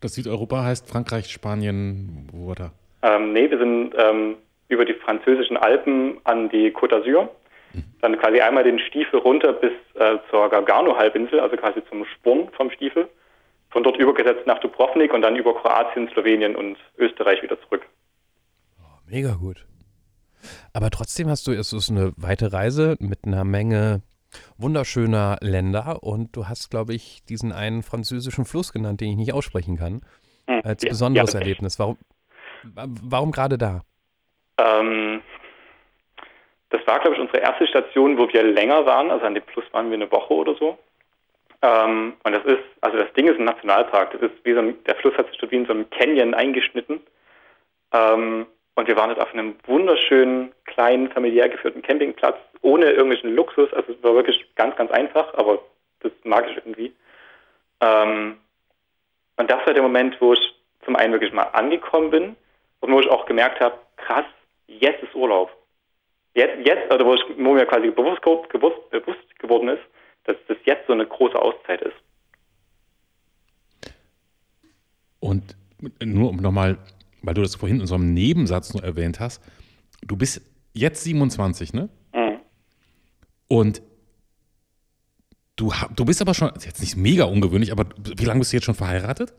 Das 0.00 0.14
Südeuropa 0.14 0.64
heißt 0.64 0.88
Frankreich, 0.88 1.30
Spanien, 1.30 2.26
wo 2.32 2.48
war 2.48 2.54
da? 2.54 2.72
Ähm, 3.02 3.34
nee, 3.34 3.50
wir 3.50 3.58
sind 3.58 3.92
ähm, 3.98 4.36
über 4.70 4.84
die 4.84 4.94
französischen 4.94 5.56
Alpen 5.56 6.18
an 6.24 6.48
die 6.48 6.72
Côte 6.72 6.94
d'Azur. 6.94 7.28
Dann 8.00 8.18
quasi 8.18 8.40
einmal 8.40 8.64
den 8.64 8.78
Stiefel 8.80 9.20
runter 9.20 9.52
bis 9.52 9.72
äh, 9.94 10.18
zur 10.30 10.48
Gargano-Halbinsel, 10.48 11.38
also 11.38 11.56
quasi 11.56 11.82
zum 11.88 12.04
Sprung 12.04 12.50
vom 12.56 12.70
Stiefel. 12.70 13.08
Von 13.70 13.84
dort 13.84 13.96
übergesetzt 13.98 14.46
nach 14.46 14.58
Dubrovnik 14.58 15.12
und 15.12 15.22
dann 15.22 15.36
über 15.36 15.54
Kroatien, 15.54 16.08
Slowenien 16.08 16.56
und 16.56 16.76
Österreich 16.98 17.42
wieder 17.42 17.60
zurück. 17.62 17.86
Mega 19.06 19.34
gut. 19.34 19.66
Aber 20.72 20.90
trotzdem 20.90 21.28
hast 21.28 21.46
du, 21.46 21.52
es 21.52 21.72
ist 21.72 21.90
eine 21.90 22.12
weite 22.16 22.52
Reise 22.52 22.96
mit 22.98 23.20
einer 23.24 23.44
Menge 23.44 24.02
wunderschöner 24.56 25.36
Länder 25.40 26.02
und 26.02 26.34
du 26.34 26.48
hast, 26.48 26.70
glaube 26.70 26.94
ich, 26.94 27.24
diesen 27.28 27.52
einen 27.52 27.82
französischen 27.82 28.44
Fluss 28.44 28.72
genannt, 28.72 29.00
den 29.00 29.10
ich 29.10 29.16
nicht 29.16 29.32
aussprechen 29.32 29.76
kann, 29.76 30.00
Hm, 30.50 30.60
als 30.64 30.82
ja, 30.82 30.90
besonderes 30.90 31.32
ja, 31.32 31.40
Erlebnis. 31.40 31.78
Warum, 31.78 31.96
warum 32.64 33.30
gerade 33.30 33.56
da? 33.56 33.82
Ähm, 34.60 35.22
das 36.70 36.86
war, 36.86 37.00
glaube 37.00 37.16
ich, 37.16 37.20
unsere 37.20 37.38
erste 37.38 37.66
Station, 37.66 38.16
wo 38.18 38.28
wir 38.32 38.42
länger 38.42 38.86
waren. 38.86 39.10
Also 39.10 39.26
an 39.26 39.34
dem 39.34 39.44
Fluss 39.44 39.64
waren 39.72 39.90
wir 39.90 39.96
eine 39.96 40.10
Woche 40.10 40.34
oder 40.34 40.54
so. 40.54 40.78
Ähm, 41.62 42.14
und 42.22 42.32
das 42.32 42.44
ist, 42.44 42.62
also 42.80 42.96
das 42.96 43.12
Ding 43.14 43.28
ist 43.28 43.38
ein 43.38 43.44
Nationalpark. 43.44 44.12
Das 44.12 44.22
ist 44.22 44.44
wie 44.44 44.54
so 44.54 44.60
ein, 44.60 44.82
der 44.84 44.96
Fluss 44.96 45.16
hat 45.16 45.30
sich 45.30 45.50
wie 45.50 45.56
in 45.56 45.66
so 45.66 45.72
einem 45.72 45.90
Canyon 45.90 46.34
eingeschnitten. 46.34 47.00
Ähm, 47.92 48.46
und 48.76 48.88
wir 48.88 48.96
waren 48.96 49.10
dort 49.10 49.20
auf 49.20 49.32
einem 49.34 49.56
wunderschönen, 49.66 50.52
kleinen, 50.64 51.10
familiär 51.10 51.48
geführten 51.48 51.82
Campingplatz, 51.82 52.38
ohne 52.62 52.86
irgendwelchen 52.86 53.34
Luxus. 53.34 53.72
Also 53.72 53.92
es 53.92 54.02
war 54.02 54.14
wirklich 54.14 54.46
ganz, 54.54 54.76
ganz 54.76 54.90
einfach, 54.90 55.34
aber 55.34 55.58
das 56.00 56.12
mag 56.24 56.48
ich 56.48 56.56
irgendwie. 56.56 56.94
Ähm, 57.80 58.38
und 59.36 59.50
das 59.50 59.66
war 59.66 59.74
der 59.74 59.82
Moment, 59.82 60.20
wo 60.20 60.34
ich 60.34 60.54
zum 60.84 60.96
einen 60.96 61.12
wirklich 61.12 61.32
mal 61.32 61.48
angekommen 61.52 62.10
bin 62.10 62.36
und 62.80 62.92
wo 62.92 63.00
ich 63.00 63.08
auch 63.08 63.26
gemerkt 63.26 63.60
habe, 63.60 63.74
krass, 63.96 64.24
jetzt 64.78 65.02
ist 65.02 65.14
Urlaub. 65.14 65.50
Jetzt, 66.34 66.66
jetzt, 66.66 66.92
oder 66.92 67.04
wo, 67.04 67.14
ich, 67.14 67.22
wo 67.36 67.54
mir 67.54 67.66
quasi 67.66 67.90
bewusst, 67.90 68.22
gewusst, 68.22 68.90
bewusst 68.90 69.38
geworden 69.38 69.68
ist, 69.68 69.82
dass 70.24 70.36
das 70.46 70.56
jetzt 70.64 70.86
so 70.86 70.92
eine 70.92 71.06
große 71.06 71.36
Auszeit 71.36 71.82
ist. 71.82 71.96
Und 75.18 75.56
nur 76.02 76.30
um 76.30 76.36
nochmal, 76.36 76.78
weil 77.22 77.34
du 77.34 77.42
das 77.42 77.56
vorhin 77.56 77.80
in 77.80 77.86
so 77.86 77.96
einem 77.96 78.14
Nebensatz 78.14 78.74
nur 78.74 78.84
erwähnt 78.84 79.18
hast, 79.18 79.42
du 80.02 80.16
bist 80.16 80.42
jetzt 80.72 81.02
27, 81.04 81.72
ne? 81.72 81.88
Mhm. 82.14 82.40
Und 83.48 83.82
du, 85.56 85.72
du 85.96 86.04
bist 86.04 86.22
aber 86.22 86.34
schon, 86.34 86.50
ist 86.50 86.66
jetzt 86.66 86.80
nicht 86.80 86.96
mega 86.96 87.24
ungewöhnlich, 87.24 87.72
aber 87.72 87.86
wie 87.98 88.24
lange 88.24 88.40
bist 88.40 88.52
du 88.52 88.56
jetzt 88.56 88.64
schon 88.64 88.74
verheiratet? 88.74 89.34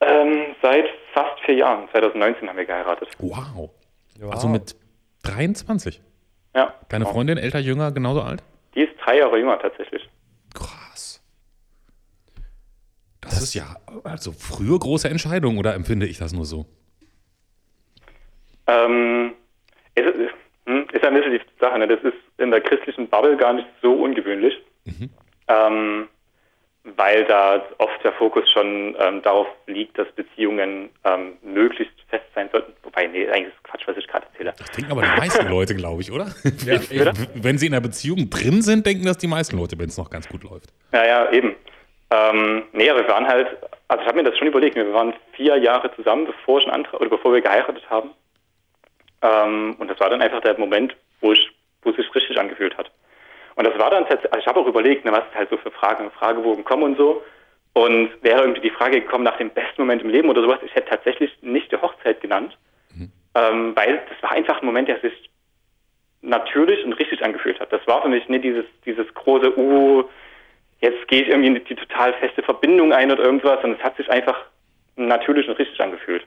Ähm, 0.00 0.54
seit 0.60 0.86
fast 1.12 1.40
vier 1.44 1.56
Jahren, 1.56 1.88
2019 1.90 2.48
haben 2.48 2.56
wir 2.56 2.64
geheiratet. 2.64 3.08
Wow. 3.18 3.70
Also 4.30 4.48
mit 4.48 4.76
23. 5.24 6.00
Ja. 6.54 6.74
Deine 6.88 7.04
genau. 7.04 7.14
Freundin, 7.14 7.38
älter, 7.38 7.58
jünger, 7.58 7.92
genauso 7.92 8.22
alt? 8.22 8.42
Die 8.74 8.82
ist 8.82 8.92
drei 9.04 9.18
Jahre 9.18 9.38
jünger 9.38 9.58
tatsächlich. 9.58 10.08
Krass. 10.54 11.22
Das, 13.20 13.42
ist 13.42 13.54
ja, 13.54 13.76
also 14.04 14.32
frühe 14.32 14.78
große 14.78 15.08
Entscheidung, 15.08 15.58
oder 15.58 15.74
empfinde 15.74 16.06
ich 16.06 16.18
das 16.18 16.32
nur 16.32 16.44
so? 16.44 16.66
Ähm, 18.66 19.32
ist, 19.94 20.04
hm, 20.66 20.86
ist 20.92 21.04
ein 21.04 21.14
bisschen 21.14 21.32
die 21.32 21.40
Sache, 21.60 21.78
ne? 21.78 21.88
das 21.88 22.00
ist 22.02 22.18
in 22.38 22.50
der 22.50 22.60
christlichen 22.60 23.08
Bubble 23.08 23.36
gar 23.36 23.52
nicht 23.52 23.68
so 23.80 23.92
ungewöhnlich, 23.92 24.54
ähm, 25.48 26.08
weil 26.84 27.24
da 27.24 27.62
oft 27.78 28.02
der 28.02 28.12
Fokus 28.12 28.50
schon 28.50 28.96
ähm, 28.98 29.22
darauf 29.22 29.46
liegt, 29.66 29.96
dass 29.98 30.10
Beziehungen 30.12 30.90
ähm, 31.04 31.36
möglichst 31.42 31.94
fest 32.08 32.24
sein 32.34 32.48
sollten. 32.50 32.72
Wobei, 32.82 33.06
nee, 33.06 33.28
eigentlich 33.28 33.54
ist 33.54 33.64
Quatsch, 33.64 33.86
was 33.86 33.96
ich 33.96 34.06
gerade 34.08 34.26
erzähle. 34.32 34.54
Das 34.58 34.70
denken 34.72 34.90
aber 34.90 35.02
die 35.02 35.20
meisten 35.20 35.48
Leute, 35.50 35.74
glaube 35.76 36.02
ich, 36.02 36.10
oder? 36.10 36.26
Bitte? 36.42 37.12
Wenn 37.34 37.58
sie 37.58 37.66
in 37.66 37.74
einer 37.74 37.80
Beziehung 37.80 38.30
drin 38.30 38.62
sind, 38.62 38.84
denken 38.84 39.04
das 39.04 39.18
die 39.18 39.28
meisten 39.28 39.56
Leute, 39.56 39.78
wenn 39.78 39.88
es 39.88 39.96
noch 39.96 40.10
ganz 40.10 40.28
gut 40.28 40.42
läuft. 40.42 40.72
Ja, 40.92 41.06
ja, 41.06 41.30
eben. 41.30 41.54
Ähm, 42.10 42.64
nee, 42.72 42.90
aber 42.90 43.00
wir 43.00 43.08
waren 43.08 43.28
halt, 43.28 43.48
also 43.88 44.02
ich 44.02 44.08
habe 44.08 44.20
mir 44.20 44.28
das 44.28 44.36
schon 44.36 44.48
überlegt, 44.48 44.74
wir 44.74 44.92
waren 44.92 45.14
vier 45.34 45.56
Jahre 45.58 45.94
zusammen, 45.94 46.26
bevor 46.26 46.58
ich 46.58 46.66
einen 46.66 46.74
Antrag, 46.74 47.00
oder 47.00 47.10
bevor 47.10 47.32
wir 47.32 47.40
geheiratet 47.40 47.88
haben. 47.88 48.10
Ähm, 49.22 49.76
und 49.78 49.88
das 49.88 49.98
war 50.00 50.10
dann 50.10 50.20
einfach 50.20 50.40
der 50.40 50.58
Moment, 50.58 50.96
wo 51.20 51.32
ich, 51.32 51.48
wo 51.82 51.90
es 51.90 51.96
sich 51.96 52.12
richtig 52.14 52.38
angefühlt 52.38 52.76
hat. 52.76 52.90
Und 53.54 53.66
das 53.66 53.78
war 53.78 53.90
dann 53.90 54.04
tatsächlich, 54.04 54.32
also 54.32 54.40
ich 54.40 54.46
habe 54.46 54.60
auch 54.60 54.66
überlegt, 54.66 55.04
ne, 55.04 55.12
was 55.12 55.24
halt 55.34 55.50
so 55.50 55.56
für 55.56 55.70
Fragen, 55.70 56.10
Fragebogen 56.10 56.64
kommen 56.64 56.84
und 56.84 56.96
so. 56.96 57.22
Und 57.74 58.10
wäre 58.22 58.42
irgendwie 58.42 58.60
die 58.60 58.70
Frage 58.70 59.00
gekommen 59.00 59.24
nach 59.24 59.38
dem 59.38 59.50
besten 59.50 59.82
Moment 59.82 60.02
im 60.02 60.10
Leben 60.10 60.28
oder 60.28 60.42
sowas, 60.42 60.58
ich 60.64 60.74
hätte 60.74 60.90
tatsächlich 60.90 61.30
nicht 61.40 61.72
die 61.72 61.76
Hochzeit 61.76 62.20
genannt. 62.20 62.56
Ähm, 63.34 63.74
weil 63.74 64.02
das 64.08 64.22
war 64.22 64.32
einfach 64.32 64.60
ein 64.60 64.66
Moment, 64.66 64.88
der 64.88 65.00
sich 65.00 65.30
natürlich 66.20 66.84
und 66.84 66.92
richtig 66.94 67.24
angefühlt 67.24 67.58
hat. 67.60 67.72
Das 67.72 67.86
war 67.86 68.02
für 68.02 68.08
mich 68.08 68.28
nicht 68.28 68.44
dieses, 68.44 68.66
dieses 68.84 69.06
große, 69.14 69.58
uh, 69.58 70.04
jetzt 70.80 71.08
gehe 71.08 71.22
ich 71.22 71.28
irgendwie 71.28 71.48
in 71.48 71.54
die 71.54 71.74
total 71.74 72.12
feste 72.14 72.42
Verbindung 72.42 72.92
ein 72.92 73.10
oder 73.10 73.24
irgendwas, 73.24 73.60
sondern 73.62 73.80
es 73.80 73.84
hat 73.84 73.96
sich 73.96 74.10
einfach 74.10 74.36
natürlich 74.96 75.48
und 75.48 75.58
richtig 75.58 75.80
angefühlt. 75.80 76.26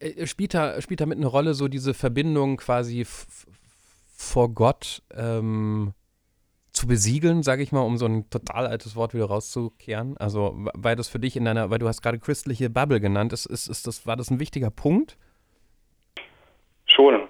Äh, 0.00 0.26
Spielt 0.26 0.54
da, 0.54 0.80
spielt 0.80 1.00
da 1.00 1.06
mit 1.06 1.18
eine 1.18 1.26
Rolle 1.26 1.54
so 1.54 1.68
diese 1.68 1.94
Verbindung 1.94 2.56
quasi 2.56 3.06
vor 4.24 4.50
Gott 4.50 5.02
ähm, 5.16 5.92
zu 6.72 6.88
besiegeln, 6.88 7.42
sage 7.42 7.62
ich 7.62 7.72
mal, 7.72 7.82
um 7.82 7.96
so 7.96 8.06
ein 8.06 8.28
total 8.30 8.66
altes 8.66 8.96
Wort 8.96 9.14
wieder 9.14 9.26
rauszukehren? 9.26 10.16
Also, 10.18 10.54
weil 10.74 10.96
das 10.96 11.08
für 11.08 11.20
dich 11.20 11.36
in 11.36 11.44
deiner, 11.44 11.70
weil 11.70 11.78
du 11.78 11.86
hast 11.86 12.02
gerade 12.02 12.18
christliche 12.18 12.68
Bubble 12.68 13.00
genannt, 13.00 13.32
ist, 13.32 13.46
ist, 13.46 13.68
ist 13.68 13.86
das, 13.86 14.06
war 14.06 14.16
das 14.16 14.30
ein 14.30 14.40
wichtiger 14.40 14.70
Punkt? 14.70 15.16
Schon. 16.86 17.28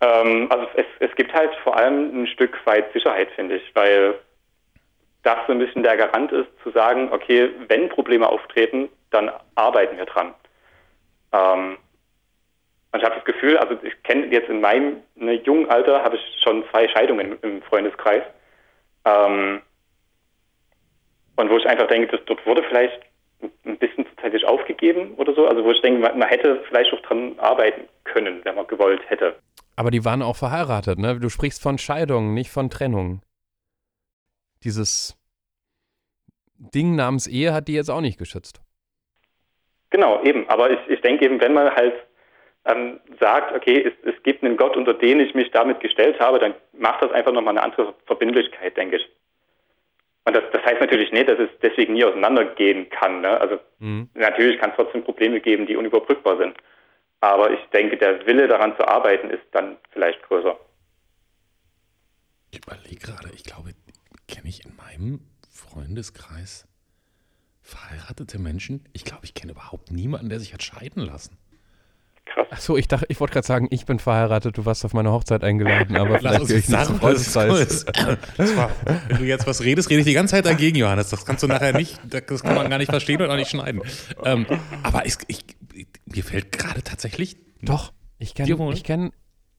Ähm, 0.00 0.48
also 0.50 0.66
es, 0.74 0.86
es 0.98 1.14
gibt 1.16 1.32
halt 1.32 1.54
vor 1.62 1.76
allem 1.76 2.22
ein 2.22 2.26
Stück 2.26 2.58
weit 2.66 2.92
Sicherheit, 2.92 3.30
finde 3.36 3.56
ich, 3.56 3.74
weil 3.74 4.14
das 5.22 5.38
so 5.46 5.52
ein 5.52 5.58
bisschen 5.58 5.82
der 5.82 5.96
Garant 5.96 6.32
ist, 6.32 6.48
zu 6.62 6.70
sagen, 6.70 7.10
okay, 7.12 7.50
wenn 7.68 7.88
Probleme 7.90 8.28
auftreten, 8.28 8.88
dann 9.10 9.30
arbeiten 9.54 9.98
wir 9.98 10.06
dran. 10.06 10.34
Ähm, 11.32 11.76
und 12.92 13.00
ich 13.00 13.04
habe 13.04 13.16
das 13.16 13.24
Gefühl, 13.24 13.56
also 13.58 13.76
ich 13.82 14.02
kenne 14.02 14.26
jetzt 14.26 14.48
in 14.48 14.60
meinem 14.60 15.02
ne, 15.14 15.34
jungen 15.34 15.68
Alter, 15.70 16.02
habe 16.02 16.16
ich 16.16 16.42
schon 16.42 16.64
zwei 16.70 16.88
Scheidungen 16.88 17.38
im, 17.42 17.62
Freundeskreis. 17.62 18.22
Ähm, 19.04 19.62
und 21.36 21.50
wo 21.50 21.56
ich 21.56 21.66
einfach 21.66 21.86
denke, 21.86 22.08
dass 22.08 22.24
dort 22.26 22.44
wurde 22.46 22.62
vielleicht 22.64 23.00
ein 23.64 23.78
bisschen 23.78 24.06
zuzeitig 24.06 24.44
aufgegeben 24.44 25.14
oder 25.14 25.34
so. 25.34 25.46
Also 25.46 25.64
wo 25.64 25.70
ich 25.70 25.80
denke, 25.82 26.00
man, 26.00 26.18
man 26.18 26.28
hätte 26.28 26.62
vielleicht 26.68 26.92
auch 26.92 27.00
dran 27.02 27.38
arbeiten 27.38 27.88
können, 28.04 28.44
wenn 28.44 28.56
man 28.56 28.66
gewollt 28.66 29.00
hätte. 29.08 29.36
Aber 29.76 29.90
die 29.90 30.04
waren 30.04 30.20
auch 30.20 30.36
verheiratet, 30.36 30.98
ne? 30.98 31.18
Du 31.18 31.28
sprichst 31.28 31.62
von 31.62 31.78
Scheidung, 31.78 32.34
nicht 32.34 32.50
von 32.50 32.68
Trennung. 32.68 33.22
Dieses 34.64 35.16
Ding 36.58 36.96
namens 36.96 37.26
Ehe 37.26 37.54
hat 37.54 37.68
die 37.68 37.74
jetzt 37.74 37.88
auch 37.88 38.02
nicht 38.02 38.18
geschützt. 38.18 38.60
Genau, 39.88 40.22
eben. 40.22 40.48
Aber 40.48 40.70
ich, 40.70 40.78
ich 40.88 41.00
denke 41.00 41.24
eben, 41.24 41.40
wenn 41.40 41.54
man 41.54 41.74
halt 41.74 41.94
ähm, 42.64 43.00
sagt, 43.18 43.54
okay, 43.54 43.82
es, 43.82 44.14
es 44.14 44.22
gibt 44.22 44.44
einen 44.44 44.56
Gott, 44.56 44.76
unter 44.76 44.94
den 44.94 45.20
ich 45.20 45.34
mich 45.34 45.50
damit 45.50 45.80
gestellt 45.80 46.20
habe, 46.20 46.38
dann 46.38 46.54
macht 46.72 47.02
das 47.02 47.12
einfach 47.12 47.32
nochmal 47.32 47.56
eine 47.56 47.62
andere 47.62 47.94
Verbindlichkeit, 48.06 48.76
denke 48.76 48.96
ich. 48.96 49.08
Und 50.24 50.36
das, 50.36 50.44
das 50.52 50.62
heißt 50.64 50.80
natürlich 50.80 51.10
nicht, 51.12 51.28
dass 51.28 51.38
es 51.38 51.48
deswegen 51.62 51.94
nie 51.94 52.04
auseinandergehen 52.04 52.88
kann. 52.90 53.22
Ne? 53.22 53.40
Also 53.40 53.58
Mhm. 53.78 54.10
natürlich 54.14 54.60
kann 54.60 54.70
es 54.70 54.76
trotzdem 54.76 55.02
Probleme 55.02 55.40
geben, 55.40 55.66
die 55.66 55.76
unüberbrückbar 55.76 56.36
sind. 56.36 56.56
Aber 57.20 57.50
ich 57.50 57.60
denke, 57.72 57.96
der 57.96 58.26
Wille 58.26 58.46
daran 58.46 58.76
zu 58.76 58.86
arbeiten 58.86 59.30
ist 59.30 59.42
dann 59.52 59.78
vielleicht 59.90 60.22
größer. 60.24 60.58
Ich 62.50 62.58
überlege 62.64 62.96
gerade, 62.96 63.30
ich 63.34 63.44
glaube, 63.44 63.70
kenne 64.28 64.48
ich 64.48 64.64
in 64.64 64.76
meinem 64.76 65.20
Freundeskreis 65.50 66.66
verheiratete 67.62 68.38
Menschen? 68.38 68.84
Ich 68.92 69.04
glaube, 69.04 69.24
ich 69.24 69.34
kenne 69.34 69.52
überhaupt 69.52 69.90
niemanden, 69.90 70.28
der 70.28 70.40
sich 70.40 70.52
hat 70.52 70.62
scheiden 70.62 71.04
lassen. 71.04 71.38
Krass. 72.32 72.46
Achso, 72.50 72.76
ich 72.76 72.88
dachte, 72.88 73.06
ich 73.08 73.18
wollte 73.20 73.32
gerade 73.32 73.46
sagen, 73.46 73.68
ich 73.70 73.86
bin 73.86 73.98
verheiratet, 73.98 74.56
du 74.56 74.64
warst 74.64 74.84
auf 74.84 74.92
meine 74.92 75.10
Hochzeit 75.10 75.42
eingeladen, 75.42 75.96
aber 75.96 76.18
vielleicht 76.20 76.46
gehe 76.46 76.58
ich 76.58 76.68
nicht 76.68 76.84
zum 76.84 77.00
Freundeskreis. 77.00 77.84
Das 78.36 78.56
war, 78.56 78.70
wenn 79.08 79.18
du 79.18 79.24
jetzt 79.24 79.46
was 79.46 79.62
redest, 79.62 79.90
rede 79.90 80.00
ich 80.00 80.06
die 80.06 80.12
ganze 80.12 80.36
Zeit 80.36 80.46
dagegen, 80.46 80.76
Johannes. 80.76 81.10
Das 81.10 81.24
kannst 81.24 81.42
du 81.42 81.48
nachher 81.48 81.72
nicht, 81.72 82.00
das 82.08 82.42
kann 82.42 82.54
man 82.54 82.70
gar 82.70 82.78
nicht 82.78 82.90
verstehen 82.90 83.20
und 83.20 83.30
auch 83.30 83.36
nicht 83.36 83.50
schneiden. 83.50 83.82
Ähm, 84.24 84.46
aber 84.82 85.06
ich, 85.06 85.14
ich, 85.26 85.44
mir 86.06 86.24
fällt 86.24 86.52
gerade 86.52 86.82
tatsächlich 86.82 87.36
Doch, 87.62 87.92
ich 88.18 88.34
kenne 88.34 88.72
ich 88.72 88.84
kenn, 88.84 89.12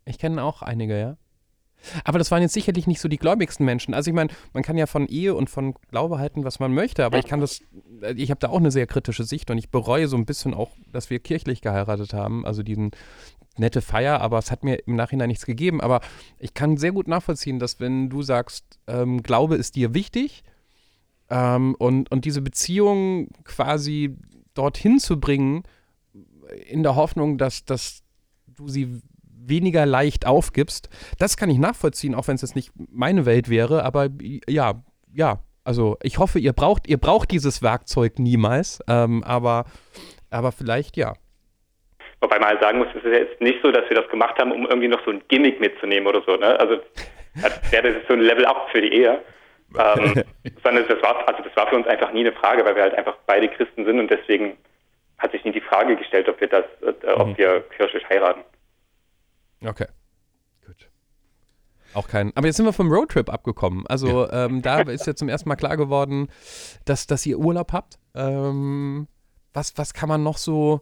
ich 0.05 0.17
kenn 0.17 0.39
auch 0.39 0.61
einige, 0.61 0.99
ja. 0.99 1.17
Aber 2.03 2.19
das 2.19 2.31
waren 2.31 2.41
jetzt 2.41 2.53
sicherlich 2.53 2.87
nicht 2.87 3.01
so 3.01 3.07
die 3.07 3.17
gläubigsten 3.17 3.65
Menschen. 3.65 3.93
Also 3.93 4.09
ich 4.09 4.15
meine, 4.15 4.29
man 4.53 4.63
kann 4.63 4.77
ja 4.77 4.85
von 4.85 5.07
Ehe 5.07 5.35
und 5.35 5.49
von 5.49 5.73
Glaube 5.89 6.19
halten, 6.19 6.43
was 6.43 6.59
man 6.59 6.73
möchte, 6.73 7.05
aber 7.05 7.19
ich 7.19 7.25
kann 7.25 7.39
das, 7.39 7.61
äh, 8.01 8.13
ich 8.13 8.29
habe 8.29 8.39
da 8.39 8.49
auch 8.49 8.57
eine 8.57 8.71
sehr 8.71 8.87
kritische 8.87 9.23
Sicht 9.23 9.49
und 9.51 9.57
ich 9.57 9.69
bereue 9.69 10.07
so 10.07 10.17
ein 10.17 10.25
bisschen 10.25 10.53
auch, 10.53 10.71
dass 10.91 11.09
wir 11.09 11.19
kirchlich 11.19 11.61
geheiratet 11.61 12.13
haben, 12.13 12.45
also 12.45 12.63
diesen 12.63 12.91
nette 13.57 13.81
Feier, 13.81 14.21
aber 14.21 14.37
es 14.37 14.51
hat 14.51 14.63
mir 14.63 14.75
im 14.87 14.95
Nachhinein 14.95 15.27
nichts 15.27 15.45
gegeben. 15.45 15.81
Aber 15.81 16.01
ich 16.39 16.53
kann 16.53 16.77
sehr 16.77 16.91
gut 16.91 17.07
nachvollziehen, 17.07 17.59
dass 17.59 17.79
wenn 17.79 18.09
du 18.09 18.21
sagst, 18.21 18.79
ähm, 18.87 19.23
Glaube 19.23 19.55
ist 19.55 19.75
dir 19.75 19.93
wichtig 19.93 20.43
ähm, 21.29 21.75
und, 21.77 22.11
und 22.11 22.25
diese 22.25 22.41
Beziehung 22.41 23.29
quasi 23.43 24.15
dorthin 24.53 24.99
zu 24.99 25.19
bringen, 25.19 25.63
in 26.67 26.83
der 26.83 26.95
Hoffnung, 26.95 27.37
dass, 27.37 27.65
dass 27.65 28.03
du 28.47 28.67
sie 28.67 29.01
weniger 29.47 29.85
leicht 29.85 30.25
aufgibst. 30.25 30.89
Das 31.19 31.37
kann 31.37 31.49
ich 31.49 31.57
nachvollziehen, 31.57 32.15
auch 32.15 32.27
wenn 32.27 32.35
es 32.35 32.41
jetzt 32.41 32.55
nicht 32.55 32.71
meine 32.91 33.25
Welt 33.25 33.49
wäre, 33.49 33.83
aber 33.83 34.09
ja, 34.47 34.73
ja, 35.13 35.39
also 35.63 35.97
ich 36.01 36.17
hoffe, 36.17 36.39
ihr 36.39 36.53
braucht, 36.53 36.87
ihr 36.87 36.97
braucht 36.97 37.31
dieses 37.31 37.61
Werkzeug 37.61 38.17
niemals, 38.17 38.79
ähm, 38.87 39.23
aber, 39.23 39.65
aber 40.29 40.51
vielleicht 40.51 40.97
ja. 40.97 41.13
Wobei 42.19 42.39
man 42.39 42.49
halt 42.49 42.61
sagen 42.61 42.79
muss, 42.79 42.87
es 42.95 43.03
ist 43.03 43.11
jetzt 43.11 43.41
nicht 43.41 43.59
so, 43.63 43.71
dass 43.71 43.89
wir 43.89 43.97
das 43.99 44.09
gemacht 44.09 44.37
haben, 44.39 44.51
um 44.51 44.65
irgendwie 44.67 44.87
noch 44.87 45.03
so 45.05 45.11
ein 45.11 45.21
Gimmick 45.27 45.59
mitzunehmen 45.59 46.07
oder 46.07 46.21
so. 46.25 46.35
Ne? 46.35 46.59
Also 46.59 46.79
als 47.41 47.71
wäre 47.71 47.93
das 47.93 48.07
so 48.07 48.13
ein 48.13 48.21
Level-Up 48.21 48.69
für 48.71 48.81
die 48.81 48.93
Ehe. 48.93 49.21
ähm, 49.77 50.23
sondern 50.63 50.87
das 50.87 51.01
war, 51.01 51.27
also 51.27 51.43
das 51.43 51.55
war 51.55 51.67
für 51.67 51.75
uns 51.77 51.87
einfach 51.87 52.11
nie 52.11 52.21
eine 52.21 52.33
Frage, 52.33 52.63
weil 52.65 52.75
wir 52.75 52.83
halt 52.83 52.95
einfach 52.95 53.15
beide 53.25 53.47
Christen 53.47 53.85
sind 53.85 53.99
und 53.99 54.11
deswegen 54.11 54.57
hat 55.17 55.31
sich 55.31 55.43
nie 55.43 55.51
die 55.51 55.61
Frage 55.61 55.95
gestellt, 55.95 56.27
ob 56.27 56.41
wir 56.41 56.47
das, 56.47 56.65
äh, 56.81 57.11
ob 57.13 57.27
mhm. 57.27 57.37
wir 57.37 57.61
kirchlich 57.77 58.07
heiraten. 58.09 58.41
Okay. 59.63 59.87
Gut. 60.65 60.89
Auch 61.93 62.07
kein. 62.07 62.35
Aber 62.35 62.47
jetzt 62.47 62.57
sind 62.57 62.65
wir 62.65 62.73
vom 62.73 62.91
Roadtrip 62.91 63.29
abgekommen. 63.29 63.85
Also 63.87 64.25
ja. 64.25 64.45
ähm, 64.45 64.61
da 64.61 64.81
ist 64.81 65.07
ja 65.07 65.15
zum 65.15 65.29
ersten 65.29 65.49
Mal 65.49 65.55
klar 65.55 65.77
geworden, 65.77 66.27
dass, 66.85 67.07
dass 67.07 67.25
ihr 67.25 67.39
Urlaub 67.39 67.73
habt. 67.73 67.99
Ähm, 68.15 69.07
was, 69.53 69.77
was 69.77 69.93
kann 69.93 70.09
man 70.09 70.23
noch 70.23 70.37
so 70.37 70.81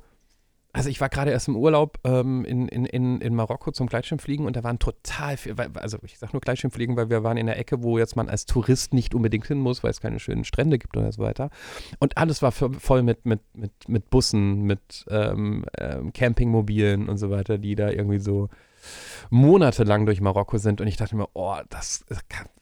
also 0.72 0.90
ich 0.90 1.02
war 1.02 1.10
gerade 1.10 1.32
erst 1.32 1.48
im 1.48 1.56
Urlaub 1.56 2.00
ähm, 2.04 2.46
in, 2.46 2.68
in, 2.68 2.86
in, 2.86 3.22
in 3.22 3.36
Marokko 3.36 3.72
zum 3.72 3.88
Gleitschirmfliegen 3.88 4.46
und 4.46 4.56
da 4.56 4.64
waren 4.64 4.78
total 4.78 5.36
viel, 5.36 5.56
also 5.76 5.98
ich 6.04 6.20
sage 6.20 6.34
nur 6.34 6.42
Gleitschirmfliegen, 6.42 6.96
weil 6.96 7.10
wir 7.10 7.24
waren 7.24 7.38
in 7.38 7.48
der 7.48 7.58
Ecke, 7.58 7.82
wo 7.82 7.98
jetzt 7.98 8.16
man 8.16 8.30
als 8.30 8.46
Tourist 8.46 8.94
nicht 8.94 9.16
unbedingt 9.16 9.48
hin 9.48 9.60
muss, 9.60 9.84
weil 9.84 9.90
es 9.92 10.00
keine 10.00 10.20
schönen 10.20 10.44
Strände 10.44 10.78
gibt 10.78 10.96
oder 10.96 11.12
so 11.12 11.24
weiter. 11.24 11.50
Und 12.00 12.18
alles 12.18 12.42
war 12.44 12.52
voll 12.52 13.02
mit, 13.02 13.26
mit, 13.26 13.42
mit, 13.54 13.72
mit 13.88 14.10
Bussen, 14.12 14.62
mit 14.62 15.06
ähm, 15.10 15.66
ähm, 15.80 16.14
Campingmobilen 16.14 17.10
und 17.10 17.18
so 17.18 17.32
weiter, 17.32 17.58
die 17.58 17.76
da 17.76 17.90
irgendwie 17.90 18.20
so 18.20 18.50
monatelang 19.30 20.06
durch 20.06 20.22
Marokko 20.22 20.58
sind 20.58 20.82
und 20.82 20.88
ich 20.88 20.98
dachte 20.98 21.16
mir, 21.16 21.28
oh, 21.34 21.58
das 21.70 22.06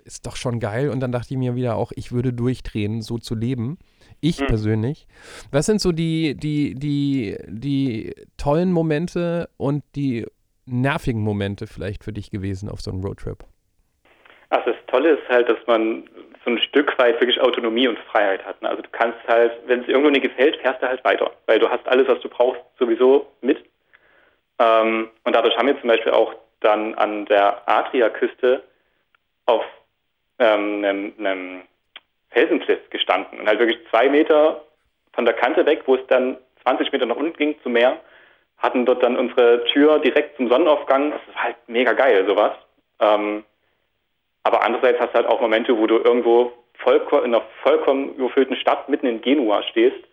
ist 0.05 0.25
doch 0.25 0.35
schon 0.35 0.59
geil. 0.59 0.89
Und 0.89 0.99
dann 1.01 1.11
dachte 1.11 1.33
ich 1.33 1.37
mir 1.37 1.55
wieder 1.55 1.75
auch, 1.75 1.91
ich 1.95 2.11
würde 2.11 2.33
durchdrehen, 2.33 3.01
so 3.01 3.17
zu 3.17 3.35
leben. 3.35 3.77
Ich 4.21 4.39
mhm. 4.39 4.47
persönlich. 4.47 5.07
Was 5.51 5.65
sind 5.65 5.79
so 5.81 5.91
die, 5.91 6.35
die, 6.35 6.73
die, 6.75 7.37
die 7.47 8.15
tollen 8.37 8.71
Momente 8.71 9.49
und 9.57 9.83
die 9.95 10.25
nervigen 10.65 11.21
Momente 11.21 11.67
vielleicht 11.67 12.03
für 12.03 12.13
dich 12.13 12.31
gewesen 12.31 12.69
auf 12.69 12.81
so 12.81 12.91
einem 12.91 13.01
Roadtrip? 13.01 13.43
Also 14.49 14.71
das 14.71 14.79
Tolle 14.87 15.11
ist 15.11 15.29
halt, 15.29 15.49
dass 15.49 15.59
man 15.67 16.09
so 16.45 16.51
ein 16.51 16.59
Stück 16.59 16.97
weit 16.97 17.19
wirklich 17.19 17.39
Autonomie 17.41 17.87
und 17.87 17.99
Freiheit 18.11 18.43
hat. 18.45 18.61
Ne? 18.61 18.69
Also 18.69 18.81
du 18.81 18.89
kannst 18.89 19.17
halt, 19.27 19.51
wenn 19.65 19.81
es 19.81 19.87
irgendwo 19.87 20.09
nicht 20.09 20.23
gefällt, 20.23 20.55
fährst 20.57 20.81
du 20.81 20.87
halt 20.87 21.03
weiter, 21.03 21.31
weil 21.45 21.59
du 21.59 21.69
hast 21.69 21.85
alles, 21.87 22.07
was 22.07 22.21
du 22.21 22.29
brauchst, 22.29 22.61
sowieso 22.79 23.27
mit. 23.41 23.63
Ähm, 24.59 25.09
und 25.23 25.35
dadurch 25.35 25.57
haben 25.57 25.67
wir 25.67 25.79
zum 25.79 25.89
Beispiel 25.89 26.11
auch 26.11 26.33
dann 26.59 26.95
an 26.95 27.25
der 27.25 27.67
Adriaküste 27.67 28.63
auf 29.45 29.63
ähm, 30.39 30.83
einem, 30.83 31.13
einem 31.19 31.61
Felsenkliff 32.31 32.89
gestanden 32.89 33.39
und 33.39 33.47
halt 33.47 33.59
wirklich 33.59 33.79
zwei 33.89 34.09
Meter 34.09 34.63
von 35.13 35.25
der 35.25 35.33
Kante 35.33 35.65
weg, 35.65 35.83
wo 35.85 35.95
es 35.95 36.05
dann 36.07 36.37
20 36.63 36.91
Meter 36.91 37.05
nach 37.05 37.15
unten 37.15 37.37
ging 37.37 37.55
zum 37.63 37.73
Meer, 37.73 37.99
hatten 38.57 38.85
dort 38.85 39.03
dann 39.03 39.17
unsere 39.17 39.63
Tür 39.65 39.99
direkt 39.99 40.35
zum 40.37 40.49
Sonnenaufgang. 40.49 41.11
Das 41.11 41.21
ist 41.27 41.41
halt 41.41 41.55
mega 41.67 41.93
geil, 41.93 42.25
sowas. 42.27 42.53
Ähm, 42.99 43.43
aber 44.43 44.63
andererseits 44.63 44.99
hast 44.99 45.11
du 45.11 45.15
halt 45.15 45.27
auch 45.27 45.41
Momente, 45.41 45.77
wo 45.77 45.87
du 45.87 45.97
irgendwo 45.97 46.53
in 46.85 47.33
einer 47.33 47.41
vollkommen 47.63 48.15
überfüllten 48.15 48.55
Stadt 48.55 48.87
mitten 48.87 49.07
in 49.07 49.21
Genua 49.21 49.63
stehst. 49.63 50.06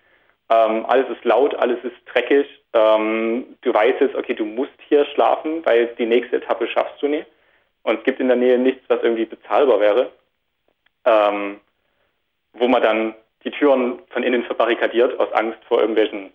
Ähm, 0.55 0.87
alles 0.87 1.09
ist 1.09 1.25
laut, 1.25 1.55
alles 1.55 1.83
ist 1.85 1.97
dreckig. 2.07 2.47
Ähm, 2.73 3.57
du 3.63 3.73
weißt 3.73 4.01
jetzt, 4.01 4.15
okay, 4.15 4.35
du 4.35 4.45
musst 4.45 4.73
hier 4.89 5.05
schlafen, 5.07 5.65
weil 5.65 5.87
die 5.99 6.07
nächste 6.07 6.37
Etappe 6.37 6.69
schaffst 6.69 7.01
du 7.03 7.09
nicht. 7.09 7.27
Und 7.83 7.99
es 7.99 8.05
gibt 8.05 8.21
in 8.21 8.29
der 8.29 8.37
Nähe 8.37 8.59
nichts, 8.59 8.83
was 8.89 9.03
irgendwie 9.03 9.27
bezahlbar 9.27 9.81
wäre. 9.81 10.13
Ähm, 11.05 11.61
wo 12.53 12.69
man 12.69 12.83
dann 12.83 13.15
die 13.45 13.51
Türen 13.51 14.01
von 14.11 14.23
innen 14.23 14.45
verbarrikadiert 14.45 15.19
aus 15.19 15.33
Angst 15.33 15.59
vor 15.69 15.81
irgendwelchen 15.81 16.33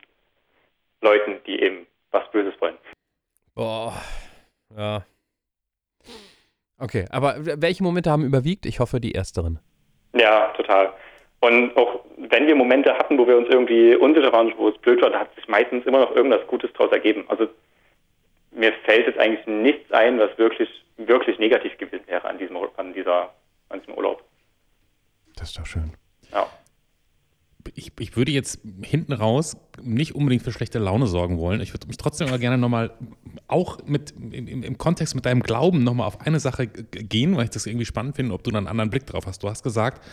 Leuten, 1.02 1.38
die 1.48 1.62
eben 1.62 1.88
was 2.12 2.30
Böses 2.32 2.54
wollen. 2.60 2.78
Boah, 3.56 3.94
ja. 4.78 5.06
Okay, 6.78 7.06
aber 7.10 7.36
welche 7.40 7.84
Momente 7.84 8.12
haben 8.12 8.24
überwiegt? 8.24 8.66
Ich 8.66 8.80
hoffe, 8.80 9.00
die 9.00 9.16
ersteren. 9.16 9.60
Ja, 10.14 10.50
total. 10.56 10.94
Und 11.42 11.76
auch 11.78 12.02
wenn 12.18 12.48
wir 12.48 12.56
Momente 12.56 12.94
hatten, 12.98 13.18
wo 13.18 13.26
wir 13.26 13.38
uns 13.38 13.48
irgendwie 13.50 13.96
unsicher 13.96 14.32
waren, 14.34 14.54
wo 14.58 14.70
es 14.70 14.78
blöd 14.80 15.02
war, 15.02 15.10
da 15.10 15.20
hat 15.20 15.34
sich 15.36 15.48
meistens 15.48 15.86
immer 15.86 16.00
noch 16.00 16.16
irgendwas 16.16 16.46
Gutes 16.48 16.72
daraus 16.74 16.92
ergeben. 16.92 17.24
Also 17.30 17.48
mir 18.52 18.74
fällt 18.84 19.08
jetzt 19.08 19.20
eigentlich 19.20 19.46
nichts 19.48 19.92
ein, 19.92 20.20
was 20.20 20.38
wirklich, 20.38 20.70
wirklich 20.98 21.40
negativ 21.40 21.78
gewesen 21.78 22.04
wäre 22.08 22.28
an 22.28 22.38
diesem, 22.38 22.58
an 22.76 22.94
dieser, 22.94 23.34
an 23.70 23.80
diesem 23.80 23.94
Urlaub. 23.94 24.24
Das 25.36 25.50
ist 25.50 25.58
doch 25.58 25.66
schön. 25.66 25.94
Ja. 26.34 26.48
Ich, 27.76 27.92
ich 28.00 28.18
würde 28.18 28.32
jetzt 28.32 28.60
hinten 28.84 29.14
raus 29.14 29.56
nicht 29.82 30.16
unbedingt 30.16 30.44
für 30.44 30.52
schlechte 30.52 30.80
Laune 30.80 31.08
sorgen 31.08 31.38
wollen. 31.40 31.62
Ich 31.62 31.74
würde 31.74 31.88
mich 31.88 31.98
trotzdem 31.98 32.28
aber 32.28 32.40
gerne 32.40 32.58
nochmal, 32.58 32.92
auch 33.48 33.78
mit, 33.86 34.12
im, 34.12 34.64
im 34.64 34.78
Kontext 34.78 35.16
mit 35.16 35.26
deinem 35.26 35.42
Glauben, 35.42 35.84
nochmal 35.84 36.08
auf 36.08 36.22
eine 36.22 36.40
Sache 36.40 36.68
gehen, 36.68 37.38
weil 37.38 37.46
ich 37.46 37.50
das 37.52 37.66
irgendwie 37.66 37.86
spannend 37.86 38.16
finde, 38.16 38.34
ob 38.34 38.44
du 38.44 38.52
dann 38.52 38.60
einen 38.60 38.68
anderen 38.68 38.90
Blick 38.90 39.06
drauf 39.06 39.26
hast. 39.26 39.44
Du 39.44 39.50
hast 39.50 39.64
gesagt, 39.64 40.04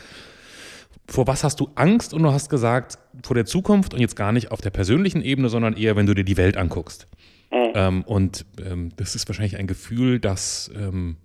vor 1.09 1.27
was 1.27 1.45
hast 1.45 1.61
du 1.61 1.71
Angst? 1.75 2.13
Und 2.15 2.23
du 2.23 2.33
hast 2.33 2.49
gesagt, 2.49 2.99
vor 3.23 3.35
der 3.35 3.47
Zukunft 3.47 3.95
und 3.95 4.01
jetzt 4.01 4.17
gar 4.17 4.33
nicht 4.33 4.51
auf 4.51 4.61
der 4.61 4.71
persönlichen 4.71 5.23
Ebene, 5.23 5.49
sondern 5.49 5.75
eher, 5.75 5.97
wenn 5.97 6.07
du 6.07 6.15
dir 6.15 6.25
die 6.25 6.37
Welt 6.37 6.57
anguckst. 6.57 7.07
Mhm. 7.53 7.73
Ähm, 7.75 8.03
und 8.03 8.47
ähm, 8.65 8.91
das 8.97 9.15
ist 9.15 9.29
wahrscheinlich 9.29 9.57
ein 9.57 9.67
Gefühl, 9.67 10.19
das 10.19 10.71
ähm, 10.75 11.17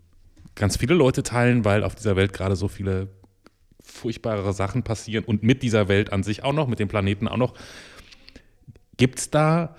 ganz 0.55 0.77
viele 0.77 0.93
Leute 0.93 1.23
teilen, 1.23 1.65
weil 1.65 1.83
auf 1.83 1.95
dieser 1.95 2.15
Welt 2.15 2.33
gerade 2.33 2.55
so 2.55 2.67
viele 2.67 3.07
furchtbare 3.83 4.53
Sachen 4.53 4.83
passieren 4.83 5.25
und 5.25 5.43
mit 5.43 5.63
dieser 5.63 5.87
Welt 5.87 6.13
an 6.13 6.23
sich 6.23 6.43
auch 6.43 6.53
noch, 6.53 6.67
mit 6.67 6.79
dem 6.79 6.87
Planeten 6.87 7.27
auch 7.27 7.37
noch. 7.37 7.53
Gibt 8.97 9.19
es 9.19 9.29
da, 9.31 9.75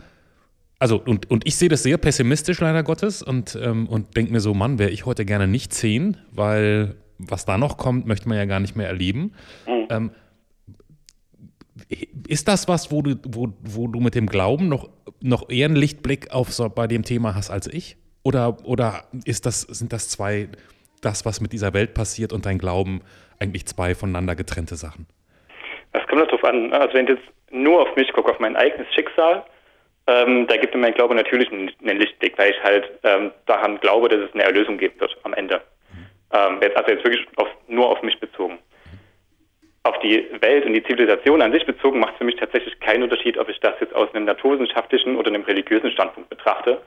also 0.78 1.00
und, 1.00 1.30
und 1.30 1.46
ich 1.46 1.56
sehe 1.56 1.68
das 1.68 1.82
sehr 1.84 1.96
pessimistisch 1.96 2.60
leider 2.60 2.82
Gottes 2.82 3.22
und, 3.22 3.56
ähm, 3.60 3.86
und 3.86 4.16
denke 4.16 4.32
mir 4.32 4.40
so, 4.40 4.54
Mann, 4.54 4.78
wäre 4.78 4.90
ich 4.90 5.06
heute 5.06 5.24
gerne 5.24 5.46
nicht 5.46 5.72
zehn, 5.72 6.16
weil 6.32 6.96
was 7.18 7.44
da 7.44 7.58
noch 7.58 7.76
kommt, 7.76 8.06
möchte 8.06 8.28
man 8.28 8.38
ja 8.38 8.44
gar 8.44 8.60
nicht 8.60 8.76
mehr 8.76 8.88
erleben. 8.88 9.34
Mhm. 9.66 9.86
Ähm, 9.90 10.10
ist 12.28 12.48
das 12.48 12.68
was, 12.68 12.92
wo 12.92 13.02
du, 13.02 13.16
wo, 13.26 13.48
wo 13.60 13.88
du 13.88 14.00
mit 14.00 14.14
dem 14.14 14.26
Glauben 14.26 14.68
noch, 14.68 14.88
noch 15.20 15.48
eher 15.48 15.66
einen 15.66 15.76
Lichtblick 15.76 16.32
auf 16.32 16.52
so 16.52 16.68
bei 16.68 16.86
dem 16.86 17.02
Thema 17.02 17.34
hast 17.34 17.50
als 17.50 17.66
ich? 17.66 17.96
Oder, 18.22 18.58
oder 18.64 19.04
ist 19.24 19.46
das, 19.46 19.62
sind 19.62 19.92
das 19.92 20.08
zwei, 20.08 20.48
das, 21.00 21.26
was 21.26 21.40
mit 21.40 21.52
dieser 21.52 21.74
Welt 21.74 21.94
passiert 21.94 22.32
und 22.32 22.46
dein 22.46 22.58
Glauben 22.58 23.00
eigentlich 23.40 23.66
zwei 23.66 23.94
voneinander 23.94 24.36
getrennte 24.36 24.76
Sachen? 24.76 25.06
Das 25.92 26.06
kommt 26.06 26.22
darauf 26.22 26.44
an. 26.44 26.72
Also 26.72 26.94
wenn 26.94 27.04
ich 27.04 27.16
jetzt 27.16 27.28
nur 27.50 27.82
auf 27.82 27.96
mich 27.96 28.12
gucke, 28.12 28.30
auf 28.30 28.38
mein 28.38 28.56
eigenes 28.56 28.92
Schicksal, 28.94 29.44
ähm, 30.06 30.46
da 30.46 30.56
gibt 30.56 30.74
mir 30.74 30.80
mein 30.80 30.94
Glaube 30.94 31.14
natürlich 31.14 31.50
einen, 31.52 31.70
einen 31.82 32.00
Lichtblick, 32.00 32.36
weil 32.38 32.50
ich 32.50 32.62
halt 32.62 32.90
ähm, 33.02 33.30
daran 33.46 33.78
glaube, 33.80 34.08
dass 34.08 34.20
es 34.20 34.34
eine 34.34 34.42
Erlösung 34.44 34.78
geben 34.78 34.98
wird 34.98 35.16
am 35.22 35.34
Ende. 35.34 35.60
Ähm, 36.32 36.60
also 36.74 36.90
jetzt 36.90 37.04
wirklich 37.04 37.26
auf, 37.36 37.48
nur 37.68 37.88
auf 37.88 38.02
mich 38.02 38.18
bezogen. 38.18 38.58
Auf 39.84 39.98
die 40.00 40.28
Welt 40.40 40.64
und 40.64 40.74
die 40.74 40.82
Zivilisation 40.84 41.42
an 41.42 41.52
sich 41.52 41.66
bezogen 41.66 41.98
macht 41.98 42.12
es 42.12 42.18
für 42.18 42.24
mich 42.24 42.36
tatsächlich 42.36 42.78
keinen 42.80 43.02
Unterschied, 43.02 43.36
ob 43.36 43.48
ich 43.48 43.58
das 43.60 43.74
jetzt 43.80 43.94
aus 43.94 44.12
einem 44.14 44.24
naturwissenschaftlichen 44.24 45.16
oder 45.16 45.28
einem 45.28 45.42
religiösen 45.42 45.90
Standpunkt 45.90 46.30
betrachte, 46.30 46.80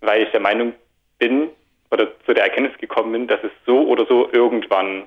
weil 0.00 0.22
ich 0.22 0.30
der 0.30 0.40
Meinung 0.40 0.72
bin 1.18 1.50
oder 1.90 2.08
zu 2.24 2.32
der 2.32 2.44
Erkenntnis 2.44 2.78
gekommen 2.78 3.12
bin, 3.12 3.26
dass 3.28 3.42
es 3.44 3.50
so 3.66 3.86
oder 3.86 4.06
so 4.06 4.30
irgendwann 4.32 5.04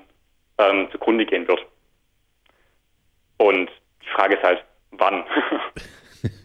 ähm, 0.58 0.88
zugrunde 0.92 1.26
gehen 1.26 1.48
wird. 1.48 1.66
Und 3.38 3.70
die 4.02 4.10
Frage 4.10 4.36
ist 4.36 4.42
halt, 4.44 4.64
wann? 4.92 5.24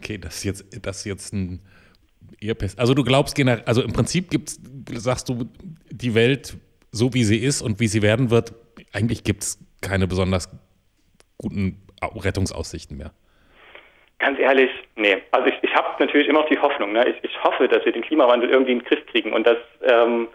okay, 0.00 0.18
das 0.18 0.36
ist 0.36 0.44
jetzt, 0.44 0.86
das 0.86 0.98
ist 0.98 1.04
jetzt 1.06 1.32
ein 1.32 1.62
eher 2.40 2.54
Pest. 2.54 2.78
Also 2.78 2.94
du 2.94 3.04
glaubst 3.04 3.34
generell, 3.34 3.62
also 3.66 3.82
im 3.82 3.92
Prinzip 3.92 4.30
gibt's, 4.30 4.60
sagst 4.94 5.28
du, 5.28 5.48
die 5.90 6.14
Welt 6.14 6.56
so 6.90 7.12
wie 7.14 7.24
sie 7.24 7.38
ist 7.38 7.62
und 7.62 7.80
wie 7.80 7.86
sie 7.86 8.02
werden 8.02 8.30
wird, 8.30 8.54
eigentlich 8.92 9.24
gibt 9.24 9.42
es 9.42 9.58
keine 9.80 10.06
besonders 10.06 10.48
guten 11.36 11.86
Rettungsaussichten 12.02 12.96
mehr. 12.96 13.12
Ganz 14.18 14.38
ehrlich, 14.38 14.70
nee. 14.96 15.18
Also 15.30 15.48
ich, 15.48 15.54
ich 15.62 15.74
habe 15.74 15.88
natürlich 16.00 16.28
immer 16.28 16.40
noch 16.40 16.48
die 16.48 16.58
Hoffnung. 16.58 16.92
Ne? 16.92 17.08
Ich, 17.08 17.22
ich 17.22 17.44
hoffe, 17.44 17.68
dass 17.68 17.84
wir 17.84 17.92
den 17.92 18.02
Klimawandel 18.02 18.50
irgendwie 18.50 18.72
in 18.72 18.78
den 18.80 18.84
Griff 18.84 19.06
kriegen 19.06 19.32
und 19.32 19.46
dass 19.46 19.58
ähm, 19.82 20.26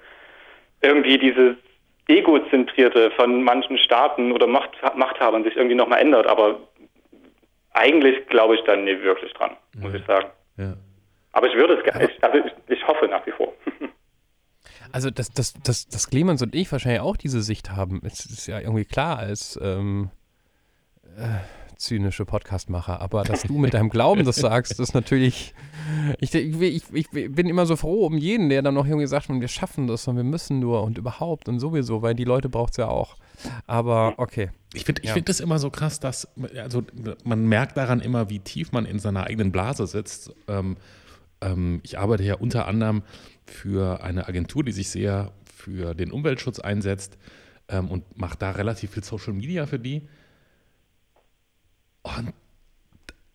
irgendwie 0.82 1.18
dieses 1.18 1.58
Egozentrierte 2.08 3.12
von 3.12 3.44
manchen 3.44 3.78
Staaten 3.78 4.32
oder 4.32 4.48
Macht, 4.48 4.72
Machthabern 4.96 5.44
sich 5.44 5.56
irgendwie 5.56 5.76
nochmal 5.76 6.00
ändert. 6.00 6.28
Aber 6.28 6.60
eigentlich 7.74 8.26
glaube 8.28 8.56
ich 8.56 8.62
dann 8.62 8.86
nie 8.86 9.02
wirklich 9.02 9.34
dran, 9.34 9.52
muss 9.78 9.94
ich 9.94 10.06
sagen. 10.06 10.28
Ja. 10.58 10.76
Aber 11.34 11.48
ich 11.48 11.56
würde 11.56 11.74
es 11.76 11.84
gerne, 11.84 12.10
ich, 12.10 12.24
also 12.24 12.38
ich, 12.38 12.54
ich 12.78 12.88
hoffe 12.88 13.08
nach 13.08 13.26
wie 13.26 13.32
vor. 13.32 13.54
Also, 14.92 15.10
dass, 15.10 15.32
dass, 15.32 15.54
dass, 15.54 15.88
dass 15.88 16.08
Clemens 16.12 16.44
und 16.44 16.54
ich 16.54 16.72
wahrscheinlich 16.72 17.02
auch 17.02 17.18
diese 17.18 17.42
Sicht 17.42 17.72
haben, 17.72 18.02
ist, 18.04 18.28
ist 18.28 18.46
ja 18.46 18.60
irgendwie 18.60 18.86
klar 18.86 19.18
als 19.18 19.60
ähm, 19.60 20.12
äh, 21.18 21.40
zynische 21.78 22.26
Podcastmacher. 22.26 23.02
Aber 23.02 23.24
dass 23.24 23.42
du 23.42 23.58
mit 23.58 23.74
deinem 23.74 23.90
Glauben 23.90 24.24
das 24.24 24.36
sagst, 24.38 24.80
ist 24.80 24.94
natürlich. 24.94 25.56
Ich, 26.20 26.34
ich, 26.36 26.84
ich, 26.94 27.10
bin 27.10 27.50
immer 27.50 27.66
so 27.66 27.76
froh 27.76 28.06
um 28.06 28.18
jeden, 28.18 28.50
der 28.50 28.62
dann 28.62 28.76
noch 28.76 28.86
irgendwie 28.86 29.08
sagt, 29.08 29.30
wir 29.30 29.48
schaffen 29.48 29.88
das 29.88 30.08
und 30.08 30.16
wir 30.16 30.24
müssen 30.24 30.60
nur 30.60 30.84
und 30.84 31.00
überhaupt 31.00 31.50
und 31.50 31.60
sowieso, 31.60 32.02
weil 32.04 32.14
die 32.14 32.24
Leute 32.24 32.48
braucht 32.48 32.74
es 32.74 32.78
ja 32.78 32.88
auch. 32.88 33.18
Aber 33.68 34.14
okay. 34.18 34.52
Ich 34.74 34.86
finde 34.86 35.02
ich 35.02 35.10
Ja. 35.10 35.14
find 35.14 35.28
das 35.28 35.40
immer 35.40 35.60
so 35.60 35.70
krass, 35.72 36.00
dass, 36.00 36.28
also 36.56 36.84
man 37.24 37.48
merkt 37.48 37.78
daran 37.78 38.00
immer, 38.00 38.30
wie 38.30 38.40
tief 38.40 38.72
man 38.72 38.86
in 38.86 39.00
seiner 39.00 39.26
eigenen 39.26 39.52
Blase 39.52 39.88
sitzt. 39.88 40.32
Ähm, 40.48 40.78
ähm, 41.44 41.82
ich 41.84 42.00
arbeite 42.00 42.24
ja 42.24 42.36
unter 42.36 42.68
anderem 42.68 43.04
für 43.46 44.04
eine 44.04 44.28
Agentur, 44.28 44.64
die 44.64 44.72
sich 44.72 44.90
sehr 44.90 45.34
für 45.44 45.94
den 45.94 46.12
Umweltschutz 46.12 46.60
einsetzt 46.60 47.18
ähm, 47.68 47.90
und 47.90 48.18
mache 48.18 48.38
da 48.38 48.52
relativ 48.52 48.92
viel 48.92 49.04
Social 49.04 49.34
Media 49.34 49.66
für 49.66 49.80
die. 49.80 50.08
Und 52.04 52.34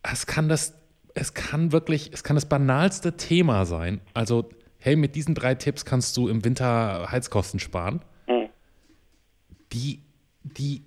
es 0.03 0.25
kann 0.25 0.49
das, 0.49 0.73
es 1.15 1.33
kann 1.33 1.71
wirklich, 1.71 2.11
es 2.13 2.23
kann 2.23 2.35
das 2.35 2.47
banalste 2.47 3.17
Thema 3.17 3.65
sein. 3.65 4.01
Also, 4.13 4.49
hey, 4.77 4.95
mit 4.95 5.15
diesen 5.15 5.35
drei 5.35 5.55
Tipps 5.55 5.85
kannst 5.85 6.15
du 6.17 6.27
im 6.27 6.45
Winter 6.45 7.11
Heizkosten 7.11 7.59
sparen 7.59 8.01
Hm. 8.27 8.49
die, 9.73 10.03
die, 10.43 10.83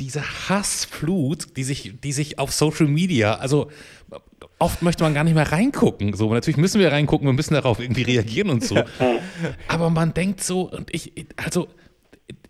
diese 0.00 0.22
Hassflut, 0.48 1.56
die 1.56 1.64
sich, 1.64 1.98
die 2.00 2.12
sich 2.12 2.38
auf 2.38 2.52
Social 2.52 2.86
Media, 2.86 3.36
also 3.36 3.70
oft 4.58 4.82
möchte 4.82 5.02
man 5.02 5.14
gar 5.14 5.24
nicht 5.24 5.34
mehr 5.34 5.50
reingucken. 5.50 6.14
So, 6.14 6.32
natürlich 6.32 6.56
müssen 6.56 6.80
wir 6.80 6.90
reingucken, 6.92 7.26
wir 7.26 7.32
müssen 7.32 7.54
darauf 7.54 7.80
irgendwie 7.80 8.02
reagieren 8.02 8.50
und 8.50 8.64
so. 8.64 8.76
Aber 9.68 9.90
man 9.90 10.14
denkt 10.14 10.42
so, 10.42 10.62
und 10.70 10.94
ich, 10.94 11.12
also 11.36 11.68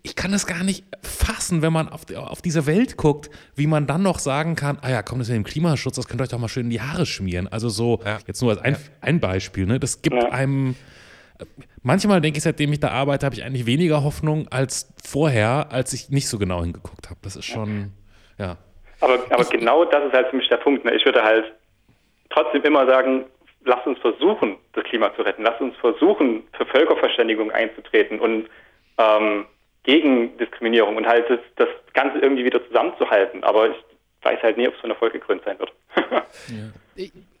ich 0.03 0.15
kann 0.15 0.33
es 0.33 0.45
gar 0.45 0.63
nicht 0.63 0.85
fassen, 1.01 1.61
wenn 1.63 1.73
man 1.73 1.89
auf, 1.89 2.01
auf 2.15 2.41
diese 2.41 2.67
Welt 2.67 2.95
guckt, 2.95 3.29
wie 3.55 3.65
man 3.67 3.87
dann 3.87 4.03
noch 4.03 4.19
sagen 4.19 4.55
kann, 4.55 4.77
ah 4.81 4.89
ja, 4.91 5.01
komm, 5.01 5.19
das 5.19 5.29
mit 5.29 5.35
dem 5.37 5.43
Klimaschutz, 5.43 5.95
das 5.95 6.07
könnt 6.07 6.21
ihr 6.21 6.23
euch 6.23 6.29
doch 6.29 6.37
mal 6.39 6.47
schön 6.47 6.65
in 6.65 6.69
die 6.69 6.81
Haare 6.81 7.05
schmieren. 7.05 7.47
Also 7.47 7.69
so, 7.69 7.99
Ja. 8.05 8.19
jetzt 8.27 8.41
nur 8.41 8.51
als 8.51 8.61
ein, 8.61 8.77
ein 9.01 9.19
Beispiel, 9.19 9.65
ne? 9.65 9.79
Das 9.79 10.01
gibt 10.03 10.15
Ja. 10.15 10.29
einem, 10.29 10.75
manchmal 11.81 12.21
denke 12.21 12.37
ich, 12.37 12.43
seitdem 12.43 12.71
ich 12.71 12.79
da 12.79 12.89
arbeite, 12.89 13.25
habe 13.25 13.35
ich 13.35 13.43
eigentlich 13.43 13.65
weniger 13.65 14.03
Hoffnung 14.03 14.47
als 14.49 14.93
vorher, 15.03 15.71
als 15.71 15.91
ich 15.93 16.09
nicht 16.09 16.29
so 16.29 16.37
genau 16.37 16.61
hingeguckt 16.61 17.09
habe. 17.09 17.19
Das 17.23 17.35
ist 17.35 17.45
schon, 17.45 17.91
ja. 18.37 18.57
Aber, 19.01 19.17
aber 19.31 19.43
genau 19.45 19.85
das 19.85 20.05
ist 20.05 20.13
halt 20.13 20.27
für 20.29 20.35
mich 20.37 20.47
der 20.49 20.57
Punkt. 20.57 20.85
Ne? 20.85 20.93
Ich 20.95 21.03
würde 21.03 21.21
halt 21.23 21.45
trotzdem 22.35 22.63
immer 22.63 22.85
sagen, 22.85 23.25
lasst 23.63 23.87
uns 23.87 23.99
versuchen, 23.99 24.57
das 24.73 24.83
Klima 24.83 25.13
zu 25.15 25.23
retten. 25.23 25.43
Lasst 25.43 25.61
uns 25.61 25.75
versuchen, 25.77 26.43
für 26.53 26.65
Völkerverständigung 26.65 27.51
einzutreten 27.51 28.19
und 28.19 28.47
ähm, 28.97 29.45
gegen 29.83 30.37
Diskriminierung 30.37 30.97
und 30.97 31.07
halt 31.07 31.29
das, 31.29 31.39
das 31.55 31.69
Ganze 31.93 32.19
irgendwie 32.19 32.45
wieder 32.45 32.65
zusammenzuhalten. 32.67 33.43
Aber 33.43 33.69
ich 33.69 33.77
weiß 34.23 34.41
halt 34.41 34.57
nie, 34.57 34.67
ob 34.67 34.73
es 34.73 34.79
von 34.81 34.89
Erfolg 34.89 35.13
gekrönt 35.13 35.43
sein 35.45 35.59
wird. 35.59 35.71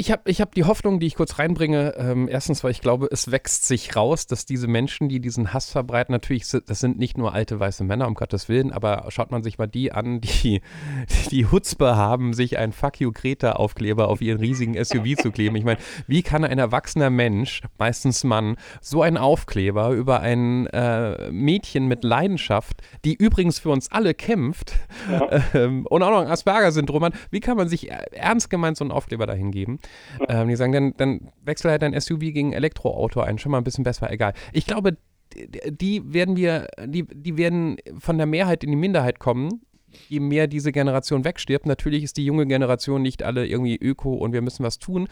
Ich 0.00 0.12
habe 0.12 0.30
ich 0.30 0.40
hab 0.40 0.54
die 0.54 0.62
Hoffnung, 0.62 1.00
die 1.00 1.08
ich 1.08 1.16
kurz 1.16 1.40
reinbringe. 1.40 1.94
Ähm, 1.96 2.28
erstens, 2.28 2.62
weil 2.62 2.70
ich 2.70 2.80
glaube, 2.80 3.08
es 3.10 3.32
wächst 3.32 3.66
sich 3.66 3.96
raus, 3.96 4.28
dass 4.28 4.46
diese 4.46 4.68
Menschen, 4.68 5.08
die 5.08 5.18
diesen 5.18 5.52
Hass 5.52 5.70
verbreiten, 5.70 6.12
natürlich, 6.12 6.46
das 6.48 6.78
sind 6.78 7.00
nicht 7.00 7.18
nur 7.18 7.34
alte 7.34 7.58
weiße 7.58 7.82
Männer, 7.82 8.06
um 8.06 8.14
Gottes 8.14 8.48
Willen, 8.48 8.70
aber 8.70 9.06
schaut 9.08 9.32
man 9.32 9.42
sich 9.42 9.58
mal 9.58 9.66
die 9.66 9.90
an, 9.90 10.20
die 10.20 10.62
die 11.32 11.46
Hutzpe 11.46 11.96
haben, 11.96 12.32
sich 12.32 12.58
ein 12.58 12.70
Fuck 12.70 13.00
you 13.00 13.10
Greta-Aufkleber 13.10 14.06
auf 14.06 14.20
ihren 14.20 14.38
riesigen 14.38 14.74
SUV 14.74 15.16
zu 15.20 15.32
kleben. 15.32 15.56
Ich 15.56 15.64
meine, 15.64 15.80
wie 16.06 16.22
kann 16.22 16.44
ein 16.44 16.60
erwachsener 16.60 17.10
Mensch, 17.10 17.62
meistens 17.76 18.22
Mann, 18.22 18.54
so 18.80 19.02
einen 19.02 19.16
Aufkleber 19.16 19.90
über 19.90 20.20
ein 20.20 20.68
äh, 20.68 21.28
Mädchen 21.32 21.88
mit 21.88 22.04
Leidenschaft, 22.04 22.82
die 23.04 23.14
übrigens 23.14 23.58
für 23.58 23.70
uns 23.70 23.90
alle 23.90 24.14
kämpft 24.14 24.74
ähm, 25.54 25.86
und 25.86 26.04
auch 26.04 26.10
noch 26.10 26.20
ein 26.20 26.30
Asperger-Syndrom 26.30 27.06
hat, 27.06 27.14
wie 27.32 27.40
kann 27.40 27.56
man 27.56 27.68
sich 27.68 27.90
äh, 27.90 27.96
ernst 28.12 28.48
gemeint 28.48 28.76
so 28.76 28.84
einen 28.84 28.92
Aufkleber 28.92 29.26
dahin 29.26 29.50
geben? 29.50 29.80
Ähm, 30.28 30.48
die 30.48 30.56
sagen, 30.56 30.72
dann, 30.72 30.94
dann 30.96 31.32
wechsel 31.44 31.70
halt 31.70 31.82
dein 31.82 31.98
SUV 31.98 32.20
gegen 32.20 32.52
Elektroauto 32.52 33.20
ein, 33.20 33.38
schon 33.38 33.52
mal 33.52 33.58
ein 33.58 33.64
bisschen 33.64 33.84
besser, 33.84 34.10
egal. 34.10 34.32
Ich 34.52 34.66
glaube, 34.66 34.96
die- 35.34 35.70
die 35.70 36.12
werden 36.14 36.36
wir, 36.36 36.68
die, 36.86 37.04
die 37.04 37.36
werden 37.36 37.76
von 37.98 38.16
der 38.18 38.26
Mehrheit 38.26 38.64
in 38.64 38.70
die 38.70 38.76
Minderheit 38.76 39.18
kommen, 39.18 39.60
je 40.08 40.20
mehr 40.20 40.46
diese 40.46 40.72
Generation 40.72 41.24
wegstirbt. 41.24 41.66
Natürlich 41.66 42.02
ist 42.04 42.16
die 42.16 42.24
junge 42.24 42.46
Generation 42.46 43.02
nicht 43.02 43.22
alle 43.22 43.46
irgendwie 43.46 43.76
öko 43.76 44.14
und 44.14 44.32
wir 44.32 44.42
müssen 44.42 44.64
was 44.64 44.78
tun, 44.78 45.08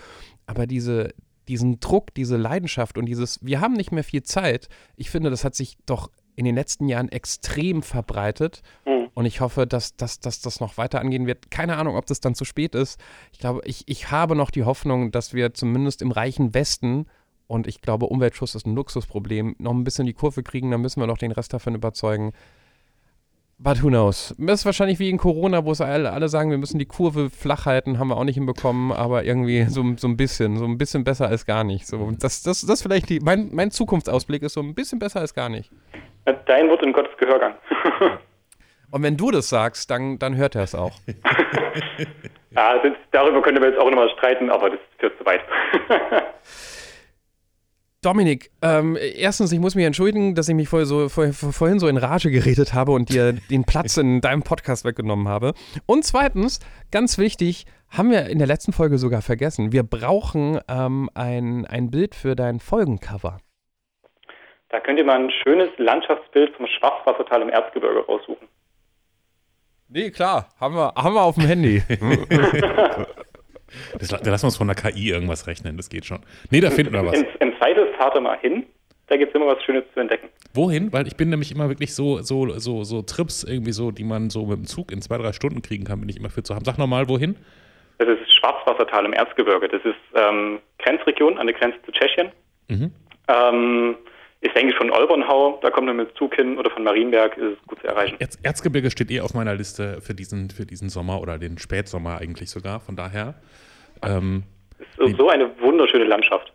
aber 0.46 0.66
diese, 0.66 1.10
diesen 1.48 1.80
Druck, 1.80 2.14
diese 2.14 2.36
Leidenschaft 2.36 2.98
und 2.98 3.06
dieses, 3.06 3.44
wir 3.44 3.60
haben 3.60 3.74
nicht 3.74 3.92
mehr 3.92 4.04
viel 4.04 4.22
Zeit, 4.22 4.68
ich 4.96 5.10
finde, 5.10 5.30
das 5.30 5.44
hat 5.44 5.54
sich 5.54 5.76
doch 5.86 6.10
in 6.36 6.44
den 6.44 6.54
letzten 6.54 6.88
Jahren 6.88 7.08
extrem 7.08 7.82
verbreitet. 7.82 8.62
Hm. 8.84 9.08
Und 9.14 9.26
ich 9.26 9.40
hoffe, 9.40 9.66
dass, 9.66 9.96
dass, 9.96 10.20
dass 10.20 10.40
das 10.40 10.60
noch 10.60 10.76
weiter 10.76 11.00
angehen 11.00 11.26
wird. 11.26 11.50
Keine 11.50 11.76
Ahnung, 11.76 11.96
ob 11.96 12.06
das 12.06 12.20
dann 12.20 12.34
zu 12.34 12.44
spät 12.44 12.74
ist. 12.74 13.00
Ich 13.32 13.38
glaube, 13.38 13.62
ich, 13.64 13.84
ich 13.86 14.10
habe 14.10 14.36
noch 14.36 14.50
die 14.50 14.64
Hoffnung, 14.64 15.10
dass 15.10 15.32
wir 15.32 15.54
zumindest 15.54 16.02
im 16.02 16.12
reichen 16.12 16.54
Westen, 16.54 17.06
und 17.48 17.66
ich 17.66 17.80
glaube, 17.80 18.06
Umweltschutz 18.06 18.54
ist 18.54 18.66
ein 18.66 18.74
Luxusproblem, 18.74 19.56
noch 19.58 19.72
ein 19.72 19.84
bisschen 19.84 20.06
die 20.06 20.12
Kurve 20.12 20.42
kriegen. 20.42 20.70
Dann 20.70 20.80
müssen 20.80 21.00
wir 21.00 21.06
noch 21.06 21.18
den 21.18 21.32
Rest 21.32 21.52
davon 21.52 21.74
überzeugen. 21.74 22.32
But 23.58 23.82
who 23.82 23.88
knows? 23.88 24.34
Das 24.36 24.60
ist 24.60 24.66
wahrscheinlich 24.66 24.98
wie 24.98 25.08
in 25.08 25.16
Corona, 25.16 25.64
wo 25.64 25.72
es 25.72 25.80
alle, 25.80 26.12
alle 26.12 26.28
sagen, 26.28 26.50
wir 26.50 26.58
müssen 26.58 26.78
die 26.78 26.84
Kurve 26.84 27.30
flach 27.30 27.64
halten, 27.64 27.98
haben 27.98 28.08
wir 28.08 28.18
auch 28.18 28.24
nicht 28.24 28.34
hinbekommen, 28.34 28.92
aber 28.92 29.24
irgendwie 29.24 29.64
so, 29.70 29.82
so 29.96 30.08
ein 30.08 30.16
bisschen, 30.18 30.58
so 30.58 30.66
ein 30.66 30.76
bisschen 30.76 31.04
besser 31.04 31.28
als 31.28 31.46
gar 31.46 31.64
nicht. 31.64 31.86
So, 31.86 32.12
das, 32.18 32.42
das, 32.42 32.60
das 32.60 32.82
vielleicht 32.82 33.08
die, 33.08 33.20
mein, 33.20 33.48
mein 33.54 33.70
Zukunftsausblick 33.70 34.42
ist 34.42 34.52
so 34.52 34.60
ein 34.60 34.74
bisschen 34.74 34.98
besser 34.98 35.20
als 35.20 35.32
gar 35.32 35.48
nicht. 35.48 35.70
Dein 36.46 36.68
Wort 36.68 36.82
in 36.82 36.92
Gottes 36.92 37.16
Gehörgang. 37.18 37.54
Und 38.90 39.02
wenn 39.02 39.16
du 39.16 39.30
das 39.30 39.48
sagst, 39.48 39.90
dann, 39.90 40.18
dann 40.18 40.36
hört 40.36 40.54
er 40.54 40.62
es 40.62 40.74
auch. 40.74 40.92
ja, 42.54 42.78
das, 42.78 42.92
darüber 43.10 43.42
können 43.42 43.60
wir 43.60 43.70
jetzt 43.70 43.78
auch 43.78 43.90
nochmal 43.90 44.10
streiten, 44.10 44.50
aber 44.50 44.70
das 44.70 44.78
führt 44.98 45.18
zu 45.18 45.26
weit. 45.26 45.40
Dominik, 48.02 48.50
ähm, 48.62 48.96
erstens, 49.16 49.50
ich 49.50 49.58
muss 49.58 49.74
mich 49.74 49.84
entschuldigen, 49.84 50.36
dass 50.36 50.48
ich 50.48 50.54
mich 50.54 50.68
vorher 50.68 50.86
so, 50.86 51.08
vorher, 51.08 51.32
vorhin 51.32 51.80
so 51.80 51.88
in 51.88 51.96
Rage 51.96 52.30
geredet 52.30 52.72
habe 52.72 52.92
und 52.92 53.08
dir 53.08 53.32
den 53.32 53.64
Platz 53.64 53.96
in 53.96 54.20
deinem 54.20 54.42
Podcast 54.44 54.84
weggenommen 54.84 55.26
habe. 55.26 55.54
Und 55.86 56.04
zweitens, 56.04 56.60
ganz 56.92 57.18
wichtig, 57.18 57.66
haben 57.90 58.12
wir 58.12 58.26
in 58.26 58.38
der 58.38 58.46
letzten 58.46 58.72
Folge 58.72 58.98
sogar 58.98 59.22
vergessen, 59.22 59.72
wir 59.72 59.82
brauchen 59.82 60.60
ähm, 60.68 61.10
ein, 61.14 61.66
ein 61.66 61.90
Bild 61.90 62.14
für 62.14 62.36
dein 62.36 62.60
Folgencover. 62.60 63.38
Da 64.76 64.80
könnt 64.80 64.98
ihr 64.98 65.06
mal 65.06 65.18
ein 65.18 65.30
schönes 65.30 65.70
Landschaftsbild 65.78 66.54
vom 66.54 66.66
Schwarzwassertal 66.66 67.40
im 67.40 67.48
Erzgebirge 67.48 68.00
raussuchen. 68.00 68.46
Nee, 69.88 70.10
klar, 70.10 70.50
haben 70.60 70.74
wir, 70.74 70.92
haben 70.94 71.14
wir 71.14 71.22
auf 71.22 71.36
dem 71.36 71.46
Handy. 71.46 71.82
Das, 73.98 74.08
da 74.08 74.30
lassen 74.30 74.44
wir 74.44 74.46
uns 74.46 74.56
von 74.56 74.68
der 74.68 74.76
KI 74.76 75.10
irgendwas 75.10 75.48
rechnen, 75.48 75.76
das 75.76 75.90
geht 75.90 76.06
schon. 76.06 76.20
Nee, 76.50 76.60
da 76.60 76.70
finden 76.70 76.92
wir 76.92 77.04
was. 77.04 77.20
Im, 77.20 77.26
Im 77.40 77.58
Zweifel 77.58 77.92
fahrt 77.98 78.14
ihr 78.14 78.20
mal 78.20 78.38
hin, 78.38 78.64
da 79.08 79.16
gibt 79.16 79.34
es 79.34 79.34
immer 79.34 79.48
was 79.48 79.62
Schönes 79.64 79.82
zu 79.92 80.00
entdecken. 80.00 80.28
Wohin? 80.54 80.92
Weil 80.92 81.06
ich 81.08 81.16
bin 81.16 81.30
nämlich 81.30 81.50
immer 81.50 81.68
wirklich 81.68 81.92
so, 81.92 82.22
so, 82.22 82.48
so, 82.58 82.84
so 82.84 83.02
Trips 83.02 83.42
irgendwie 83.42 83.72
so, 83.72 83.90
die 83.90 84.04
man 84.04 84.30
so 84.30 84.46
mit 84.46 84.58
dem 84.58 84.66
Zug 84.66 84.92
in 84.92 85.02
zwei, 85.02 85.18
drei 85.18 85.32
Stunden 85.32 85.62
kriegen 85.62 85.84
kann, 85.84 85.98
bin 85.98 86.08
ich 86.08 86.16
immer 86.16 86.30
für 86.30 86.44
zu 86.44 86.54
haben. 86.54 86.64
Sag 86.64 86.78
nochmal, 86.78 87.08
wohin? 87.08 87.36
Das 87.98 88.08
ist 88.08 88.32
Schwarzwassertal 88.32 89.04
im 89.04 89.12
Erzgebirge. 89.12 89.68
Das 89.68 89.84
ist 89.84 89.96
ähm, 90.14 90.60
Grenzregion 90.78 91.38
an 91.38 91.48
der 91.48 91.56
Grenze 91.56 91.78
zu 91.84 91.90
Tschechien. 91.90 92.30
Mhm. 92.68 92.92
Ähm, 93.28 93.96
ist 94.46 94.56
eigentlich 94.56 94.76
von 94.76 94.90
Olbernhau, 94.90 95.58
da 95.62 95.70
kommt 95.70 95.86
man 95.86 95.96
mit 95.96 96.16
Zug 96.16 96.34
hin, 96.34 96.58
oder 96.58 96.70
von 96.70 96.84
Marienberg, 96.84 97.36
ist 97.36 97.58
es 97.58 97.66
gut 97.66 97.80
zu 97.80 97.86
erreichen. 97.86 98.16
Erz, 98.18 98.38
Erzgebirge 98.42 98.90
steht 98.90 99.10
eh 99.10 99.20
auf 99.20 99.34
meiner 99.34 99.54
Liste 99.54 100.00
für 100.00 100.14
diesen, 100.14 100.50
für 100.50 100.66
diesen 100.66 100.88
Sommer 100.88 101.20
oder 101.20 101.38
den 101.38 101.58
Spätsommer 101.58 102.18
eigentlich 102.18 102.50
sogar. 102.50 102.80
Von 102.80 102.96
daher. 102.96 103.34
Ähm, 104.02 104.44
Es 104.98 105.10
ist 105.10 105.16
so 105.16 105.28
eine 105.28 105.50
wunderschöne 105.60 106.04
Landschaft. 106.04 106.52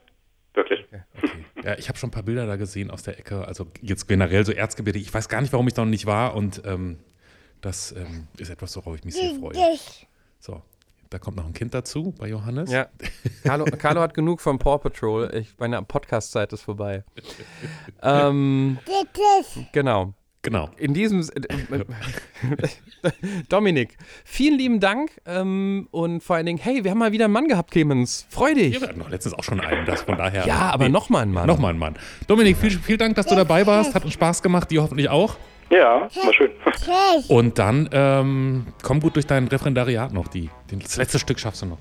Wirklich. 0.54 0.84
okay. 0.84 1.30
Ja, 1.64 1.78
ich 1.78 1.88
habe 1.88 1.98
schon 1.98 2.10
ein 2.10 2.12
paar 2.12 2.24
Bilder 2.24 2.46
da 2.46 2.58
gesehen 2.58 2.92
aus 2.92 3.04
der 3.04 3.18
Ecke. 3.18 3.48
Also 3.48 3.68
jetzt 3.82 4.08
generell 4.08 4.46
so 4.46 4.52
Erzgebirge. 4.52 5.00
Ich 5.00 5.14
weiß 5.14 5.30
gar 5.30 5.42
nicht, 5.42 5.54
warum 5.54 5.68
ich 5.68 5.74
da 5.74 5.84
noch 5.84 5.90
nicht 5.90 6.06
war. 6.06 6.36
Und 6.36 6.62
ähm, 6.66 7.00
das 7.62 7.94
ähm, 7.94 8.28
ist 8.38 8.50
etwas, 8.50 8.76
worauf 8.76 8.96
ich 8.96 9.06
mich 9.06 9.16
sehr 9.16 9.34
freue. 9.36 9.56
So, 10.40 10.62
da 11.12 11.20
kommt 11.20 11.36
noch 11.36 11.46
ein 11.46 11.54
Kind 11.54 11.74
dazu 11.74 12.14
bei 12.18 12.30
Johannes. 12.30 12.72
Ja. 12.72 12.88
Carlo, 13.44 13.66
Carlo 13.66 14.00
hat 14.00 14.14
genug 14.14 14.40
vom 14.40 14.58
Paw 14.58 14.78
Patrol. 14.78 15.30
Ich, 15.36 15.54
meine 15.60 15.82
Podcast-Zeit 15.84 16.54
ist 16.54 16.62
vorbei. 16.62 17.04
ähm, 18.02 18.78
genau. 19.74 20.14
Genau. 20.42 20.70
In 20.78 20.94
diesem. 20.94 21.20
äh, 21.20 21.84
Dominik, 23.50 23.98
vielen 24.24 24.58
lieben 24.58 24.80
Dank 24.80 25.12
ähm, 25.26 25.90
und 25.92 26.24
vor 26.24 26.38
allen 26.38 26.46
Dingen, 26.46 26.60
hey, 26.60 26.84
wir 26.84 26.92
haben 26.92 26.98
mal 26.98 27.12
wieder 27.12 27.26
einen 27.26 27.34
Mann 27.34 27.50
gehabt, 27.50 27.72
Clemens. 27.72 28.26
Freu 28.30 28.54
dich. 28.54 28.74
Ja, 28.74 28.82
wir 28.82 28.88
hatten 28.88 29.00
doch 29.00 29.10
letztens 29.10 29.36
auch 29.36 29.44
schon 29.44 29.60
einen, 29.60 29.86
das 29.86 30.04
von 30.04 30.18
daher. 30.18 30.48
Ja, 30.48 30.72
aber 30.72 30.88
nochmal 30.88 31.24
ein 31.24 31.32
Mann. 31.32 31.46
Nochmal 31.46 31.74
ein 31.74 31.80
Mann. 31.80 31.96
Dominik, 32.28 32.56
viel, 32.58 32.72
vielen 32.72 33.00
Dank, 33.00 33.16
dass 33.18 33.28
du 33.28 33.36
dabei 33.36 33.68
warst. 33.68 33.94
Hat 33.94 34.06
uns 34.06 34.14
Spaß 34.14 34.42
gemacht, 34.42 34.72
dir 34.72 34.82
hoffentlich 34.82 35.10
auch. 35.10 35.36
Ja, 35.72 36.02
war 36.02 36.34
schön. 36.34 36.52
Und 37.30 37.58
dann 37.58 37.90
ähm, 37.94 38.68
komm 38.84 39.00
gut 39.00 39.16
durch 39.16 39.26
dein 39.26 39.48
Referendariat 39.48 40.12
noch. 40.12 40.28
Die, 40.28 40.50
das 40.70 40.98
letzte 40.98 41.18
Stück 41.18 41.40
schaffst 41.40 41.62
du 41.62 41.68
noch. 41.68 41.78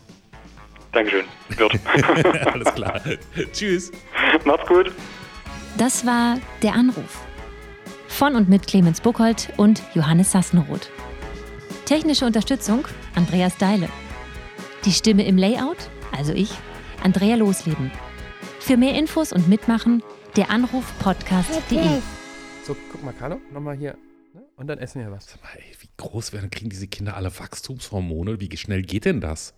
Dankeschön. 0.92 1.24
Wird. 1.48 1.72
Alles 2.46 2.74
klar. 2.74 3.00
Tschüss. 3.52 3.90
Macht's 4.44 4.66
gut. 4.66 4.92
Das 5.76 6.06
war 6.06 6.38
Der 6.62 6.74
Anruf. 6.74 7.24
Von 8.08 8.34
und 8.36 8.48
mit 8.48 8.66
Clemens 8.66 9.00
Buchholz 9.00 9.48
und 9.56 9.82
Johannes 9.94 10.32
Sassenroth. 10.32 10.90
Technische 11.84 12.26
Unterstützung 12.26 12.86
Andreas 13.16 13.56
Deile. 13.56 13.88
Die 14.84 14.92
Stimme 14.92 15.26
im 15.26 15.36
Layout, 15.36 15.90
also 16.16 16.32
ich, 16.32 16.50
Andrea 17.02 17.36
Losleben. 17.36 17.90
Für 18.60 18.76
mehr 18.76 18.94
Infos 18.94 19.32
und 19.32 19.48
Mitmachen 19.48 20.02
der 20.36 20.50
Anruf 20.50 20.84
podcast.de. 21.00 22.00
So, 22.70 22.76
guck 22.92 23.02
mal, 23.02 23.12
Carlo, 23.12 23.40
nochmal 23.52 23.76
hier. 23.76 23.96
ne? 24.32 24.42
Und 24.54 24.68
dann 24.68 24.78
essen 24.78 25.00
wir 25.02 25.10
was. 25.10 25.26
Sag 25.26 25.42
mal, 25.42 25.48
ey, 25.56 25.74
wie 25.80 25.88
groß 25.96 26.32
werden, 26.32 26.50
kriegen 26.50 26.70
diese 26.70 26.86
Kinder 26.86 27.16
alle 27.16 27.36
Wachstumshormone? 27.36 28.38
Wie 28.40 28.56
schnell 28.56 28.82
geht 28.82 29.06
denn 29.06 29.20
das? 29.20 29.54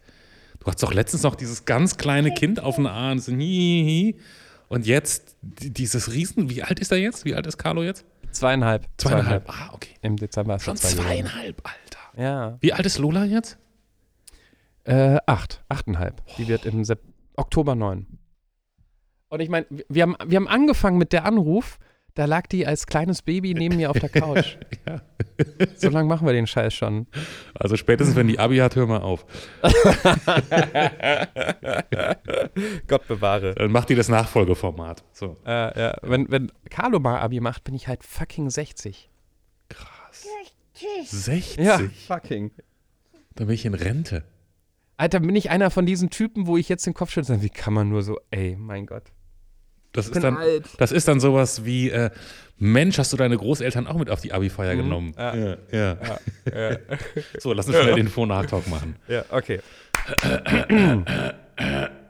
Du 0.60 0.66
hast 0.66 0.82
doch 0.82 0.94
letztens 0.94 1.22
noch 1.22 1.34
dieses 1.34 1.66
ganz 1.66 1.98
kleine 1.98 2.32
Kind 2.32 2.58
auf 2.60 2.76
den 2.76 2.86
Arm. 2.86 3.18
Und 3.18 4.86
jetzt 4.86 5.36
die- 5.42 5.68
dieses 5.74 6.10
Riesen, 6.14 6.48
wie 6.48 6.62
alt 6.62 6.80
ist 6.80 6.90
er 6.90 6.96
jetzt? 6.96 7.26
Wie 7.26 7.34
alt 7.34 7.46
ist 7.46 7.58
Carlo 7.58 7.82
jetzt? 7.82 8.06
Zweieinhalb. 8.30 8.88
Zweieinhalb. 8.96 9.46
Ah, 9.46 9.74
okay. 9.74 9.94
Im 10.00 10.16
Dezember 10.16 10.56
ist 10.56 10.62
Schon 10.64 10.78
zweieinhalb, 10.78 11.60
Alter. 11.68 11.98
Ja. 12.18 12.56
Wie 12.62 12.72
alt 12.72 12.86
ist 12.86 12.96
Lola 12.96 13.26
jetzt? 13.26 13.58
Äh, 14.84 15.18
acht. 15.26 15.62
Achteinhalb. 15.68 16.22
Die 16.38 16.48
wird 16.48 16.64
im 16.64 16.82
Sep 16.82 17.02
Oktober 17.36 17.74
neun. 17.74 18.06
Und 19.28 19.40
ich 19.40 19.50
meine, 19.50 19.66
wir 19.90 20.02
haben, 20.02 20.16
wir 20.24 20.36
haben 20.36 20.48
angefangen 20.48 20.96
mit 20.96 21.12
der 21.12 21.26
Anruf, 21.26 21.78
da 22.14 22.26
lag 22.26 22.46
die 22.46 22.66
als 22.66 22.86
kleines 22.86 23.22
Baby 23.22 23.54
neben 23.54 23.76
mir 23.76 23.90
auf 23.90 23.98
der 23.98 24.08
Couch. 24.08 24.56
Ja. 24.84 25.00
So 25.76 25.90
lange 25.90 26.08
machen 26.08 26.26
wir 26.26 26.32
den 26.32 26.48
Scheiß 26.48 26.74
schon. 26.74 27.06
Also 27.54 27.76
spätestens, 27.76 28.16
wenn 28.16 28.26
die 28.26 28.40
Abi 28.40 28.56
hat, 28.56 28.74
hör 28.74 28.86
mal 28.86 29.00
auf. 29.00 29.24
Gott 32.88 33.06
bewahre. 33.06 33.54
Dann 33.54 33.70
macht 33.70 33.88
die 33.88 33.94
das 33.94 34.08
Nachfolgeformat. 34.08 35.04
So. 35.12 35.36
Äh, 35.46 35.80
ja. 35.80 35.96
wenn, 36.02 36.28
wenn 36.30 36.50
Carlo 36.68 36.98
mal 36.98 37.20
Abi 37.20 37.38
macht, 37.38 37.62
bin 37.62 37.74
ich 37.74 37.86
halt 37.86 38.02
fucking 38.02 38.50
60. 38.50 39.08
Krass. 39.68 40.26
60? 41.04 41.64
Ja, 41.64 41.80
fucking. 42.08 42.50
Dann 43.36 43.46
bin 43.46 43.54
ich 43.54 43.64
in 43.64 43.74
Rente. 43.74 44.24
Alter, 44.96 45.20
bin 45.20 45.36
ich 45.36 45.50
einer 45.50 45.70
von 45.70 45.86
diesen 45.86 46.10
Typen, 46.10 46.48
wo 46.48 46.56
ich 46.56 46.68
jetzt 46.68 46.86
den 46.86 46.94
Kopf 46.94 47.10
schüttle, 47.10 47.40
wie 47.42 47.50
kann 47.50 47.72
man 47.72 47.88
nur 47.88 48.02
so, 48.02 48.18
ey, 48.30 48.56
mein 48.56 48.86
Gott. 48.86 49.12
Das 49.92 50.06
ist 50.06 50.14
bin 50.14 50.22
dann, 50.22 50.36
alt. 50.36 50.64
das 50.78 50.92
ist 50.92 51.08
dann 51.08 51.20
sowas 51.20 51.64
wie, 51.64 51.90
äh, 51.90 52.10
Mensch, 52.58 52.98
hast 52.98 53.12
du 53.12 53.16
deine 53.16 53.36
Großeltern 53.36 53.86
auch 53.86 53.96
mit 53.98 54.08
auf 54.08 54.20
die 54.20 54.32
Abi-Feier 54.32 54.76
genommen? 54.76 55.14
ja. 55.16 55.34
ja. 55.34 55.56
ja. 55.72 55.96
so, 57.38 57.52
lass 57.52 57.66
uns 57.66 57.76
schnell 57.76 57.94
den 57.96 58.08
Vor-Nach-Talk 58.08 58.68
machen. 58.68 58.96
Ja, 59.08 59.24
okay. 59.30 59.60